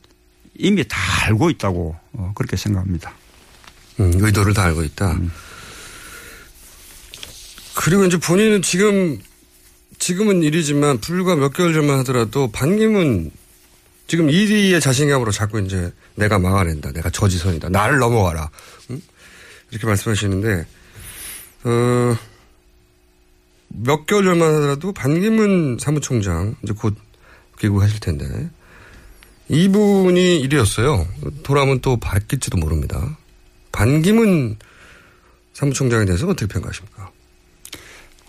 이미 0.57 0.87
다 0.87 0.97
알고 1.27 1.51
있다고 1.51 1.97
어, 2.13 2.33
그렇게 2.35 2.57
생각합니다. 2.57 3.13
음, 4.01 4.13
의도를 4.17 4.55
다 4.55 4.65
알고 4.65 4.83
있다. 4.85 5.19
그리고 7.75 8.05
이제 8.05 8.17
본인은 8.17 8.63
지금 8.63 9.21
지금은 10.05 10.43
일이지만 10.43 10.99
불과 10.99 11.35
몇 11.35 11.55
개월 11.55 11.73
전만 11.73 11.99
하더라도 12.01 12.53
반기문 12.53 13.31
지금 14.07 14.27
1위의 14.27 14.79
자신감으로 14.79 15.33
자꾸 15.33 15.59
이제 15.63 15.95
내가 16.15 16.39
막아낸다. 16.39 16.93
내가 16.93 17.09
저지선이다. 17.09 17.71
나를 17.71 18.01
넘어가라. 18.01 18.51
응? 18.91 19.01
이렇게 19.71 19.87
말씀하시는데 19.87 20.67
어, 21.65 22.17
몇 23.69 24.05
개월 24.05 24.25
전만 24.25 24.55
하더라도 24.57 24.93
반기문 24.93 25.79
사무총장 25.81 26.55
이제 26.63 26.75
곧 26.75 26.95
귀국하실 27.59 28.01
텐데 28.01 28.51
이분이 29.49 30.47
1위였어요. 30.47 31.07
돌아오면 31.45 31.81
또 31.81 31.97
바뀔지도 31.97 32.59
모릅니다. 32.59 33.17
반기문 33.73 34.59
사무총장에 35.55 36.05
대해서 36.05 36.27
어떻게 36.27 36.47
평가하십니까? 36.47 37.14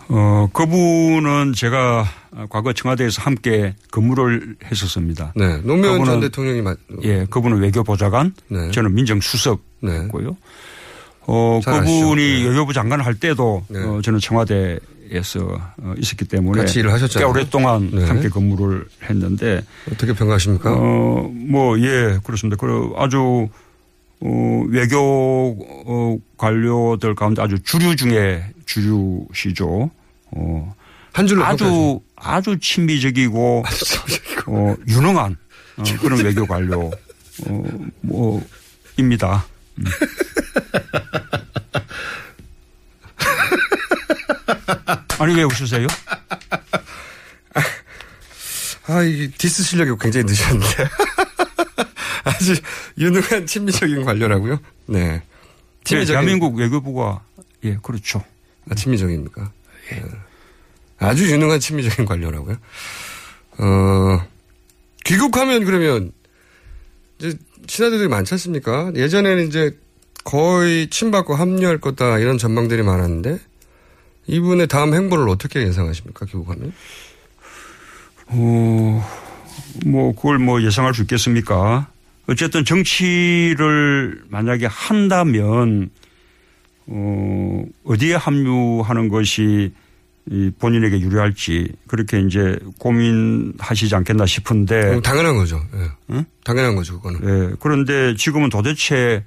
어, 0.10 0.48
그분은 0.54 1.54
제가 1.54 2.06
과거 2.50 2.74
청와대에서 2.74 3.22
함께 3.22 3.76
근무를 3.92 4.56
했었습니다. 4.66 5.34
네. 5.36 5.58
노무현 5.64 5.84
전 5.84 6.00
그분은 6.00 6.20
대통령이 6.22 6.62
맞, 6.62 6.78
예, 7.04 7.26
그분은 7.30 7.60
외교보좌관, 7.60 8.34
네. 8.50 8.72
저는 8.72 8.94
민정수석이었고요. 8.94 10.38
어, 11.28 11.60
잘 11.64 11.82
아시죠? 11.82 12.02
그분이 12.02 12.44
네. 12.44 12.50
외교부 12.50 12.74
장관 12.74 13.02
할 13.02 13.16
때도 13.16 13.64
네. 13.68 13.80
어, 13.80 14.00
저는 14.04 14.20
청와대에서 14.20 15.60
어, 15.78 15.94
있었기 15.98 16.26
때문에 16.26 16.62
같이 16.62 16.80
일을 16.80 16.92
하셨잖아요. 16.94 17.28
꽤 17.28 17.32
오랫동안 17.32 17.90
네. 17.92 18.06
함께 18.06 18.30
근무를 18.30 18.86
했는데 19.10 19.64
어떻게 19.92 20.14
평가하십니까? 20.14 20.72
어, 20.72 21.32
뭐, 21.34 21.80
예, 21.80 22.20
그렇습니다. 22.24 22.58
그 22.60 22.92
아주, 22.98 23.48
어, 24.20 24.64
외교, 24.70 25.58
어, 25.88 26.18
관료들 26.38 27.16
가운데 27.16 27.42
아주 27.42 27.58
주류 27.64 27.96
중에 27.96 28.44
주류시죠. 28.66 29.90
어. 30.32 30.76
한 31.14 31.28
줄로 31.28 31.46
아주, 31.46 32.02
아주 32.16 32.60
친미적이고, 32.60 33.64
어, 34.48 34.76
유능한 34.88 35.38
어, 35.78 35.84
그런 36.02 36.24
외교 36.24 36.46
관료, 36.46 36.92
어, 37.48 37.64
뭐, 38.02 38.46
입니다. 38.98 39.46
음. 39.78 39.86
아니, 45.18 45.34
왜 45.36 45.44
웃으세요? 45.44 45.88
아, 48.88 49.02
이 49.02 49.32
디스 49.32 49.64
실력이 49.64 49.92
굉장히 50.00 50.26
늘었는데. 50.28 50.90
아주 52.24 52.56
유능한 52.98 53.46
친미적인 53.46 54.04
관료라고요? 54.04 54.60
네. 54.88 55.22
네, 55.86 56.06
대한민국 56.06 56.56
외교부가, 56.56 57.24
예, 57.64 57.78
그렇죠. 57.82 58.24
아, 58.70 58.76
친미적입니까? 58.76 59.52
예. 59.92 60.04
아주 60.98 61.30
유능한 61.32 61.60
친미적인 61.60 62.06
관료라고요? 62.06 62.58
어, 63.58 64.28
귀국하면 65.04 65.66
그러면, 65.66 66.12
이제, 67.20 67.38
친아들이 67.68 68.08
많지 68.08 68.34
않습니까? 68.34 68.92
예전에는 68.96 69.48
이제 69.48 69.78
거의 70.24 70.90
친받고 70.90 71.36
합류할 71.36 71.80
거다 71.80 72.20
이런 72.20 72.38
전망들이 72.38 72.82
많았는데, 72.84 73.40
이분의 74.28 74.68
다음 74.68 74.94
행보를 74.94 75.30
어떻게 75.30 75.62
예상하십니까? 75.62 76.26
귀국하면? 76.26 76.74
어, 78.28 79.10
뭐, 79.86 80.16
그걸 80.16 80.40
뭐 80.40 80.62
예상할 80.64 80.94
수 80.94 81.04
있겠습니까? 81.04 81.88
어쨌든 82.28 82.66
정치를 82.66 84.24
만약에 84.30 84.66
한다면, 84.66 85.92
어, 86.88 87.66
어디에 87.84 88.16
합류하는 88.16 89.10
것이 89.10 89.74
이 90.28 90.52
본인에게 90.58 91.00
유리할지 91.02 91.72
그렇게 91.88 92.20
이제 92.22 92.58
고민하시지 92.80 93.94
않겠나 93.94 94.26
싶은데. 94.26 94.96
어, 94.96 95.02
당연한 95.02 95.36
거죠. 95.36 95.62
예. 95.76 95.88
응? 96.12 96.26
당연한 96.44 96.76
거죠, 96.76 97.00
그거는. 97.00 97.52
예. 97.52 97.56
그런데 97.60 98.16
지금은 98.16 98.50
도대체 98.50 99.24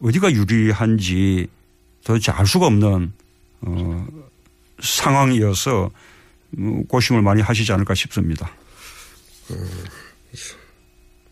어디가 0.00 0.32
유리한지 0.32 1.48
도대체 2.04 2.30
알 2.30 2.46
수가 2.46 2.66
없는, 2.66 3.12
어, 3.62 4.06
상황이어서 4.80 5.90
어, 6.58 6.80
고심을 6.88 7.22
많이 7.22 7.42
하시지 7.42 7.72
않을까 7.72 7.94
싶습니다. 7.94 8.50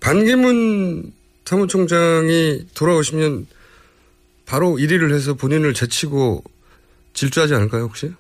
반기문 0.01 1.13
사무총장이 1.45 2.67
돌아오시면 2.75 3.47
바로 4.47 4.77
1위를 4.77 5.13
해서 5.15 5.35
본인을 5.35 5.75
제치고 5.75 6.43
질주하지 7.15 7.55
않을까요, 7.55 7.85
혹시? 7.85 8.13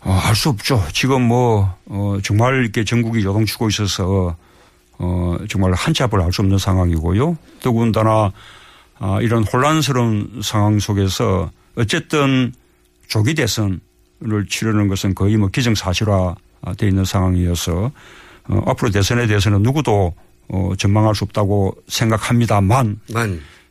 어, 0.00 0.12
알수 0.12 0.48
없죠. 0.50 0.82
지금 0.92 1.22
뭐, 1.22 1.76
어, 1.86 2.18
정말 2.22 2.62
이렇게 2.62 2.84
전국이 2.84 3.22
요동치고 3.24 3.68
있어서, 3.68 4.36
어, 4.98 5.36
정말 5.48 5.72
한치 5.74 6.02
앞을 6.02 6.20
알 6.20 6.32
수 6.32 6.42
없는 6.42 6.58
상황이고요. 6.58 7.36
더군다나, 7.60 8.32
아, 8.98 9.18
이런 9.20 9.44
혼란스러운 9.44 10.40
상황 10.42 10.78
속에서 10.78 11.50
어쨌든 11.76 12.52
조기 13.08 13.34
대선을 13.34 13.80
치르는 14.48 14.88
것은 14.88 15.14
거의 15.14 15.36
뭐 15.36 15.48
기정사실화 15.48 16.34
돼 16.78 16.88
있는 16.88 17.04
상황이어서, 17.04 17.90
어, 18.48 18.62
앞으로 18.66 18.90
대선에 18.90 19.26
대해서는 19.26 19.62
누구도 19.62 20.14
어, 20.48 20.72
전망할 20.76 21.14
수 21.14 21.24
없다고 21.24 21.76
생각합니다만, 21.88 23.00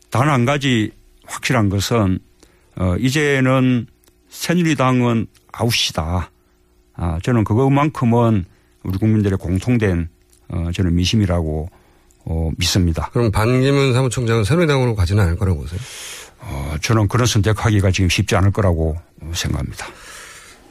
단 0.10 0.28
한 0.30 0.46
가지 0.46 0.92
확실한 1.32 1.70
것은, 1.70 2.20
어, 2.76 2.96
이제는 2.98 3.88
새누리당은 4.30 5.28
아웃이다. 5.52 6.32
아, 6.94 7.20
저는 7.24 7.44
그것만큼은 7.44 8.46
우리 8.84 8.98
국민들의 8.98 9.38
공통된 9.38 10.10
어, 10.50 10.70
저는 10.74 10.96
미심이라고 10.96 11.70
어, 12.26 12.52
믿습니다. 12.58 13.10
그럼 13.12 13.32
반기문 13.32 13.94
사무총장은 13.94 14.44
새누리당으로 14.44 14.96
가지는 14.96 15.24
않을 15.24 15.38
거라고 15.38 15.62
보세요? 15.62 15.80
어, 16.40 16.76
저는 16.82 17.08
그런 17.08 17.26
선택하기가 17.26 17.92
지금 17.92 18.10
쉽지 18.10 18.36
않을 18.36 18.52
거라고 18.52 18.98
생각합니다. 19.34 19.88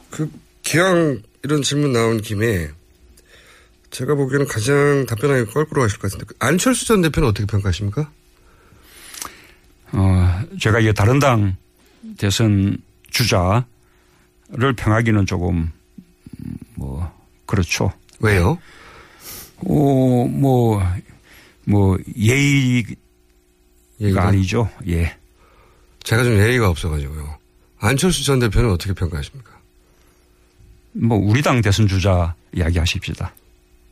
그 0.09 0.29
기왕 0.63 1.21
이런 1.43 1.61
질문 1.61 1.93
나온 1.93 2.21
김에 2.21 2.69
제가 3.89 4.15
보기에는 4.15 4.47
가장 4.47 5.05
답변하기 5.07 5.51
껄끄러워 5.51 5.85
하실 5.85 5.99
것 5.99 6.11
같은데 6.11 6.25
그 6.27 6.35
안철수 6.39 6.85
전 6.85 7.01
대표는 7.01 7.27
어떻게 7.29 7.45
평가하십니까? 7.45 8.09
어, 9.93 10.41
제가 10.59 10.79
이게 10.79 10.93
다른 10.93 11.19
당 11.19 11.55
대선 12.17 12.77
주자를 13.09 14.73
평하기는 14.77 15.25
조금 15.25 15.71
음, 16.39 16.57
뭐 16.75 17.11
그렇죠. 17.45 17.91
왜요? 18.19 18.57
어, 19.57 20.27
뭐, 20.27 20.81
뭐, 21.65 21.97
예의가 22.15 22.93
예의가? 23.99 24.27
아니죠. 24.27 24.69
예. 24.87 25.15
제가 26.03 26.23
좀 26.23 26.33
예의가 26.37 26.69
없어가지고요. 26.69 27.37
안철수 27.79 28.23
전 28.23 28.39
대표는 28.39 28.71
어떻게 28.71 28.93
평가하십니까? 28.93 29.51
뭐, 30.93 31.17
우리 31.17 31.41
당 31.41 31.61
대선 31.61 31.87
주자 31.87 32.33
이야기 32.53 32.79
하십시다. 32.79 33.33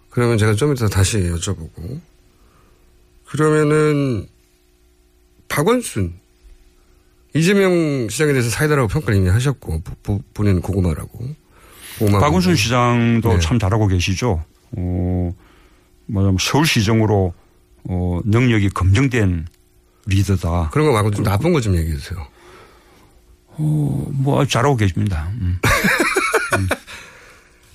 그러면 0.09 0.37
제가 0.37 0.53
좀 0.55 0.73
이따 0.73 0.87
다시 0.87 1.17
여쭤보고. 1.17 1.99
그러면은, 3.25 4.27
박원순 5.49 6.13
이재명 7.35 8.07
시장에 8.09 8.31
대해서 8.31 8.49
사이다라고 8.49 8.87
평가를 8.87 9.19
이미 9.19 9.29
하셨고, 9.29 9.83
보- 10.01 10.21
본인은 10.33 10.61
고구마라고. 10.61 11.19
고구마 11.99 12.19
박원순 12.19 12.53
고구마. 12.53 12.55
시장도 12.55 13.33
네. 13.33 13.39
참 13.39 13.59
잘하고 13.59 13.85
계시죠. 13.87 14.43
어, 14.71 15.31
뭐 16.07 16.35
서울시정으로 16.39 17.33
어, 17.83 18.19
능력이 18.25 18.69
검증된 18.69 19.45
리더다. 20.07 20.69
그런 20.71 20.87
거 20.87 20.93
말고 20.93 21.11
좀 21.11 21.23
나쁜 21.23 21.53
거 21.53 21.61
좀 21.61 21.75
얘기해 21.75 21.97
주세요. 21.97 22.25
어, 23.47 24.07
뭐 24.11 24.41
아주 24.41 24.51
잘하고 24.51 24.75
계십니다. 24.75 25.29
음. 25.41 25.59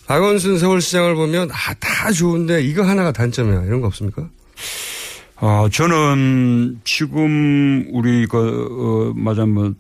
박원순 0.07 0.59
서울시장을 0.59 1.15
보면, 1.15 1.51
아, 1.51 1.75
다 1.75 2.13
좋은데 2.13 2.63
이거 2.63 2.83
하나가 2.83 3.11
단점이야. 3.13 3.65
이런 3.65 3.81
거 3.81 3.87
없습니까? 3.87 4.29
아, 5.37 5.69
저는 5.71 6.81
지금 6.85 7.87
우리 7.91 8.27
그, 8.27 8.39
어, 8.39 9.13
맞아, 9.19 9.45
뭐, 9.45 9.75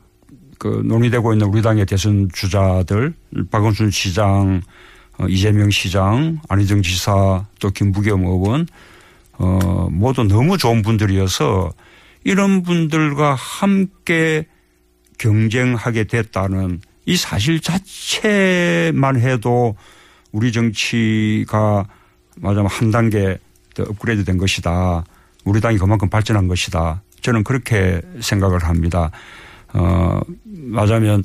그 0.58 0.82
논의되고 0.84 1.32
있는 1.32 1.46
우리 1.46 1.62
당의 1.62 1.86
대선 1.86 2.28
주자들, 2.32 3.14
박원순 3.50 3.90
시장, 3.90 4.60
어, 5.18 5.26
이재명 5.28 5.70
시장, 5.70 6.40
안희정 6.48 6.82
지사, 6.82 7.46
또 7.60 7.70
김부겸 7.70 8.24
의원, 8.24 8.66
어, 9.38 9.88
모두 9.90 10.24
너무 10.24 10.58
좋은 10.58 10.82
분들이어서 10.82 11.72
이런 12.24 12.62
분들과 12.62 13.34
함께 13.34 14.46
경쟁하게 15.18 16.04
됐다는 16.04 16.80
이 17.06 17.16
사실 17.16 17.60
자체만 17.60 19.20
해도 19.20 19.76
우리 20.32 20.50
정치가 20.50 21.86
말하자면 22.40 22.70
한 22.70 22.90
단계 22.90 23.38
더 23.74 23.84
업그레이드 23.84 24.24
된 24.24 24.38
것이다. 24.38 25.04
우리 25.44 25.60
당이 25.60 25.78
그만큼 25.78 26.08
발전한 26.08 26.48
것이다. 26.48 27.02
저는 27.20 27.44
그렇게 27.44 28.00
생각을 28.20 28.64
합니다. 28.64 29.10
어, 29.72 30.20
말하자면, 30.44 31.24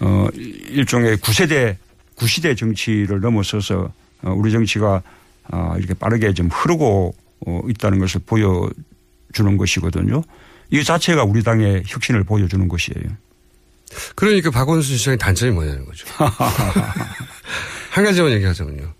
어, 0.00 0.28
일종의 0.34 1.18
구세대, 1.18 1.78
구시대 2.14 2.54
정치를 2.54 3.20
넘어서서 3.20 3.92
어, 4.22 4.30
우리 4.30 4.50
정치가 4.50 5.02
아, 5.48 5.76
이렇게 5.78 5.94
빠르게 5.94 6.32
좀 6.34 6.48
흐르고 6.48 7.14
어, 7.46 7.60
있다는 7.68 7.98
것을 7.98 8.20
보여주는 8.26 9.56
것이거든요. 9.56 10.22
이 10.70 10.82
자체가 10.82 11.24
우리 11.24 11.42
당의 11.42 11.84
혁신을 11.86 12.24
보여주는 12.24 12.66
것이에요. 12.66 13.16
그러니까 14.16 14.50
박원순 14.50 14.96
시장의 14.96 15.18
단점이 15.18 15.52
뭐냐는 15.52 15.84
거죠. 15.84 16.06
한 17.90 18.04
가지만 18.04 18.32
얘기하자면요. 18.32 18.92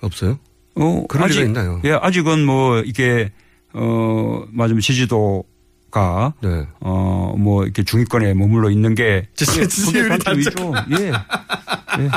없어요? 0.00 0.38
어, 0.80 1.04
그럴 1.08 1.28
리가 1.28 1.42
있나요? 1.42 1.80
예, 1.84 1.92
아직은 1.92 2.44
뭐 2.44 2.80
이게 2.80 3.32
어 3.72 4.44
맞으면 4.50 4.80
지지도 4.80 5.44
가 5.90 6.34
네. 6.42 6.66
어 6.80 7.18
뭐 7.38 7.64
이렇게 7.64 7.82
중위권에 7.84 8.34
머물러 8.34 8.70
있는 8.70 8.94
게 8.94 9.28
지지- 9.34 9.60
예, 9.60 9.66
지지율이 9.66 10.08
단점이죠. 10.08 10.72
예. 10.98 11.04
예. 11.06 11.12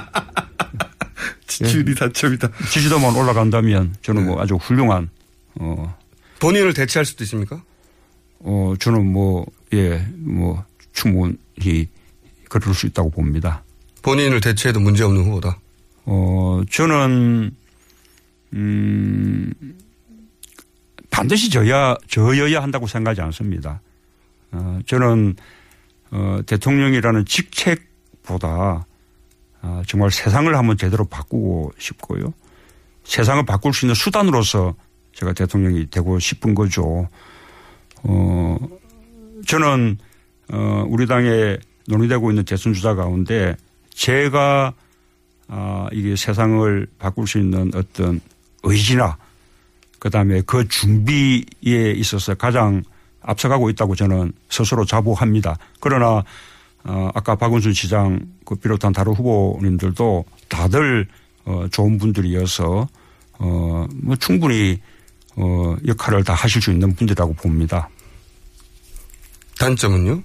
지지율이 1.48 1.96
단점이다. 1.96 2.50
지지도만 2.72 3.16
올라간다면 3.16 3.96
저는 4.02 4.26
뭐 4.26 4.42
아주 4.42 4.56
훌륭한 4.56 5.10
어 5.56 5.96
본인을 6.40 6.74
대체할 6.74 7.06
수도 7.06 7.24
있습니까? 7.24 7.62
어 8.40 8.74
저는 8.80 9.06
뭐 9.12 9.46
예, 9.74 10.06
뭐 10.18 10.64
충분히 10.94 11.88
그럴 12.50 12.74
수 12.74 12.88
있다고 12.88 13.10
봅니다. 13.12 13.64
본인을 14.02 14.42
대체해도 14.42 14.80
문제없는 14.80 15.24
후보다. 15.26 15.60
어, 16.06 16.62
저는, 16.72 17.52
음, 18.54 19.54
반드시 21.10 21.50
져야, 21.50 21.96
져야 22.08 22.62
한다고 22.62 22.88
생각하지 22.88 23.22
않습니다. 23.22 23.82
어, 24.52 24.80
저는, 24.86 25.36
어, 26.12 26.40
대통령이라는 26.46 27.26
직책보다, 27.26 28.86
아, 29.62 29.84
정말 29.88 30.12
세상을 30.12 30.56
한번 30.56 30.78
제대로 30.78 31.06
바꾸고 31.06 31.74
싶고요. 31.78 32.34
세상을 33.04 33.46
바꿀 33.46 33.74
수 33.74 33.86
있는 33.86 33.96
수단으로서 33.96 34.76
제가 35.14 35.34
대통령이 35.34 35.90
되고 35.90 36.20
싶은 36.20 36.56
거죠. 36.56 37.08
어, 38.04 38.58
저는, 39.48 39.98
어, 40.52 40.86
우리 40.88 41.08
당에 41.08 41.58
논의되고 41.88 42.32
있는 42.32 42.44
대선 42.44 42.74
주자 42.74 42.96
가운데 42.96 43.56
제가 43.94 44.74
아, 45.54 45.88
이게 45.92 46.16
세상을 46.16 46.88
바꿀 46.98 47.28
수 47.28 47.38
있는 47.38 47.72
어떤 47.76 48.22
의지나 48.64 49.18
그 50.00 50.10
다음에 50.10 50.42
그 50.42 50.68
준비에 50.68 51.92
있어서 51.96 52.36
가장 52.36 52.84
앞서가고 53.22 53.70
있다고 53.70 53.96
저는 53.96 54.34
스스로 54.50 54.84
자부합니다. 54.86 55.58
그러나 55.80 56.24
어, 56.84 57.12
아까 57.14 57.36
박원순 57.36 57.74
시장 57.74 58.20
그 58.46 58.56
비롯한 58.56 58.94
다른 58.94 59.14
후보님들도 59.14 60.26
다들 60.50 61.08
어, 61.46 61.68
좋은 61.72 62.00
분들이어서 62.00 62.88
어, 63.40 63.88
뭐 63.94 64.16
충분히 64.16 64.82
어, 65.36 65.76
역할을 65.86 66.24
다 66.24 66.34
하실 66.34 66.60
수 66.62 66.72
있는 66.72 66.96
분들이라고 66.96 67.34
봅니다. 67.34 67.90
단점은요? 69.60 70.24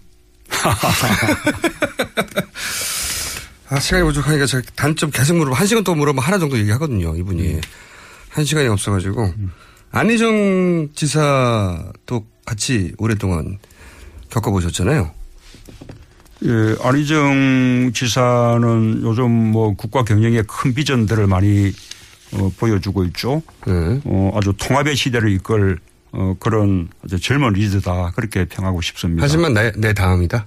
아, 3.68 3.80
시간이 3.80 4.04
부족하니까 4.04 4.46
제가 4.46 4.62
단점 4.74 5.10
계속 5.10 5.34
물어보면 5.34 5.58
한 5.58 5.66
시간 5.66 5.84
동안 5.84 5.98
물어보면 5.98 6.24
하나 6.24 6.38
정도 6.38 6.58
얘기하거든요, 6.58 7.14
이분이. 7.16 7.60
한 8.30 8.44
시간이 8.44 8.68
없어가지고. 8.68 9.32
안희정 9.92 10.88
지사도 10.94 12.26
같이 12.44 12.92
오랫동안 12.98 13.58
겪어보셨잖아요. 14.30 15.10
예, 16.44 16.76
안희정 16.82 17.92
지사는 17.94 19.00
요즘 19.02 19.30
뭐 19.30 19.74
국가 19.74 20.04
경영에 20.04 20.42
큰 20.46 20.74
비전들을 20.74 21.26
많이 21.26 21.72
어, 22.32 22.50
보여주고 22.58 23.04
있죠. 23.04 23.42
어, 24.04 24.32
아주 24.34 24.52
통합의 24.58 24.96
시대를 24.96 25.30
이끌 25.30 25.78
어, 26.12 26.34
그런 26.38 26.88
아주 27.04 27.18
젊은 27.18 27.54
리더다 27.54 28.12
그렇게 28.14 28.44
평하고 28.46 28.82
싶습니다. 28.82 29.24
하지만 29.24 29.54
내, 29.54 29.72
내 29.76 29.94
다음이다. 29.94 30.46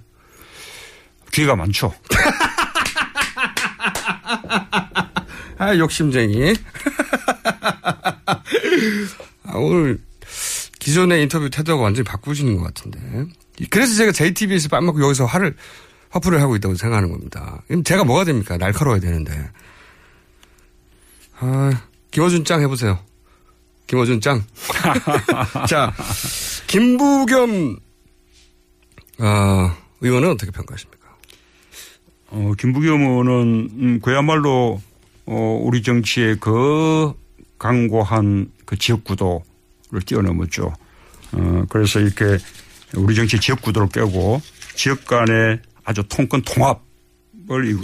기회가 1.31 1.55
많죠. 1.55 1.91
아, 5.57 5.75
욕심쟁이. 5.75 6.53
아, 9.43 9.53
오늘 9.55 9.99
기존의 10.79 11.23
인터뷰 11.23 11.49
태도가 11.49 11.83
완전히 11.83 12.03
바꾸시는 12.05 12.57
것 12.57 12.63
같은데. 12.63 12.99
그래서 13.69 13.95
제가 13.95 14.11
JTBC에서 14.11 14.69
밥 14.69 14.83
먹고 14.83 15.01
여기서 15.03 15.25
화를, 15.25 15.55
화풀이를 16.09 16.41
하고 16.41 16.55
있다고 16.55 16.75
생각하는 16.75 17.11
겁니다. 17.11 17.61
제가 17.83 18.03
뭐가 18.03 18.23
됩니까? 18.23 18.57
날카로워야 18.57 18.99
되는데. 18.99 19.49
아, 21.39 21.83
김어준 22.11 22.45
짱 22.45 22.61
해보세요. 22.61 22.99
김어준 23.87 24.21
짱. 24.21 24.43
자, 25.67 25.93
김부겸, 26.67 27.77
아, 29.19 29.75
의원은 30.01 30.31
어떻게 30.31 30.51
평가하십니까? 30.51 30.99
어, 32.27 32.51
김부겸 32.57 33.01
의원은 33.01 33.69
음, 33.73 33.99
그야말로 34.01 34.81
어, 35.25 35.59
우리 35.63 35.81
정치의 35.81 36.37
그 36.39 37.13
강고한 37.59 38.51
그 38.65 38.77
지역구도를 38.77 40.01
뛰어넘었죠. 40.05 40.73
어, 41.33 41.63
그래서 41.69 41.99
이렇게 41.99 42.37
우리 42.95 43.13
정치 43.13 43.39
지역구도를 43.39 43.89
깨고 43.89 44.41
지역 44.75 45.05
간의 45.05 45.59
아주 45.83 46.03
통큰 46.07 46.41
통합을 46.41 47.77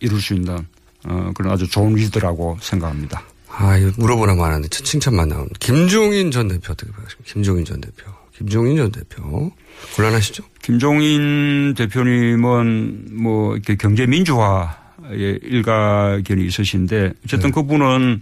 이룰 0.00 0.20
수 0.20 0.34
있는 0.34 0.58
어, 1.04 1.32
그런 1.34 1.52
아주 1.52 1.66
좋은 1.68 1.94
리더라고 1.94 2.58
생각합니다. 2.60 3.24
아, 3.48 3.76
이거 3.76 3.92
물어보나 3.96 4.34
마는데 4.34 4.68
칭찬만 4.68 5.28
나옵니다. 5.28 5.56
김종인 5.60 6.30
전 6.30 6.48
대표 6.48 6.72
어떻게 6.72 6.90
생각하십니까? 6.90 7.32
김종인 7.32 7.64
전 7.64 7.80
대표. 7.80 8.10
김종인 8.36 8.76
전 8.76 8.92
대표. 8.92 9.52
곤란하시죠? 9.96 10.44
김종인 10.62 11.74
대표님은 11.74 13.08
뭐 13.12 13.54
이렇게 13.54 13.76
경제 13.76 14.06
민주화의 14.06 15.40
일가견이 15.42 16.46
있으신데 16.46 17.12
어쨌든 17.24 17.50
네. 17.50 17.54
그분은 17.54 18.20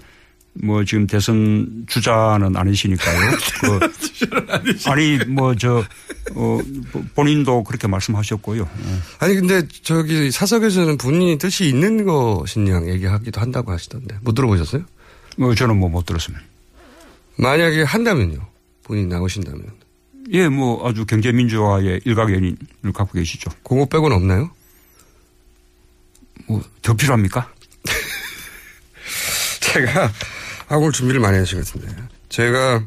뭐 0.52 0.84
지금 0.84 1.06
대선 1.06 1.84
주자는 1.88 2.56
아니시니까요. 2.56 3.30
그 3.60 4.90
아니 4.90 5.16
뭐저 5.26 5.84
어, 6.34 6.60
본인도 7.14 7.64
그렇게 7.64 7.86
말씀하셨고요. 7.88 8.62
예. 8.62 8.98
아니, 9.18 9.34
근데 9.36 9.66
저기 9.82 10.30
사석에서는 10.30 10.98
본인이 10.98 11.38
뜻이 11.38 11.68
있는 11.68 12.04
것이냐 12.04 12.86
얘기하기도 12.88 13.40
한다고 13.40 13.72
하시던데. 13.72 14.18
못 14.22 14.34
들어보셨어요? 14.34 14.84
뭐 15.38 15.54
저는 15.54 15.76
뭐 15.78 15.88
못 15.88 16.04
들었습니다. 16.06 16.44
만약에 17.36 17.82
한다면요. 17.82 18.38
본인이 18.84 19.06
나오신다면. 19.08 19.62
예, 20.32 20.48
뭐 20.48 20.86
아주 20.88 21.06
경제 21.06 21.32
민주화의 21.32 22.02
일가견을 22.04 22.56
갖고 22.94 23.12
계시죠. 23.14 23.50
그거 23.64 23.86
빼고는 23.86 24.16
없나요? 24.16 24.50
뭐 26.46 26.62
더 26.82 26.94
필요합니까? 26.94 27.52
제가 29.60 30.12
아, 30.70 30.76
오늘 30.76 30.92
준비를 30.92 31.20
많이 31.20 31.36
하신 31.36 31.60
것 31.60 31.66
같은데. 31.66 32.02
제가 32.28 32.84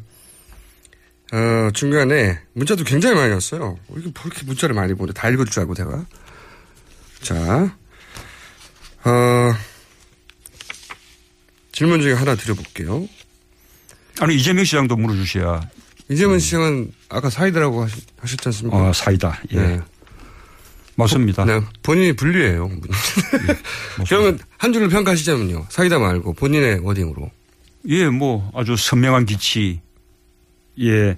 어, 1.34 1.72
중간에 1.74 2.40
문자도 2.54 2.86
굉장히 2.86 3.16
많이 3.16 3.34
왔어요. 3.34 3.78
어, 3.90 3.96
이게 3.98 4.10
뭐 4.14 4.24
이렇게 4.26 4.46
문자를 4.46 4.74
많이 4.74 4.94
보내. 4.94 5.12
다 5.12 5.30
읽을 5.30 5.46
줄 5.48 5.60
알고 5.62 5.74
내가. 5.74 6.06
자, 7.22 7.76
어, 9.04 9.54
질문 11.74 12.00
중에 12.00 12.14
하나 12.14 12.36
드려볼게요. 12.36 13.06
아니, 14.22 14.36
이재명 14.36 14.64
시장도 14.64 14.96
물어주셔야. 14.96 15.70
이재명 16.10 16.40
시장은 16.40 16.94
아까 17.10 17.30
사이다라고 17.30 17.84
하셨, 17.84 18.00
하셨지 18.18 18.48
않습니까? 18.48 18.78
어, 18.78 18.94
사이다. 18.94 19.42
예. 19.52 19.56
네. 19.60 19.82
맞습니다. 20.96 21.44
네, 21.44 21.60
본인이 21.82 22.14
분류해요. 22.14 22.70
예, 22.70 24.04
그러면 24.08 24.40
한 24.58 24.72
줄로 24.72 24.88
평가하시자면요. 24.88 25.66
사이다 25.70 25.98
말고 25.98 26.34
본인의 26.34 26.80
워딩으로. 26.82 27.32
예, 27.88 28.10
뭐 28.10 28.50
아주 28.54 28.76
선명한 28.76 29.26
기치, 29.26 29.82
예, 30.80 31.18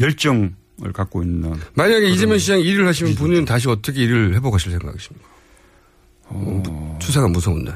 열정을 0.00 0.52
갖고 0.92 1.22
있는. 1.22 1.54
만약에 1.74 2.08
이재명 2.10 2.38
시장 2.38 2.60
일을 2.60 2.86
하시면 2.86 3.14
본인은 3.14 3.44
다시 3.44 3.68
어떻게 3.68 4.02
일을 4.02 4.34
해보가실 4.36 4.72
생각이십니까? 4.72 5.28
어... 6.28 6.98
추사가 7.00 7.28
무서운데. 7.28 7.72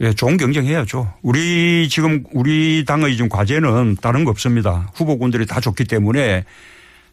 예, 0.00 0.12
좋은 0.12 0.36
경쟁해야죠. 0.36 1.14
우리 1.22 1.88
지금 1.88 2.24
우리 2.32 2.84
당의 2.84 3.12
지금 3.16 3.28
과제는 3.28 3.96
다른 4.00 4.24
거 4.24 4.30
없습니다. 4.30 4.90
후보군들이 4.94 5.46
다 5.46 5.60
좋기 5.60 5.84
때문에 5.84 6.44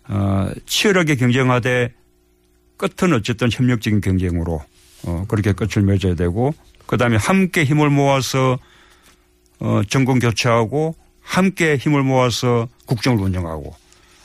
어, 0.07 0.49
치열하게 0.65 1.15
경쟁하되 1.15 1.93
끝은 2.77 3.13
어쨌든 3.13 3.49
협력적인 3.51 4.01
경쟁으로 4.01 4.63
어, 5.03 5.25
그렇게 5.27 5.53
끝을 5.53 5.83
맺어야 5.83 6.15
되고 6.15 6.53
그다음에 6.87 7.17
함께 7.17 7.63
힘을 7.63 7.91
모아서 7.91 8.57
어, 9.59 9.81
정권 9.87 10.19
교체하고 10.19 10.95
함께 11.21 11.75
힘을 11.77 12.03
모아서 12.03 12.67
국정을 12.85 13.21
운영하고 13.21 13.75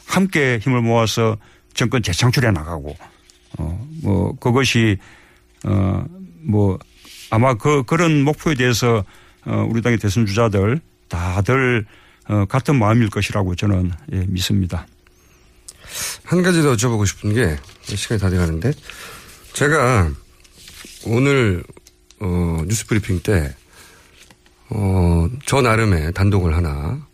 함께 0.07 0.59
힘을 0.63 0.81
모아서 0.81 1.37
정권 1.75 2.03
재창출해 2.03 2.51
나가고 2.51 2.97
어, 3.59 3.89
뭐 4.03 4.37
그것이 4.39 4.99
어, 5.65 6.05
뭐 6.43 6.79
아마 7.31 7.55
그 7.55 7.83
그런 7.85 8.23
목표에 8.23 8.55
대해서 8.55 9.05
어, 9.45 9.67
우리 9.69 9.83
당의 9.83 9.99
대선 9.99 10.27
주자들 10.27 10.81
다들 11.09 11.85
어, 12.29 12.45
같은 12.47 12.79
마음일 12.79 13.11
것이라고 13.11 13.55
저는 13.55 13.93
예, 14.13 14.25
믿습니다. 14.29 14.87
한 16.25 16.43
가지 16.43 16.63
더 16.63 16.75
여쭤보고 16.75 17.07
싶은 17.07 17.35
게 17.35 17.57
시간이 17.85 18.21
다 18.21 18.31
돼가는데 18.31 18.73
제가 19.53 20.11
오늘 21.07 21.63
어, 22.21 22.63
뉴스 22.67 22.87
브리핑 22.87 23.21
때 23.21 23.55
어, 24.71 25.29
저 25.47 25.61
나름의 25.61 26.13
단독을 26.13 26.57
하나 26.57 27.07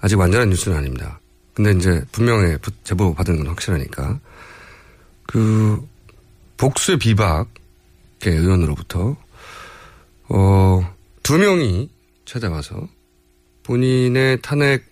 아직 0.00 0.16
완전한 0.16 0.50
뉴스는 0.50 0.76
아닙니다. 0.76 1.20
근데 1.54 1.72
이제 1.72 2.04
분명히 2.12 2.56
제보 2.84 3.14
받은 3.14 3.36
건 3.36 3.46
확실하니까 3.48 4.20
그 5.26 5.86
복수의 6.56 6.98
비박의 6.98 7.46
의원으로부터 8.24 9.16
어, 10.28 10.94
두 11.22 11.38
명이 11.38 11.90
찾아와서 12.24 12.88
본인의 13.64 14.40
탄핵 14.42 14.84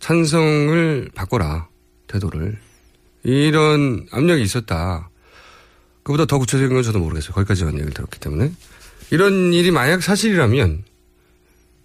찬성을 0.00 1.10
바꿔라. 1.14 1.68
태도를. 2.06 2.58
이런 3.24 4.06
압력이 4.12 4.42
있었다. 4.42 5.10
그보다 6.04 6.26
더 6.26 6.38
구체적인 6.38 6.74
건 6.74 6.82
저도 6.84 7.00
모르겠어요. 7.00 7.32
거기까지만 7.32 7.74
얘기를 7.74 7.92
들었기 7.92 8.20
때문에. 8.20 8.52
이런 9.10 9.52
일이 9.52 9.72
만약 9.72 10.02
사실이라면 10.02 10.84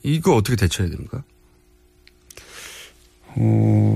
이거 0.03 0.35
어떻게 0.35 0.55
대처해야 0.55 0.91
됩니까? 0.91 1.23
어, 3.35 3.95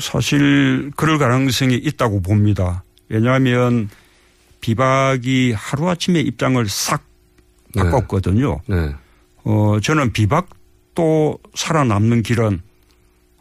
사실 0.00 0.92
그럴 0.96 1.18
가능성이 1.18 1.74
있다고 1.76 2.20
봅니다. 2.22 2.84
왜냐하면 3.08 3.88
비박이 4.60 5.52
하루아침에 5.52 6.20
입장을 6.20 6.66
싹 6.68 7.04
네. 7.74 7.82
바꿨거든요. 7.82 8.60
네. 8.66 8.94
어, 9.44 9.78
저는 9.82 10.12
비박도 10.12 11.38
살아남는 11.54 12.22
길은 12.22 12.60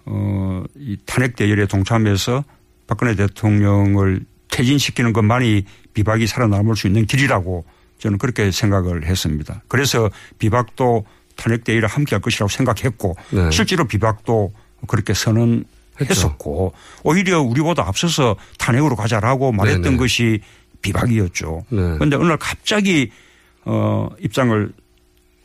어, 0.05 0.63
이 0.75 0.97
탄핵 1.05 1.35
대열에 1.35 1.65
동참해서 1.65 2.43
박근혜 2.87 3.15
대통령을 3.15 4.21
퇴진시키는 4.49 5.11
것만이 5.13 5.65
비박이 5.93 6.27
살아남을 6.27 6.75
수 6.75 6.87
있는 6.87 7.05
길이라고 7.05 7.65
저는 7.99 8.17
그렇게 8.17 8.51
생각을 8.51 9.05
했습니다. 9.05 9.61
그래서 9.67 10.09
비박도 10.39 11.05
탄핵 11.37 11.63
대열에 11.63 11.87
함께 11.87 12.15
할 12.15 12.21
것이라고 12.21 12.49
생각했고 12.49 13.15
네. 13.29 13.49
실제로 13.51 13.85
비박도 13.85 14.51
그렇게 14.87 15.13
선언 15.13 15.63
했었고 16.01 16.73
오히려 17.03 17.41
우리보다 17.41 17.87
앞서서 17.87 18.35
탄핵으로 18.57 18.95
가자라고 18.95 19.51
말했던 19.51 19.83
네네. 19.83 19.97
것이 19.97 20.41
비박이었죠. 20.81 21.65
그런데 21.69 22.09
네. 22.09 22.15
어느 22.15 22.27
날 22.27 22.37
갑자기 22.37 23.11
어 23.65 24.09
입장을 24.19 24.71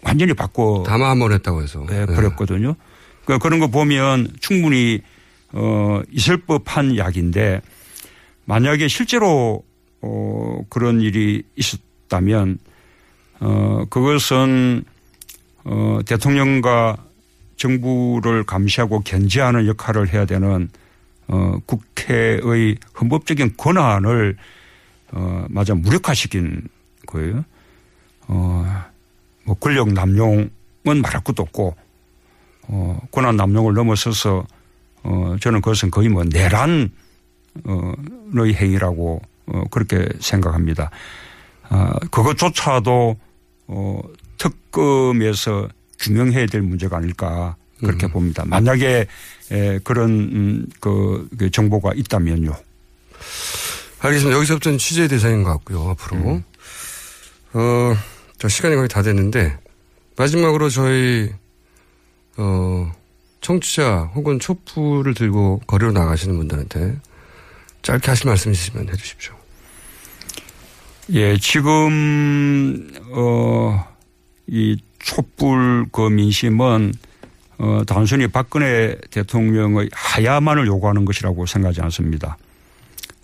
완전히 0.02 0.34
바꿔 0.34 0.82
담아 0.86 1.10
한번 1.10 1.32
했다고 1.32 1.62
해서 1.62 1.84
네, 1.88 2.04
버렸거든요. 2.06 2.74
그 3.24 3.38
그런 3.38 3.60
거 3.60 3.68
보면 3.68 4.28
충분히 4.40 5.00
어 5.52 6.02
있을 6.10 6.38
법한 6.38 6.98
약인데 6.98 7.62
만약에 8.44 8.88
실제로 8.88 9.62
어 10.02 10.60
그런 10.68 11.00
일이 11.00 11.42
있었다면 11.56 12.58
어 13.40 13.84
그것은 13.88 14.84
어 15.64 16.00
대통령과 16.04 16.96
정부를 17.56 18.44
감시하고 18.44 19.00
견제하는 19.00 19.66
역할을 19.66 20.12
해야 20.12 20.24
되는 20.24 20.68
어 21.28 21.58
국회의 21.66 22.76
헌법적인 23.00 23.56
권한을 23.56 24.36
어 25.12 25.46
맞아 25.48 25.74
무력화시킨 25.74 26.68
거예요. 27.06 27.44
어 28.28 28.92
뭐 29.44 29.54
권력 29.56 29.92
남용은 29.92 30.50
말할 30.84 31.22
것도 31.24 31.42
없고 31.42 31.74
어, 32.68 33.00
권한 33.10 33.36
남용을 33.36 33.74
넘어서서 33.74 34.46
어, 35.02 35.36
저는 35.40 35.60
그것은 35.60 35.90
거의 35.90 36.08
뭐 36.08 36.22
내란의 36.24 36.90
행위라고 38.54 39.20
어, 39.46 39.64
그렇게 39.70 40.08
생각합니다. 40.20 40.90
아, 41.68 41.92
그것조차도 42.10 43.16
어, 43.68 44.00
특검에서 44.42 45.68
규명해야 46.00 46.46
될 46.46 46.62
문제가 46.62 46.96
아닐까 46.96 47.54
그렇게 47.78 48.06
음. 48.06 48.10
봅니다. 48.10 48.44
만약에 48.44 49.06
에, 49.52 49.78
그런 49.84 50.10
음, 50.10 50.66
그, 50.80 51.28
그 51.38 51.50
정보가 51.50 51.92
있다면요. 51.94 52.52
알겠습니다. 54.00 54.36
여기서부터는 54.36 54.78
취재 54.78 55.06
대상인 55.06 55.44
것 55.44 55.50
같고요. 55.50 55.90
앞으로 55.90 56.16
음. 56.16 56.44
어, 57.52 57.94
저 58.38 58.48
시간이 58.48 58.74
거의 58.74 58.88
다 58.88 59.02
됐는데 59.02 59.56
마지막으로 60.16 60.68
저희 60.70 61.30
어, 62.36 62.92
청취자 63.40 64.10
혹은 64.14 64.40
촛불을 64.40 65.14
들고 65.14 65.60
거리로 65.66 65.92
나가시는 65.92 66.36
분들한테 66.36 66.98
짧게 67.82 68.10
하실 68.10 68.26
말씀 68.26 68.50
있으시면 68.50 68.88
해 68.88 68.96
주십시오. 68.96 69.34
예, 71.10 71.36
지금, 71.36 72.88
어, 73.10 73.91
이 74.46 74.80
촛불 74.98 75.86
그 75.92 76.08
민심은 76.08 76.92
어, 77.58 77.82
단순히 77.86 78.26
박근혜 78.26 78.96
대통령의 79.10 79.88
하야만을 79.92 80.66
요구하는 80.66 81.04
것이라고 81.04 81.46
생각하지 81.46 81.80
않습니다. 81.82 82.36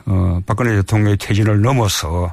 어, 0.06 0.40
박근혜 0.46 0.76
대통령의 0.76 1.16
퇴진을 1.18 1.60
넘어서 1.60 2.32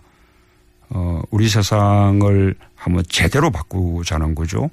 어, 0.89 1.21
우리 1.31 1.49
세상을 1.49 2.55
한번 2.75 3.03
제대로 3.09 3.49
바꾸자는 3.49 4.35
거죠. 4.35 4.69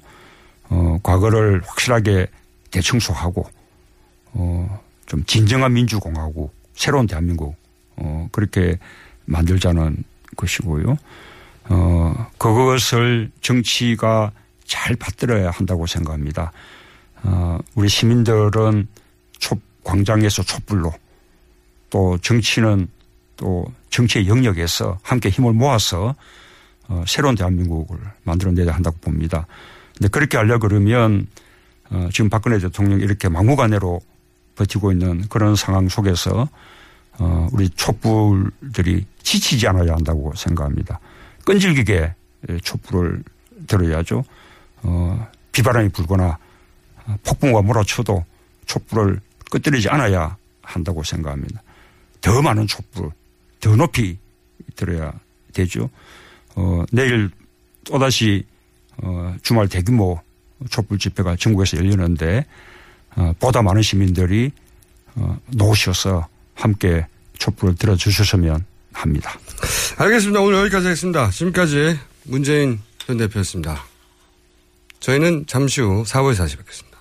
어, 0.69 0.97
과거를 1.03 1.61
확실하게 1.65 2.27
대청소하고 2.71 3.47
어, 4.33 4.79
좀 5.05 5.23
진정한 5.25 5.73
민주공화국, 5.73 6.53
새로운 6.75 7.07
대한민국 7.07 7.55
어, 7.95 8.27
그렇게 8.31 8.77
만들자는 9.25 10.03
것이고요. 10.35 10.97
어, 11.69 12.27
그것을 12.37 13.31
정치가 13.41 14.31
잘 14.65 14.95
받들어야 14.95 15.51
한다고 15.51 15.87
생각합니다. 15.87 16.51
어, 17.23 17.57
우리 17.75 17.89
시민들은 17.89 18.87
촛, 19.39 19.59
광장에서 19.83 20.43
촛불로 20.43 20.93
또 21.89 22.17
정치는 22.17 22.87
또 23.37 23.65
정치의 23.89 24.27
영역에서 24.27 24.99
함께 25.03 25.29
힘을 25.29 25.53
모아서 25.53 26.15
어, 26.87 27.03
새로운 27.07 27.35
대한민국을 27.35 27.97
만들어내야 28.23 28.73
한다고 28.73 28.97
봅니다. 28.97 29.47
근데 29.97 30.09
그렇게 30.09 30.37
하려 30.37 30.59
그러면 30.59 31.27
어, 31.89 32.09
지금 32.11 32.29
박근혜 32.29 32.59
대통령이 32.59 33.03
이렇게 33.03 33.29
막무가내로 33.29 34.01
버티고 34.55 34.91
있는 34.91 35.27
그런 35.29 35.55
상황 35.55 35.87
속에서 35.87 36.47
어, 37.19 37.47
우리 37.51 37.69
촛불들이 37.69 39.05
지치지 39.21 39.67
않아야 39.67 39.93
한다고 39.93 40.33
생각합니다. 40.35 40.99
끈질기게 41.45 42.13
촛불을 42.63 43.23
들어야죠. 43.67 44.23
어, 44.83 45.27
비바람이 45.51 45.89
불거나 45.89 46.37
폭풍과 47.23 47.61
몰아쳐도 47.61 48.25
촛불을 48.65 49.19
끄뜨리지 49.49 49.89
않아야 49.89 50.35
한다고 50.61 51.03
생각합니다. 51.03 51.61
더 52.21 52.41
많은 52.41 52.67
촛불, 52.67 53.11
더 53.59 53.75
높이 53.75 54.17
들어야 54.75 55.13
되죠. 55.53 55.89
어, 56.55 56.83
내일 56.91 57.29
또다시 57.83 58.45
어, 58.97 59.35
주말 59.41 59.67
대규모 59.67 60.21
촛불 60.69 60.97
집회가 60.97 61.35
전국에서 61.35 61.77
열리는데 61.77 62.45
어, 63.15 63.33
보다 63.39 63.61
많은 63.61 63.81
시민들이 63.81 64.51
어, 65.15 65.37
놓으셔서 65.47 66.27
함께 66.55 67.05
촛불을 67.37 67.75
들어주셨으면 67.75 68.65
합니다. 68.93 69.37
알겠습니다. 69.97 70.39
오늘 70.39 70.59
여기까지 70.59 70.87
하겠습니다. 70.87 71.29
지금까지 71.29 71.99
문재인 72.23 72.79
전 73.05 73.17
대표였습니다. 73.17 73.83
저희는 74.99 75.45
잠시 75.47 75.81
후 75.81 76.03
4부에서 76.03 76.37
다시 76.37 76.55
뵙겠습니다. 76.57 76.93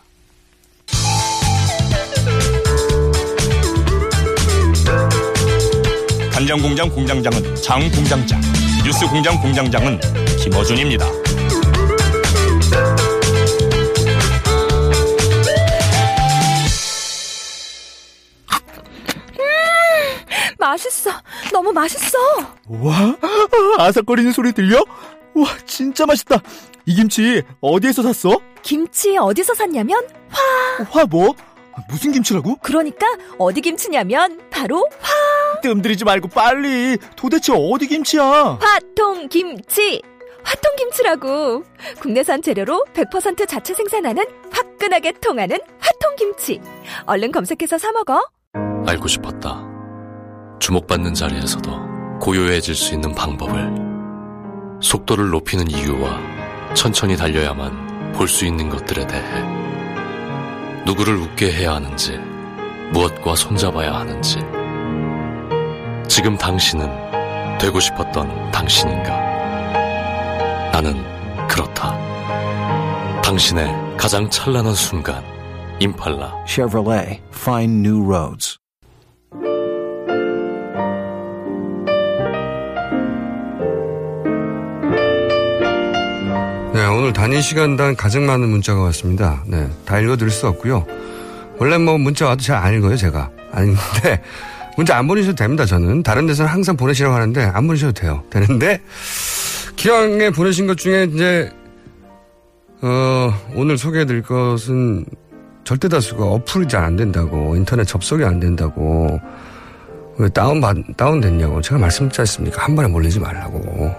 간장공장 6.32 6.88
공장장은 6.88 7.54
장 7.56 7.88
공장장, 7.92 8.40
뉴스 8.84 9.06
공장 9.06 9.40
공장장은 9.40 10.00
김어준입니다. 10.42 11.21
맛있어. 20.62 21.10
너무 21.52 21.72
맛있어. 21.72 22.16
와, 22.68 23.16
아삭거리는 23.78 24.30
소리 24.32 24.52
들려? 24.52 24.78
와, 25.34 25.46
진짜 25.66 26.06
맛있다. 26.06 26.40
이 26.86 26.94
김치 26.94 27.42
어디에서 27.60 28.02
샀어? 28.02 28.40
김치 28.62 29.16
어디서 29.16 29.54
샀냐면 29.54 30.06
화. 30.28 30.84
화 30.90 31.04
뭐? 31.06 31.34
무슨 31.88 32.12
김치라고? 32.12 32.56
그러니까 32.62 33.06
어디 33.38 33.60
김치냐면 33.60 34.40
바로 34.50 34.86
화. 35.00 35.60
뜸들이지 35.62 36.04
말고 36.04 36.28
빨리. 36.28 36.96
도대체 37.16 37.52
어디 37.56 37.86
김치야? 37.88 38.58
화통 38.60 39.28
김치. 39.28 40.00
화통 40.44 40.76
김치라고. 40.76 41.64
국내산 42.00 42.42
재료로 42.42 42.84
100% 42.94 43.48
자체 43.48 43.74
생산하는 43.74 44.24
화끈하게 44.50 45.12
통하는 45.20 45.58
화통 45.78 46.16
김치. 46.16 46.60
얼른 47.06 47.32
검색해서 47.32 47.78
사 47.78 47.90
먹어. 47.92 48.20
알고 48.86 49.08
싶었다. 49.08 49.71
주목받는 50.62 51.12
자리에서도 51.14 52.18
고요해질 52.20 52.76
수 52.76 52.94
있는 52.94 53.12
방법을. 53.16 54.78
속도를 54.80 55.30
높이는 55.30 55.68
이유와 55.68 56.20
천천히 56.74 57.16
달려야만 57.16 58.12
볼 58.12 58.28
수 58.28 58.44
있는 58.46 58.68
것들에 58.68 59.04
대해. 59.08 59.42
누구를 60.86 61.16
웃게 61.16 61.52
해야 61.52 61.74
하는지, 61.74 62.16
무엇과 62.92 63.34
손잡아야 63.34 63.92
하는지. 63.92 64.38
지금 66.06 66.38
당신은 66.38 67.58
되고 67.58 67.80
싶었던 67.80 68.52
당신인가? 68.52 69.10
나는 70.70 70.94
그렇다. 71.48 71.98
당신의 73.22 73.96
가장 73.96 74.30
찬란한 74.30 74.74
순간, 74.74 75.24
임팔라. 75.80 76.44
Chevrolet, 76.46 77.20
find 77.32 77.84
new 77.84 78.04
roads. 78.06 78.61
오늘 87.02 87.12
단위 87.12 87.42
시간당 87.42 87.96
가장 87.96 88.26
많은 88.26 88.48
문자가 88.48 88.80
왔습니다. 88.82 89.42
네, 89.48 89.68
다 89.84 89.98
읽어드릴 89.98 90.30
수 90.30 90.46
없고요. 90.46 90.86
원래 91.58 91.76
뭐 91.76 91.98
문자 91.98 92.26
와도 92.26 92.40
잘 92.40 92.56
안 92.56 92.74
읽어요, 92.74 92.96
제가. 92.96 93.28
아닌데 93.50 94.22
문자 94.78 94.96
안 94.96 95.08
보내셔도 95.08 95.34
됩니다, 95.34 95.64
저는. 95.64 96.04
다른 96.04 96.28
데서는 96.28 96.48
항상 96.48 96.76
보내시라고 96.76 97.12
하는데 97.12 97.42
안 97.42 97.66
보내셔도 97.66 97.92
돼요. 97.92 98.22
되는데 98.30 98.80
기왕에 99.74 100.30
보내신 100.30 100.68
것 100.68 100.78
중에 100.78 101.08
이제 101.12 101.50
어, 102.82 103.34
오늘 103.56 103.76
소개해드릴 103.76 104.22
것은 104.22 105.04
절대 105.64 105.88
다수가 105.88 106.24
어플이 106.24 106.68
잘 106.68 106.84
안 106.84 106.94
된다고 106.94 107.56
인터넷 107.56 107.82
접속이 107.82 108.24
안 108.24 108.38
된다고 108.38 109.20
왜 110.18 110.28
다운 110.28 110.60
받 110.60 110.76
다운됐냐고 110.96 111.62
제가 111.62 111.80
말씀드렸지 111.80 112.20
않습니까? 112.20 112.62
한 112.62 112.76
번에 112.76 112.86
몰리지 112.86 113.18
말라고 113.18 113.92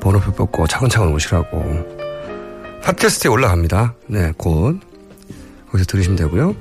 번호표 0.00 0.32
뽑고 0.32 0.66
차근차근 0.66 1.14
오시라고 1.14 1.99
팟캐스트에 2.82 3.30
올라갑니다. 3.30 3.94
네, 4.06 4.32
곧 4.36 4.80
거기서 5.70 5.84
들으시면 5.86 6.16
되고요. 6.16 6.56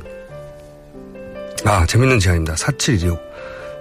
아, 1.65 1.85
재밌는 1.85 2.19
제안입니다. 2.19 2.55
4726. 2.55 3.19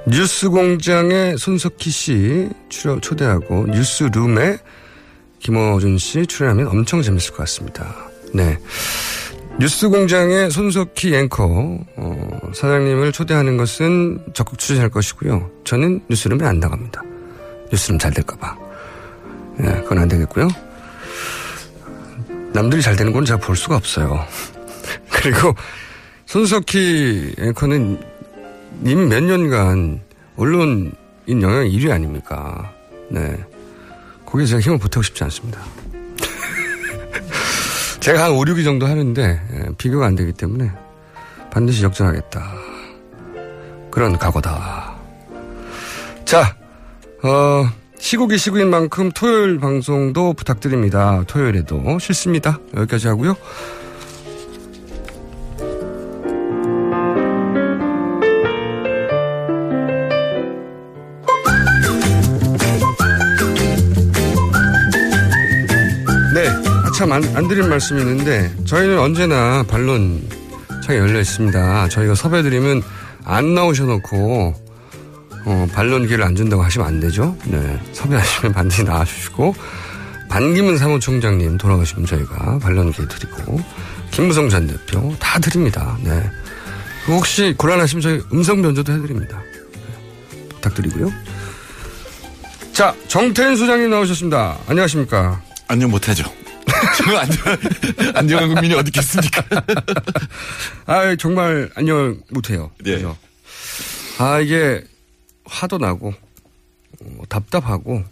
뉴스 0.06 0.48
공장에 0.48 1.36
손석희 1.36 1.90
씨 1.90 2.48
출연, 2.68 3.00
초대하고 3.00 3.66
뉴스룸에 3.66 4.58
김어준 5.40 5.98
씨 5.98 6.26
출연하면 6.26 6.68
엄청 6.68 7.02
재밌을 7.02 7.32
것 7.32 7.38
같습니다. 7.38 7.94
네. 8.32 8.58
뉴스 9.60 9.88
공장의 9.88 10.50
손석희 10.50 11.14
앵커 11.14 11.78
어, 11.96 12.40
사장님을 12.54 13.12
초대하는 13.12 13.56
것은 13.56 14.24
적극 14.32 14.58
추진할 14.58 14.88
것이고요. 14.88 15.50
저는 15.64 16.00
뉴스룸에 16.08 16.46
안 16.46 16.60
나갑니다. 16.60 17.02
뉴스룸 17.72 17.98
잘 17.98 18.12
될까봐. 18.12 18.56
네, 19.58 19.72
그건 19.82 19.98
안 19.98 20.08
되겠고요. 20.08 20.48
남들이 22.58 22.82
잘 22.82 22.96
되는 22.96 23.12
건 23.12 23.24
제가 23.24 23.38
볼 23.38 23.54
수가 23.54 23.76
없어요. 23.76 24.26
그리고 25.10 25.54
손석희 26.26 27.36
앵커는 27.38 28.02
이미 28.84 29.06
몇 29.06 29.22
년간 29.22 30.00
언론인 30.36 30.92
영향 31.28 31.64
1위 31.64 31.88
아닙니까? 31.92 32.72
네. 33.10 33.38
거기에 34.26 34.44
제가 34.44 34.60
힘을 34.60 34.78
보태고 34.78 35.02
싶지 35.04 35.22
않습니다. 35.24 35.60
제가 38.00 38.24
한 38.24 38.32
5, 38.32 38.40
6위 38.40 38.64
정도 38.64 38.86
하는데 38.86 39.40
예, 39.52 39.68
비교가 39.78 40.06
안 40.06 40.16
되기 40.16 40.32
때문에 40.32 40.72
반드시 41.52 41.84
역전하겠다. 41.84 42.54
그런 43.92 44.18
각오다. 44.18 44.96
자, 46.24 46.56
어, 47.22 47.70
시국이 47.98 48.38
시국인 48.38 48.70
만큼 48.70 49.10
토요일 49.12 49.58
방송도 49.58 50.32
부탁드립니다. 50.32 51.22
토요일에도 51.26 51.98
싫습니다. 51.98 52.58
여기까지 52.74 53.08
하고요. 53.08 53.36
네, 66.34 66.48
아참 66.86 67.12
안, 67.12 67.24
안 67.36 67.48
드린 67.48 67.68
말씀이 67.68 68.00
있는데 68.00 68.50
저희는 68.64 68.98
언제나 68.98 69.64
반론 69.68 70.22
창이 70.84 70.98
열려 70.98 71.20
있습니다. 71.20 71.88
저희가 71.88 72.14
섭외드리면 72.14 72.82
안 73.24 73.54
나오셔놓고 73.54 74.67
어, 75.44 75.66
반론 75.72 76.06
기회를 76.06 76.24
안 76.24 76.34
준다고 76.34 76.62
하시면 76.62 76.86
안 76.86 77.00
되죠. 77.00 77.36
네, 77.44 77.80
섭외하시면 77.92 78.52
반드시 78.52 78.84
나와주시고 78.84 79.54
반기문 80.28 80.76
사무총장님 80.76 81.56
돌아가시면 81.58 82.06
저희가 82.06 82.58
반론 82.58 82.92
기회 82.92 83.06
드리고 83.08 83.60
김무성 84.10 84.48
전 84.48 84.66
대표 84.66 85.14
다 85.18 85.38
드립니다. 85.38 85.96
네. 86.02 86.22
혹시 87.06 87.54
곤란하시면 87.56 88.02
저희 88.02 88.20
음성 88.32 88.60
변조도 88.60 88.92
해드립니다. 88.92 89.40
네, 90.30 90.48
부탁드리고요. 90.50 91.10
자, 92.72 92.94
정태인 93.08 93.56
소장님 93.56 93.90
나오셨습니다. 93.90 94.58
안녕하십니까? 94.68 95.40
안녕 95.66 95.90
못하죠. 95.90 96.24
안녕, 97.18 98.14
안녕한 98.14 98.48
국민이 98.54 98.74
어디 98.74 98.88
있겠습니까? 98.88 99.42
아, 100.86 101.16
정말 101.16 101.70
안녕 101.74 102.20
못해요. 102.30 102.70
네. 102.84 102.96
그죠? 102.96 103.16
아, 104.18 104.38
이게 104.40 104.84
화도 105.48 105.78
나고, 105.78 106.12
어, 107.00 107.22
답답하고, 107.28 108.04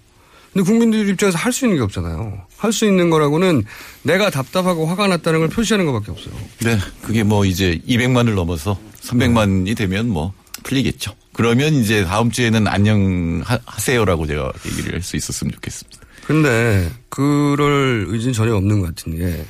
근데 0.53 0.65
국민들 0.65 1.07
입장에서 1.09 1.37
할 1.39 1.53
수 1.53 1.67
있는 1.67 1.77
게 1.79 1.83
없잖아요. 1.85 2.47
할 2.57 2.73
수 2.73 2.87
있는 2.87 3.11
거라고는 3.11 3.65
내가 4.03 4.31
답답하고 4.31 4.87
화가 4.87 5.07
났다는 5.09 5.41
걸 5.41 5.49
표시하는 5.51 5.85
것밖에 5.87 6.11
없어요. 6.13 6.35
네, 6.65 6.79
그게 7.03 7.23
뭐 7.23 7.45
이제 7.45 7.79
200만을 7.87 8.35
넘어서 8.35 8.79
300만이 9.03 9.77
되면 9.77 10.09
뭐 10.09 10.33
풀리겠죠. 10.63 11.13
그러면 11.35 11.75
이제 11.75 12.05
다음 12.05 12.31
주에는 12.31 12.67
안녕하세요라고 12.67 14.27
제가 14.27 14.53
얘기를 14.67 14.95
할 14.95 15.03
수 15.03 15.17
있었으면 15.17 15.53
좋겠습니다. 15.53 16.01
근데 16.27 16.91
그럴 17.11 18.07
의지는 18.09 18.33
전혀 18.33 18.55
없는 18.57 18.81
것 18.81 18.95
같은 18.95 19.17
게 19.17 19.45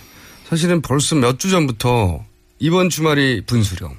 사실은 0.49 0.83
벌써 0.83 1.15
몇 1.15 1.39
주 1.39 1.51
전부터 1.51 2.25
이번 2.59 2.89
주말이 2.91 3.43
분수령, 3.47 3.97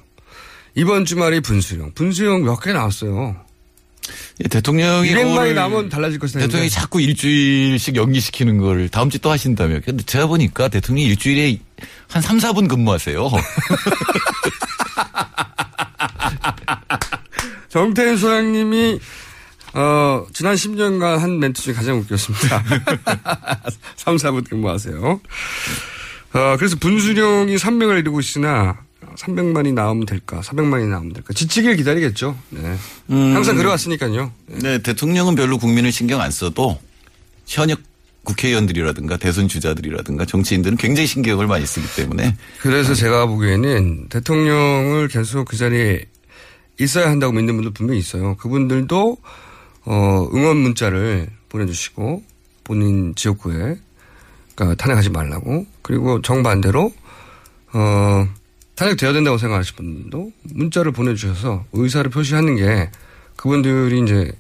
이번 0.76 1.06
주말이 1.06 1.40
분수령, 1.40 1.92
분수령 1.94 2.44
몇 2.44 2.60
개 2.60 2.74
나왔어요. 2.74 3.36
예, 4.44 4.48
대통령이 4.48 5.10
200만이 5.10 5.54
나면 5.54 5.90
달라질 5.90 6.20
것이다. 6.20 6.40
대통령이 6.42 6.70
자꾸 6.70 7.02
일주일씩 7.02 7.96
연기시키는 7.96 8.58
걸 8.58 8.90
다음 8.90 9.10
주에 9.10 9.20
또 9.22 9.32
하신다며. 9.32 9.80
근데 9.84 10.04
제가 10.04 10.28
보니까 10.28 10.68
대통령이 10.68 11.08
일주일에 11.10 11.60
한 12.10 12.22
3, 12.22 12.38
4분 12.38 12.68
근무하세요. 12.70 13.30
정태인 17.70 18.18
소장님이 18.18 19.00
어, 19.74 20.26
지난 20.34 20.56
10년간 20.56 21.18
한 21.18 21.40
멘트 21.40 21.62
중에 21.62 21.74
가장 21.74 21.98
웃겼습니다. 22.00 22.64
3, 23.98 24.16
4분 24.16 24.50
근무하세요. 24.50 25.22
어, 26.34 26.56
그래서 26.58 26.76
분수령이 26.78 27.56
300을 27.56 28.00
이루고 28.00 28.20
있으나 28.20 28.78
300만이 29.18 29.74
나오면 29.74 30.06
될까? 30.06 30.42
400만이 30.42 30.88
나오면 30.88 31.14
될까? 31.14 31.34
지치기를 31.34 31.76
기다리겠죠. 31.76 32.38
네. 32.52 32.76
음. 33.10 33.36
항상 33.36 33.56
그래왔으니까요. 33.56 34.32
네, 34.48 34.78
대통령은 34.80 35.36
별로 35.36 35.58
국민을 35.58 35.92
신경 35.92 36.22
안 36.22 36.32
써도 36.32 36.80
현역 37.46 37.80
국회의원들이라든가 38.24 39.18
대선 39.18 39.48
주자들이라든가 39.48 40.26
정치인들은 40.26 40.78
굉장히 40.78 41.08
신경을 41.08 41.48
많이 41.48 41.66
쓰기 41.66 41.88
때문에 41.96 42.36
그래서 42.60 42.94
제가 42.94 43.26
보기에는 43.26 44.10
대통령을 44.10 45.08
계속 45.08 45.46
그 45.46 45.56
자리에 45.56 46.06
있어야 46.80 47.10
한다고 47.10 47.32
믿는 47.34 47.56
분들 47.56 47.72
분명히 47.72 48.00
있어요. 48.00 48.36
그분들도 48.36 49.18
어, 49.86 50.28
응원 50.34 50.58
문자를 50.58 51.28
보내주시고 51.48 52.22
본인 52.66 53.16
지역구에 53.16 53.78
그러니까 54.56 54.76
탄핵하지 54.76 55.10
말라고 55.10 55.66
그리고 55.82 56.22
정반대로 56.22 56.92
어, 57.74 58.28
탄핵돼야 58.78 59.12
된다고 59.12 59.38
생각하시는 59.38 59.76
분들도 59.76 60.32
문자를 60.44 60.92
보내주셔서 60.92 61.66
의사를 61.74 62.10
표시하는 62.12 62.56
게 62.56 62.90
그분들이 63.36 64.02
이제 64.04 64.32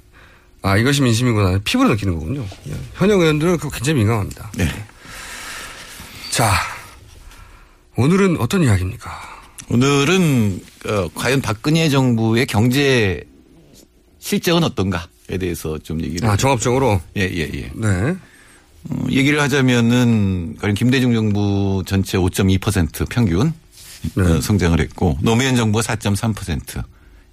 아 0.61 0.77
이것이 0.77 1.01
민심이구나 1.01 1.59
피부로 1.63 1.89
느끼는 1.89 2.13
거군요. 2.13 2.45
현역 2.93 3.19
의원들은 3.19 3.57
그거 3.57 3.69
굉장히 3.69 3.99
민감합니다. 3.99 4.51
네. 4.55 4.67
자 6.29 6.51
오늘은 7.95 8.37
어떤 8.39 8.63
이야기입니까? 8.63 9.11
오늘은 9.69 10.61
어, 10.85 11.09
과연 11.15 11.41
박근혜 11.41 11.89
정부의 11.89 12.45
경제 12.45 13.23
실적은 14.19 14.63
어떤가에 14.63 15.37
대해서 15.39 15.79
좀 15.79 15.99
얘기를 16.01 16.29
아 16.29 16.37
종합적으로 16.37 17.01
예예 17.15 17.31
예, 17.33 17.51
예. 17.53 17.71
네. 17.73 18.15
어, 18.89 19.05
얘기를 19.09 19.41
하자면은 19.41 20.57
가령 20.59 20.75
김대중 20.75 21.13
정부 21.13 21.81
전체 21.87 22.19
5.2% 22.19 23.09
평균 23.09 23.51
네. 24.15 24.23
어, 24.23 24.41
성장을 24.41 24.79
했고 24.79 25.17
노무현 25.21 25.55
정부가 25.55 25.81
4.3% 25.95 26.83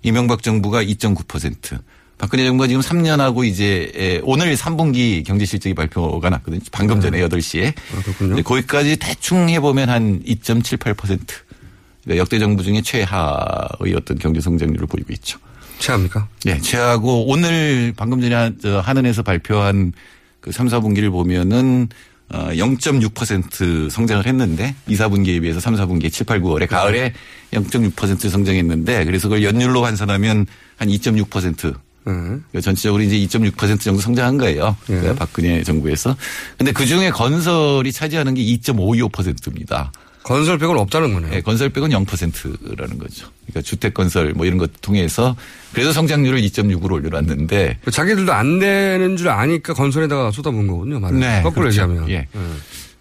이명박 0.02 0.42
정부가 0.42 0.82
2.9% 0.82 1.78
박근혜 2.18 2.44
정부가 2.44 2.68
지금 2.68 2.80
3년하고 2.80 3.44
이제 3.44 3.90
에, 3.96 4.20
오늘 4.22 4.54
3분기 4.56 5.24
경제 5.26 5.44
실적이 5.44 5.74
발표가 5.74 6.30
났거든요. 6.30 6.60
방금 6.70 7.00
전에 7.00 7.18
8시에. 7.20 7.74
아, 7.76 8.02
그렇군요. 8.02 8.42
거기까지 8.42 8.96
대충 8.96 9.48
해보면 9.48 9.90
한 9.90 10.22
2.78%. 10.22 10.96
그러니까 10.96 12.16
역대 12.16 12.38
정부 12.38 12.62
중에 12.62 12.82
최하의 12.82 13.94
어떤 13.96 14.16
경제 14.18 14.40
성장률을 14.40 14.86
보이고 14.86 15.12
있죠. 15.14 15.38
최합니까? 15.80 16.28
네, 16.44 16.60
최하고 16.60 17.26
오늘 17.26 17.92
방금 17.96 18.20
전에 18.20 18.34
한- 18.34 18.56
한은에서 18.62 19.22
발표한 19.22 19.92
그 20.40 20.52
3, 20.52 20.68
4분기를 20.68 21.10
보면은 21.10 21.88
어, 21.88 21.88
0.6% 22.34 23.90
성장을 23.90 24.26
했는데 24.26 24.74
2, 24.86 24.96
4분기에 24.96 25.40
비해서 25.42 25.60
3, 25.60 25.74
4분기에 25.76 26.12
7, 26.12 26.26
8, 26.26 26.40
9월에 26.40 26.68
가을에 26.68 27.12
0.6% 27.52 28.28
성장했는데 28.28 29.04
그래서 29.04 29.28
그걸 29.28 29.44
연율로 29.44 29.84
환산하면 29.84 30.46
한 30.76 30.88
2.6% 30.88 31.74
그러니까 32.04 32.60
전체적으로 32.60 33.02
이제 33.02 33.16
2.6% 33.16 33.80
정도 33.80 34.00
성장한 34.00 34.36
거예요. 34.36 34.76
그러니까 34.86 35.14
박근혜 35.14 35.62
정부에서. 35.62 36.14
근데 36.58 36.70
그 36.72 36.84
중에 36.84 37.10
건설이 37.10 37.92
차지하는 37.92 38.34
게 38.34 38.42
2.525%입니다. 38.42 39.90
건설 40.24 40.58
빼고는 40.58 40.80
없다는 40.82 41.14
거네요. 41.14 41.30
네, 41.30 41.40
건설 41.42 41.68
빼고는 41.68 41.96
0%라는 42.04 42.98
거죠. 42.98 43.28
그러니까 43.42 43.62
주택 43.62 43.94
건설 43.94 44.32
뭐 44.32 44.46
이런 44.46 44.58
것 44.58 44.70
통해서 44.80 45.36
그래서 45.72 45.92
성장률을 45.92 46.40
2.6으로 46.40 46.92
올려놨는데 46.94 47.78
자기들도 47.92 48.32
안 48.32 48.58
되는 48.58 49.16
줄 49.16 49.28
아니까 49.28 49.74
건설에다가 49.74 50.30
쏟아부은 50.32 50.66
거군요. 50.66 50.98
말을. 50.98 51.20
네, 51.20 51.42
거꾸로 51.42 51.70
그렇죠. 51.70 51.82
얘기하면. 51.82 52.10
예. 52.10 52.26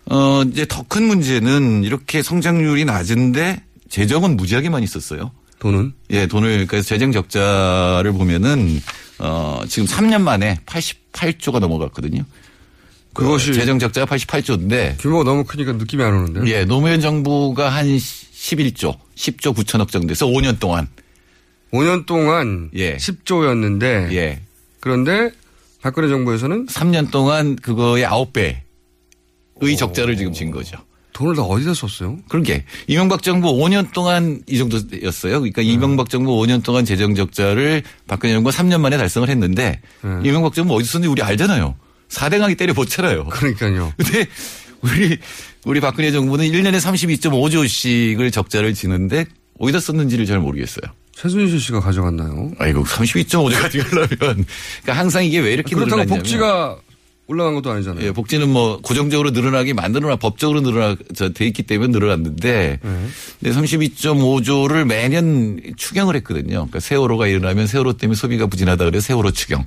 어, 0.05 0.43
이제 0.51 0.65
더 0.67 0.83
큰 0.87 1.03
문제는 1.07 1.83
이렇게 1.85 2.21
성장률이 2.21 2.85
낮은데 2.85 3.63
재정은 3.89 4.35
무지하게 4.37 4.69
많이 4.69 4.85
썼어요. 4.85 5.31
돈은? 5.59 5.93
예, 6.09 6.27
돈을, 6.27 6.67
그래서 6.67 6.85
재정 6.89 7.13
적자를 7.13 8.11
보면은, 8.11 8.81
어, 9.19 9.61
지금 9.69 9.87
3년 9.87 10.21
만에 10.21 10.57
88조가 10.65 11.59
넘어갔거든요. 11.59 12.23
그것이 13.13 13.53
재정 13.53 13.79
적자가 13.79 14.15
88조인데. 14.15 14.99
규모가 14.99 15.23
너무 15.23 15.43
크니까 15.43 15.73
느낌이 15.73 16.03
안 16.03 16.13
오는데. 16.13 16.51
예, 16.51 16.65
노무현 16.65 17.01
정부가 17.01 17.69
한 17.69 17.85
11조, 17.85 18.97
10조 19.15 19.55
9천억 19.55 19.89
정도 19.89 20.07
돼서 20.07 20.25
5년 20.25 20.59
동안. 20.59 20.87
5년 21.71 22.05
동안 22.05 22.69
예. 22.75 22.97
10조였는데. 22.97 24.13
예. 24.13 24.41
그런데 24.79 25.31
박근혜 25.81 26.07
정부에서는 26.07 26.67
3년 26.67 27.11
동안 27.11 27.55
그거의 27.55 28.05
9배. 28.05 28.57
의 29.61 29.77
적자를 29.77 30.17
지금 30.17 30.33
진 30.33 30.51
거죠. 30.51 30.77
돈을 31.13 31.35
다 31.35 31.43
어디다 31.43 31.73
썼어요? 31.73 32.17
그러게 32.27 32.65
이명박 32.87 33.21
정부 33.21 33.53
5년 33.53 33.93
동안 33.93 34.41
이 34.47 34.57
정도였어요. 34.57 35.39
그러니까 35.39 35.61
네. 35.61 35.67
이명박 35.67 36.09
정부 36.09 36.31
5년 36.41 36.63
동안 36.63 36.85
재정 36.85 37.13
적자를 37.15 37.83
박근혜 38.07 38.33
정부가 38.33 38.55
3년 38.55 38.81
만에 38.81 38.97
달성을 38.97 39.29
했는데 39.29 39.79
네. 40.01 40.09
이명박 40.23 40.53
정부 40.53 40.75
어디서 40.75 40.93
썼는지 40.93 41.11
우리 41.11 41.21
알잖아요. 41.21 41.75
사대강이 42.13 42.55
때려 42.55 42.73
못잖아요. 42.73 43.25
그러니까요. 43.25 43.91
근데 43.97 44.27
우리 44.81 45.17
우리 45.65 45.79
박근혜 45.79 46.11
정부는 46.11 46.45
1년에 46.45 46.77
32.5조씩을 46.77 48.31
적자를 48.31 48.75
지는데 48.75 49.25
어디다 49.59 49.79
썼는지를 49.79 50.27
잘 50.27 50.39
모르겠어요. 50.39 50.91
최순실 51.13 51.59
씨가 51.59 51.79
가져갔나요? 51.79 52.51
아이고 52.59 52.83
32.5조 52.83 53.59
가져가려면 53.59 54.07
그러니까 54.17 54.93
항상 54.93 55.25
이게 55.25 55.39
왜 55.39 55.53
이렇게 55.53 55.75
그렇다고 55.75 55.95
늘어났냐면 55.95 56.19
복지가 56.19 56.77
올라간 57.25 57.55
것도 57.55 57.71
아니잖아요. 57.71 58.05
예, 58.05 58.11
복지는 58.11 58.49
뭐 58.49 58.79
고정적으로 58.81 59.31
늘어나게 59.31 59.73
만들어놔 59.73 60.17
법적으로 60.17 60.61
늘어나 60.61 60.95
돼 61.33 61.47
있기 61.47 61.63
때문에 61.63 61.91
늘어났는데 61.91 62.79
네. 62.83 63.07
근데 63.39 63.59
32.5조를 63.59 64.85
매년 64.85 65.59
추경을 65.77 66.15
했거든요. 66.17 66.67
그러니까 66.67 66.79
세월호가 66.79 67.27
일어나면 67.27 67.65
세월호 67.65 67.93
때문에 67.93 68.15
소비가 68.15 68.45
부진하다 68.45 68.85
그래서 68.85 69.07
세월호 69.07 69.31
추경. 69.31 69.65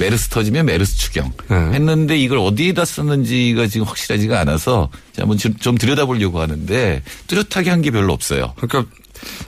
메르스 0.00 0.28
터지면 0.28 0.66
메르스 0.66 0.96
추경 0.98 1.32
네. 1.48 1.56
했는데 1.56 2.16
이걸 2.18 2.38
어디에다 2.38 2.84
썼는지가 2.84 3.66
지금 3.68 3.86
확실하지가 3.86 4.40
않아서 4.40 4.90
제가 5.12 5.22
한번 5.24 5.38
좀- 5.38 5.56
좀 5.58 5.76
들여다보려고 5.78 6.40
하는데 6.40 7.02
뚜렷하게 7.28 7.70
한 7.70 7.82
게 7.82 7.90
별로 7.92 8.12
없어요. 8.12 8.54
그러니까 8.56 8.90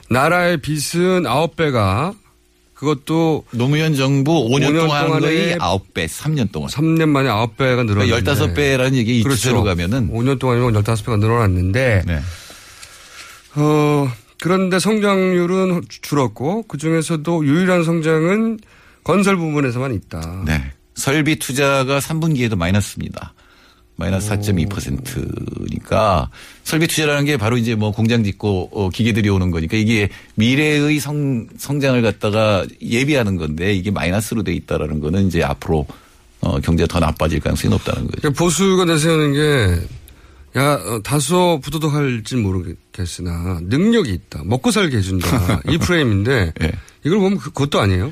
나라의 0.09 0.57
빚은 0.61 1.23
9배가 1.23 2.15
그것도 2.73 3.45
노무현 3.51 3.95
정부 3.95 4.49
5년, 4.49 4.69
5년 4.71 4.79
동안 4.79 5.07
거의 5.19 5.55
9배, 5.57 6.07
3년 6.07 6.51
동안. 6.51 6.69
3년 6.69 7.07
만에 7.09 7.29
9배가 7.29 7.85
늘어났는데. 7.85 8.21
그러니까 8.21 8.33
15배라는 8.33 8.93
얘기 8.95 9.19
이 9.19 9.23
그렇죠. 9.23 9.63
가면은 9.63 10.11
5년 10.11 10.37
동안이면 10.39 10.73
15배가 10.83 11.17
늘어났는데 11.19 12.03
네. 12.05 12.19
어 13.55 14.11
그런데 14.41 14.79
성장률은 14.79 15.83
줄었고 16.01 16.63
그 16.63 16.77
중에서도 16.77 17.45
유일한 17.45 17.83
성장은 17.83 18.59
건설 19.03 19.37
부분에서만 19.37 19.93
있다. 19.93 20.43
네. 20.45 20.71
설비 20.95 21.37
투자가 21.37 21.99
3분기에도 21.99 22.55
마이너스입니다. 22.55 23.33
마이너스 23.95 24.29
4.2%니까 24.31 26.29
설비 26.63 26.87
투자라는 26.87 27.25
게 27.25 27.37
바로 27.37 27.57
이제 27.57 27.75
뭐 27.75 27.91
공장 27.91 28.23
짓고 28.23 28.69
어, 28.71 28.89
기계들이 28.89 29.29
오는 29.29 29.51
거니까 29.51 29.77
이게 29.77 30.09
미래의 30.35 30.99
성, 30.99 31.47
성장을 31.57 32.01
갖다가 32.01 32.65
예비하는 32.81 33.37
건데 33.37 33.73
이게 33.73 33.91
마이너스로 33.91 34.43
돼 34.43 34.53
있다라는 34.53 34.99
거는 34.99 35.27
이제 35.27 35.43
앞으로 35.43 35.85
어, 36.41 36.59
경제가 36.59 36.87
더 36.87 36.99
나빠질 36.99 37.39
가능성이 37.39 37.71
높다는 37.71 38.07
거죠. 38.07 38.17
그러니까 38.21 38.37
보수가 38.43 38.83
내세우는 38.85 39.33
게, 39.33 40.59
야, 40.59 40.73
어, 40.73 40.99
다소 41.01 41.61
부도덕할진 41.63 42.41
모르겠으나, 42.43 43.59
능력이 43.63 44.11
있다. 44.11 44.41
먹고 44.43 44.69
살게 44.71 44.97
해준다. 44.97 45.61
이 45.71 45.77
프레임인데, 45.77 46.53
예. 46.61 46.71
이걸 47.05 47.19
보면 47.19 47.37
그- 47.37 47.51
그것도 47.51 47.79
아니에요. 47.79 48.11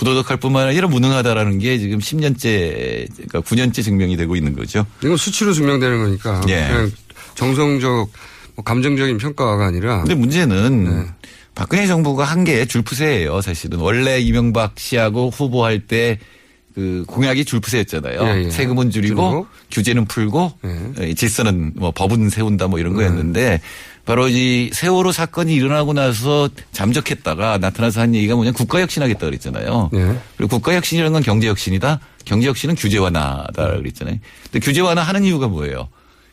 부도덕할 0.00 0.38
뿐만 0.38 0.66
아니라 0.66 0.88
무능하다라는 0.88 1.58
게 1.58 1.78
지금 1.78 1.98
10년째, 1.98 3.06
그러니까 3.14 3.40
9년째 3.42 3.84
증명이 3.84 4.16
되고 4.16 4.34
있는 4.34 4.56
거죠. 4.56 4.86
이건 5.04 5.18
수치로 5.18 5.52
증명되는 5.52 5.98
거니까. 6.02 6.40
예. 6.48 6.66
그냥 6.68 6.90
정성적, 7.34 8.10
뭐 8.56 8.64
감정적인 8.64 9.18
평가가 9.18 9.66
아니라. 9.66 9.98
근데 10.00 10.14
문제는 10.14 10.84
네. 10.84 11.06
박근혜 11.54 11.86
정부가 11.86 12.24
한 12.24 12.44
게 12.44 12.64
줄푸세예요, 12.64 13.42
사실은. 13.42 13.78
원래 13.80 14.18
이명박 14.20 14.78
씨하고 14.78 15.28
후보할 15.28 15.80
때 15.80 16.18
그 16.74 17.04
공약이 17.06 17.44
줄푸세였잖아요. 17.44 18.22
예, 18.22 18.44
예. 18.44 18.50
세금은 18.50 18.90
줄이고 18.90 19.16
줄이고. 19.16 19.46
규제는 19.70 20.04
풀고 20.06 20.52
예, 21.00 21.14
질서는 21.14 21.72
뭐 21.76 21.90
법은 21.90 22.30
세운다 22.30 22.68
뭐 22.68 22.78
이런 22.78 22.94
거였는데 22.94 23.60
바로 24.04 24.28
이 24.28 24.70
세월호 24.72 25.12
사건이 25.12 25.54
일어나고 25.54 25.92
나서 25.92 26.48
잠적했다가 26.72 27.58
나타나서 27.58 28.00
한 28.00 28.14
얘기가 28.14 28.34
뭐냐 28.34 28.52
국가 28.52 28.80
혁신하겠다 28.80 29.18
그랬잖아요. 29.18 29.90
예. 29.94 30.16
그리고 30.36 30.56
국가 30.56 30.74
혁신이라는 30.74 31.12
건 31.12 31.22
경제 31.22 31.48
혁신이다. 31.48 32.00
경제 32.24 32.48
혁신은 32.48 32.76
규제 32.76 32.98
완화다 32.98 33.76
그랬잖아요. 33.76 34.16
근데 34.44 34.58
규제 34.64 34.80
완화 34.80 35.02
하는 35.02 35.24
이유가 35.24 35.48
뭐예요? 35.48 35.88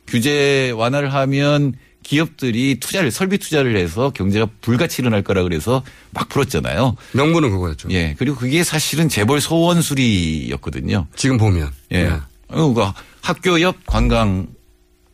규제 0.08 0.72
완화를 0.72 1.14
하면 1.14 1.74
기업들이 2.08 2.80
투자를 2.80 3.12
설비 3.12 3.38
투자를 3.38 3.76
해서 3.76 4.12
경제가 4.12 4.48
불같이 4.62 5.02
일어날 5.02 5.24
거라 5.24 5.44
그래서 5.44 5.84
막 6.12 6.30
풀었잖아요. 6.30 6.96
명분은 7.12 7.50
그거였죠. 7.50 7.90
예. 7.92 8.16
그리고 8.18 8.38
그게 8.38 8.64
사실은 8.64 9.10
재벌 9.10 9.42
소원 9.42 9.82
수리였거든요. 9.82 11.08
지금 11.18 11.38
보면. 11.38 11.70
예. 11.92 12.04
네. 12.04 12.18
그러니까 12.48 12.94
학교 13.22 13.60
옆 13.60 13.86
관광 13.86 14.48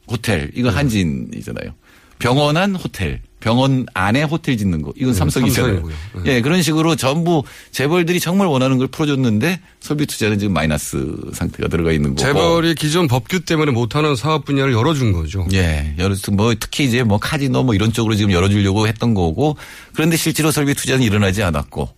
호텔 0.08 0.52
이거 0.54 0.70
네. 0.70 0.76
한진이잖아요. 0.76 1.74
병원 2.20 2.58
안 2.58 2.76
호텔, 2.76 3.24
병원 3.44 3.86
안에 3.94 4.24
호텔 4.24 4.56
짓는 4.56 4.82
거 4.82 4.94
이건 4.96 5.12
네, 5.12 5.20
삼성이잖아요. 5.20 5.74
삼성이고요. 5.82 6.24
예, 6.28 6.40
그런 6.40 6.62
식으로 6.62 6.96
전부 6.96 7.44
재벌들이 7.72 8.22
정말 8.22 8.48
원하는 8.48 8.78
걸 8.78 8.88
풀어줬는데 8.88 9.60
설비 9.82 10.06
투자는 10.06 10.40
지금 10.40 10.54
마이너스 10.54 11.14
상태가 11.34 11.68
들어가 11.68 11.92
있는 11.92 12.16
거고. 12.16 12.22
재벌이 12.22 12.74
기존 12.76 13.10
법규 13.10 13.42
때문에 13.42 13.72
못하는 13.74 14.16
사업 14.16 14.46
분야를 14.46 14.72
열어준 14.72 15.12
거죠. 15.12 15.46
예, 15.52 15.94
여러 16.00 16.16
뭐 16.32 16.54
특히 16.58 16.86
이제 16.86 17.04
뭐 17.04 17.18
카지노 17.18 17.64
뭐 17.64 17.76
이런 17.76 17.92
쪽으로 17.92 18.16
지금 18.16 18.32
열어주려고 18.32 18.88
했던 18.88 19.14
거고 19.14 19.58
그런데 19.94 20.16
실제로 20.16 20.50
설비 20.50 20.74
투자는 20.74 21.04
일어나지 21.04 21.44
않았고 21.44 21.90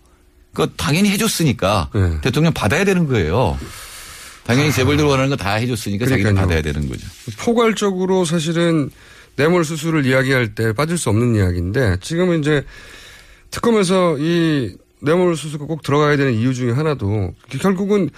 그 0.52 0.72
당연히 0.76 1.10
해줬으니까 1.10 1.90
네. 1.94 2.20
대통령 2.22 2.52
받아야 2.54 2.82
되는 2.84 3.06
거예요. 3.06 3.56
당연히 4.44 4.72
재벌들 4.72 5.04
원하는 5.04 5.30
거 5.30 5.36
다 5.36 5.54
해줬으니까 5.54 6.06
자기는 6.06 6.34
그러니까요. 6.34 6.46
받아야 6.48 6.62
되는 6.72 6.88
거죠. 6.88 7.06
포괄적으로 7.38 8.24
사실은 8.24 8.90
뇌물 9.36 9.64
수수를 9.64 10.06
이야기할 10.06 10.54
때 10.54 10.72
빠질 10.72 10.98
수 10.98 11.10
없는 11.10 11.36
이야기인데 11.36 11.98
지금은 12.00 12.40
이제 12.40 12.64
특검에서 13.50 14.16
이 14.18 14.76
뇌물 15.00 15.36
수수가 15.36 15.66
꼭 15.66 15.82
들어가야 15.82 16.16
되는 16.16 16.34
이유 16.34 16.54
중에 16.54 16.72
하나도 16.72 17.34
결국은 17.60 18.10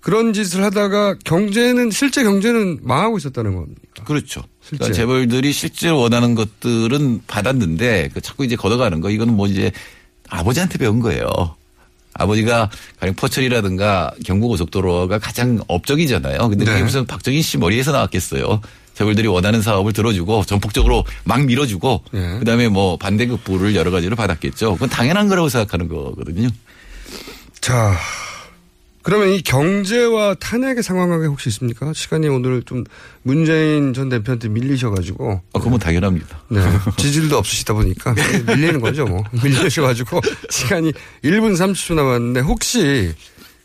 그런 0.00 0.34
짓을 0.34 0.62
하다가 0.62 1.16
경제는 1.24 1.90
실제 1.90 2.22
경제는 2.24 2.80
망하고 2.82 3.16
있었다는 3.16 3.54
겁니다. 3.54 3.80
그렇죠. 4.04 4.42
실제. 4.60 4.76
그러니까 4.76 4.94
재벌들이 4.94 5.52
실제로 5.52 5.98
원하는 6.00 6.34
것들은 6.34 7.22
받았는데 7.26 8.10
그 8.12 8.20
자꾸 8.20 8.44
이제 8.44 8.54
걷어가는 8.54 9.00
거 9.00 9.10
이거는 9.10 9.32
뭐 9.32 9.46
이제 9.46 9.72
아버지한테 10.28 10.76
배운 10.76 11.00
거예요. 11.00 11.26
아버지가 12.12 12.70
가령 13.00 13.14
포철이라든가 13.14 14.12
경부고속도로가 14.24 15.18
가장 15.18 15.60
업적이잖아요. 15.68 16.48
근데 16.48 16.64
그게 16.64 16.76
네. 16.76 16.82
무슨 16.82 17.06
박정희 17.06 17.40
씨 17.42 17.56
머리에서 17.56 17.92
나왔겠어요. 17.92 18.60
재벌들이 18.94 19.26
원하는 19.28 19.60
사업을 19.60 19.92
들어주고 19.92 20.44
전폭적으로 20.44 21.04
막 21.24 21.44
밀어주고 21.44 22.04
네. 22.12 22.38
그다음에 22.38 22.68
뭐 22.68 22.96
반대급부를 22.96 23.74
여러 23.74 23.90
가지로 23.90 24.16
받았겠죠. 24.16 24.74
그건 24.74 24.88
당연한 24.88 25.28
거라고 25.28 25.48
생각하는 25.48 25.88
거거든요. 25.88 26.48
자, 27.60 27.96
그러면 29.02 29.30
이 29.30 29.42
경제와 29.42 30.34
탄핵의 30.34 30.82
상황관계 30.82 31.26
혹시 31.26 31.50
있습니까? 31.50 31.92
시간이 31.92 32.26
오늘 32.28 32.62
좀 32.62 32.84
문재인 33.22 33.92
전 33.92 34.08
대표한테 34.08 34.48
밀리셔가지고. 34.48 35.42
아, 35.52 35.58
그건 35.58 35.78
당연합니다. 35.78 36.40
네. 36.48 36.60
지질도 36.96 37.36
없으시다 37.36 37.74
보니까 37.74 38.14
밀리는 38.46 38.80
거죠, 38.80 39.04
뭐. 39.04 39.22
밀리셔가지고 39.42 40.20
시간이 40.50 40.92
1분 41.22 41.52
30초 41.54 41.94
남았는데 41.94 42.40
혹시 42.40 43.12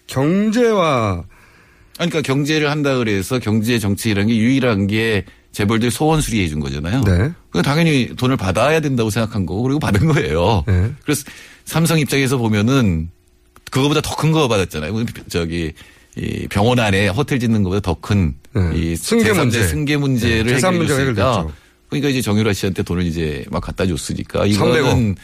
경제와 0.08 1.24
그러니까 2.08 2.22
경제를 2.22 2.70
한다 2.72 2.96
그래서 2.98 3.40
경제 3.40 3.78
정책이라는 3.80 4.28
게 4.30 4.38
유일한 4.38 4.88
게 4.88 5.26
재벌들 5.52 5.92
소원 5.92 6.22
수리해 6.22 6.48
준 6.48 6.60
거잖아요. 6.60 7.02
네. 7.04 7.32
그 7.52 7.62
당연히 7.62 8.16
돈을 8.16 8.38
받아야 8.38 8.80
된다고 8.80 9.10
생각한 9.10 9.46
거고 9.46 9.64
그리고 9.64 9.80
받은 9.80 10.08
거예요. 10.08 10.64
네. 10.68 10.92
그래서 11.04 11.24
삼성 11.66 12.00
입장에서 12.00 12.38
보면은 12.38 13.10
그거보다 13.72 14.02
더 14.02 14.16
큰 14.16 14.32
거 14.32 14.48
받았잖아요. 14.48 14.94
저기 15.28 15.74
이 16.16 16.48
병원 16.50 16.80
안에 16.80 17.08
호텔 17.10 17.40
짓는 17.40 17.64
것보다 17.64 17.82
더 17.82 17.96
큰이 18.00 18.32
네. 18.54 18.96
승계 18.96 19.34
문제. 19.34 19.64
승계 19.64 19.98
문제를 19.98 20.46
네, 20.46 20.52
문제가 20.72 20.72
해결했으니까 21.00 21.32
해결됐죠. 21.38 21.54
그러니까 21.90 22.10
이제 22.10 22.22
정유라 22.22 22.54
씨한테 22.54 22.84
돈을 22.84 23.04
이제 23.06 23.46
막 23.50 23.62
갖다 23.62 23.86
줬으니까 23.86 24.46
300억. 24.46 24.50
이거는 24.50 25.16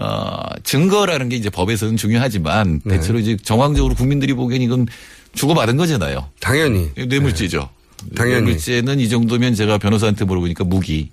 어, 0.00 0.36
증거라는 0.64 1.28
게 1.28 1.36
이제 1.36 1.50
법에서는 1.50 1.96
중요하지만 1.96 2.80
네. 2.84 2.96
대체로 2.96 3.18
이제 3.18 3.36
정황적으로 3.42 3.94
국민들이 3.94 4.32
보기엔 4.34 4.62
이건 4.62 4.86
주고받은 5.34 5.76
거잖아요. 5.76 6.28
당연히. 6.40 6.90
뇌물죄죠. 6.96 7.68
당연히. 8.16 8.44
뇌물죄는 8.44 9.00
이 9.00 9.08
정도면 9.08 9.54
제가 9.54 9.78
변호사한테 9.78 10.24
물어보니까 10.24 10.64
무기. 10.64 11.10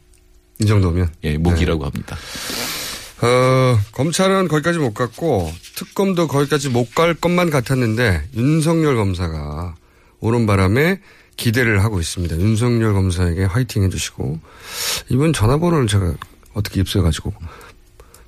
이 0.61 0.65
정도면? 0.65 1.09
예, 1.23 1.37
무기라고 1.37 1.85
합니다. 1.85 2.17
어, 3.21 3.79
검찰은 3.91 4.47
거기까지 4.47 4.77
못 4.79 4.93
갔고 4.93 5.51
특검도 5.75 6.27
거기까지 6.27 6.69
못 6.69 6.93
갈 6.95 7.13
것만 7.13 7.49
같았는데 7.49 8.29
윤석열 8.35 8.95
검사가 8.95 9.75
오는 10.19 10.45
바람에 10.45 10.99
기대를 11.37 11.83
하고 11.83 11.99
있습니다. 11.99 12.37
윤석열 12.37 12.93
검사에게 12.93 13.43
화이팅 13.45 13.83
해주시고 13.83 14.39
이번 15.09 15.31
전화번호를 15.33 15.87
제가 15.87 16.13
어떻게 16.53 16.81
입수해가지고 16.81 17.33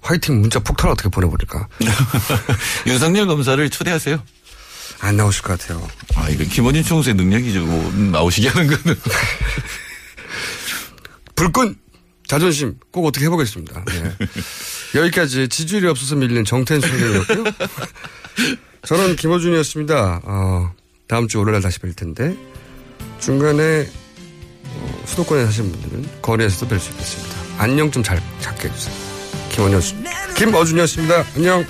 화이팅 0.02 0.40
문자 0.42 0.60
폭탄 0.60 0.90
어떻게 0.92 1.10
보내버릴까? 1.10 1.68
윤석열 2.88 3.28
검사를 3.28 3.70
초대하세요. 3.70 4.22
안 5.02 5.18
나오실 5.18 5.42
것 5.42 5.60
같아요. 5.60 5.86
아, 6.16 6.30
이거 6.30 6.44
김원준 6.44 6.84
총수의 6.84 7.16
능력이죠. 7.16 7.66
뭐 7.66 7.92
나오시게 7.92 8.50
하는 8.50 8.68
거는. 8.68 9.00
불끈 11.36 11.76
자존심 12.28 12.76
꼭 12.92 13.08
어떻게 13.08 13.26
해보겠습니다. 13.26 13.84
네. 13.86 14.16
여기까지 14.96 15.50
지지율이 15.50 15.88
없어서 15.88 16.16
밀린 16.16 16.46
정태인 16.46 16.82
총장이었고요. 16.82 17.44
저는 18.86 19.16
김호준이었습니다. 19.16 20.22
어, 20.24 20.72
다음 21.08 21.28
주 21.28 21.40
월요일 21.40 21.62
다시 21.62 21.80
뵐 21.80 21.94
텐데 21.94 22.36
중간에 23.20 23.90
어, 24.66 25.04
수도권에 25.06 25.46
사시는 25.46 25.72
분들은 25.72 26.22
거리에서도 26.22 26.74
뵐 26.74 26.80
수 26.80 26.92
있겠습니다. 26.92 27.36
안녕 27.58 27.92
좀잘 27.92 28.22
잡게 28.40 28.70
해주세요. 28.70 28.96
김원효, 29.52 29.80
김어준이었습니다. 30.36 31.26
안녕. 31.36 31.66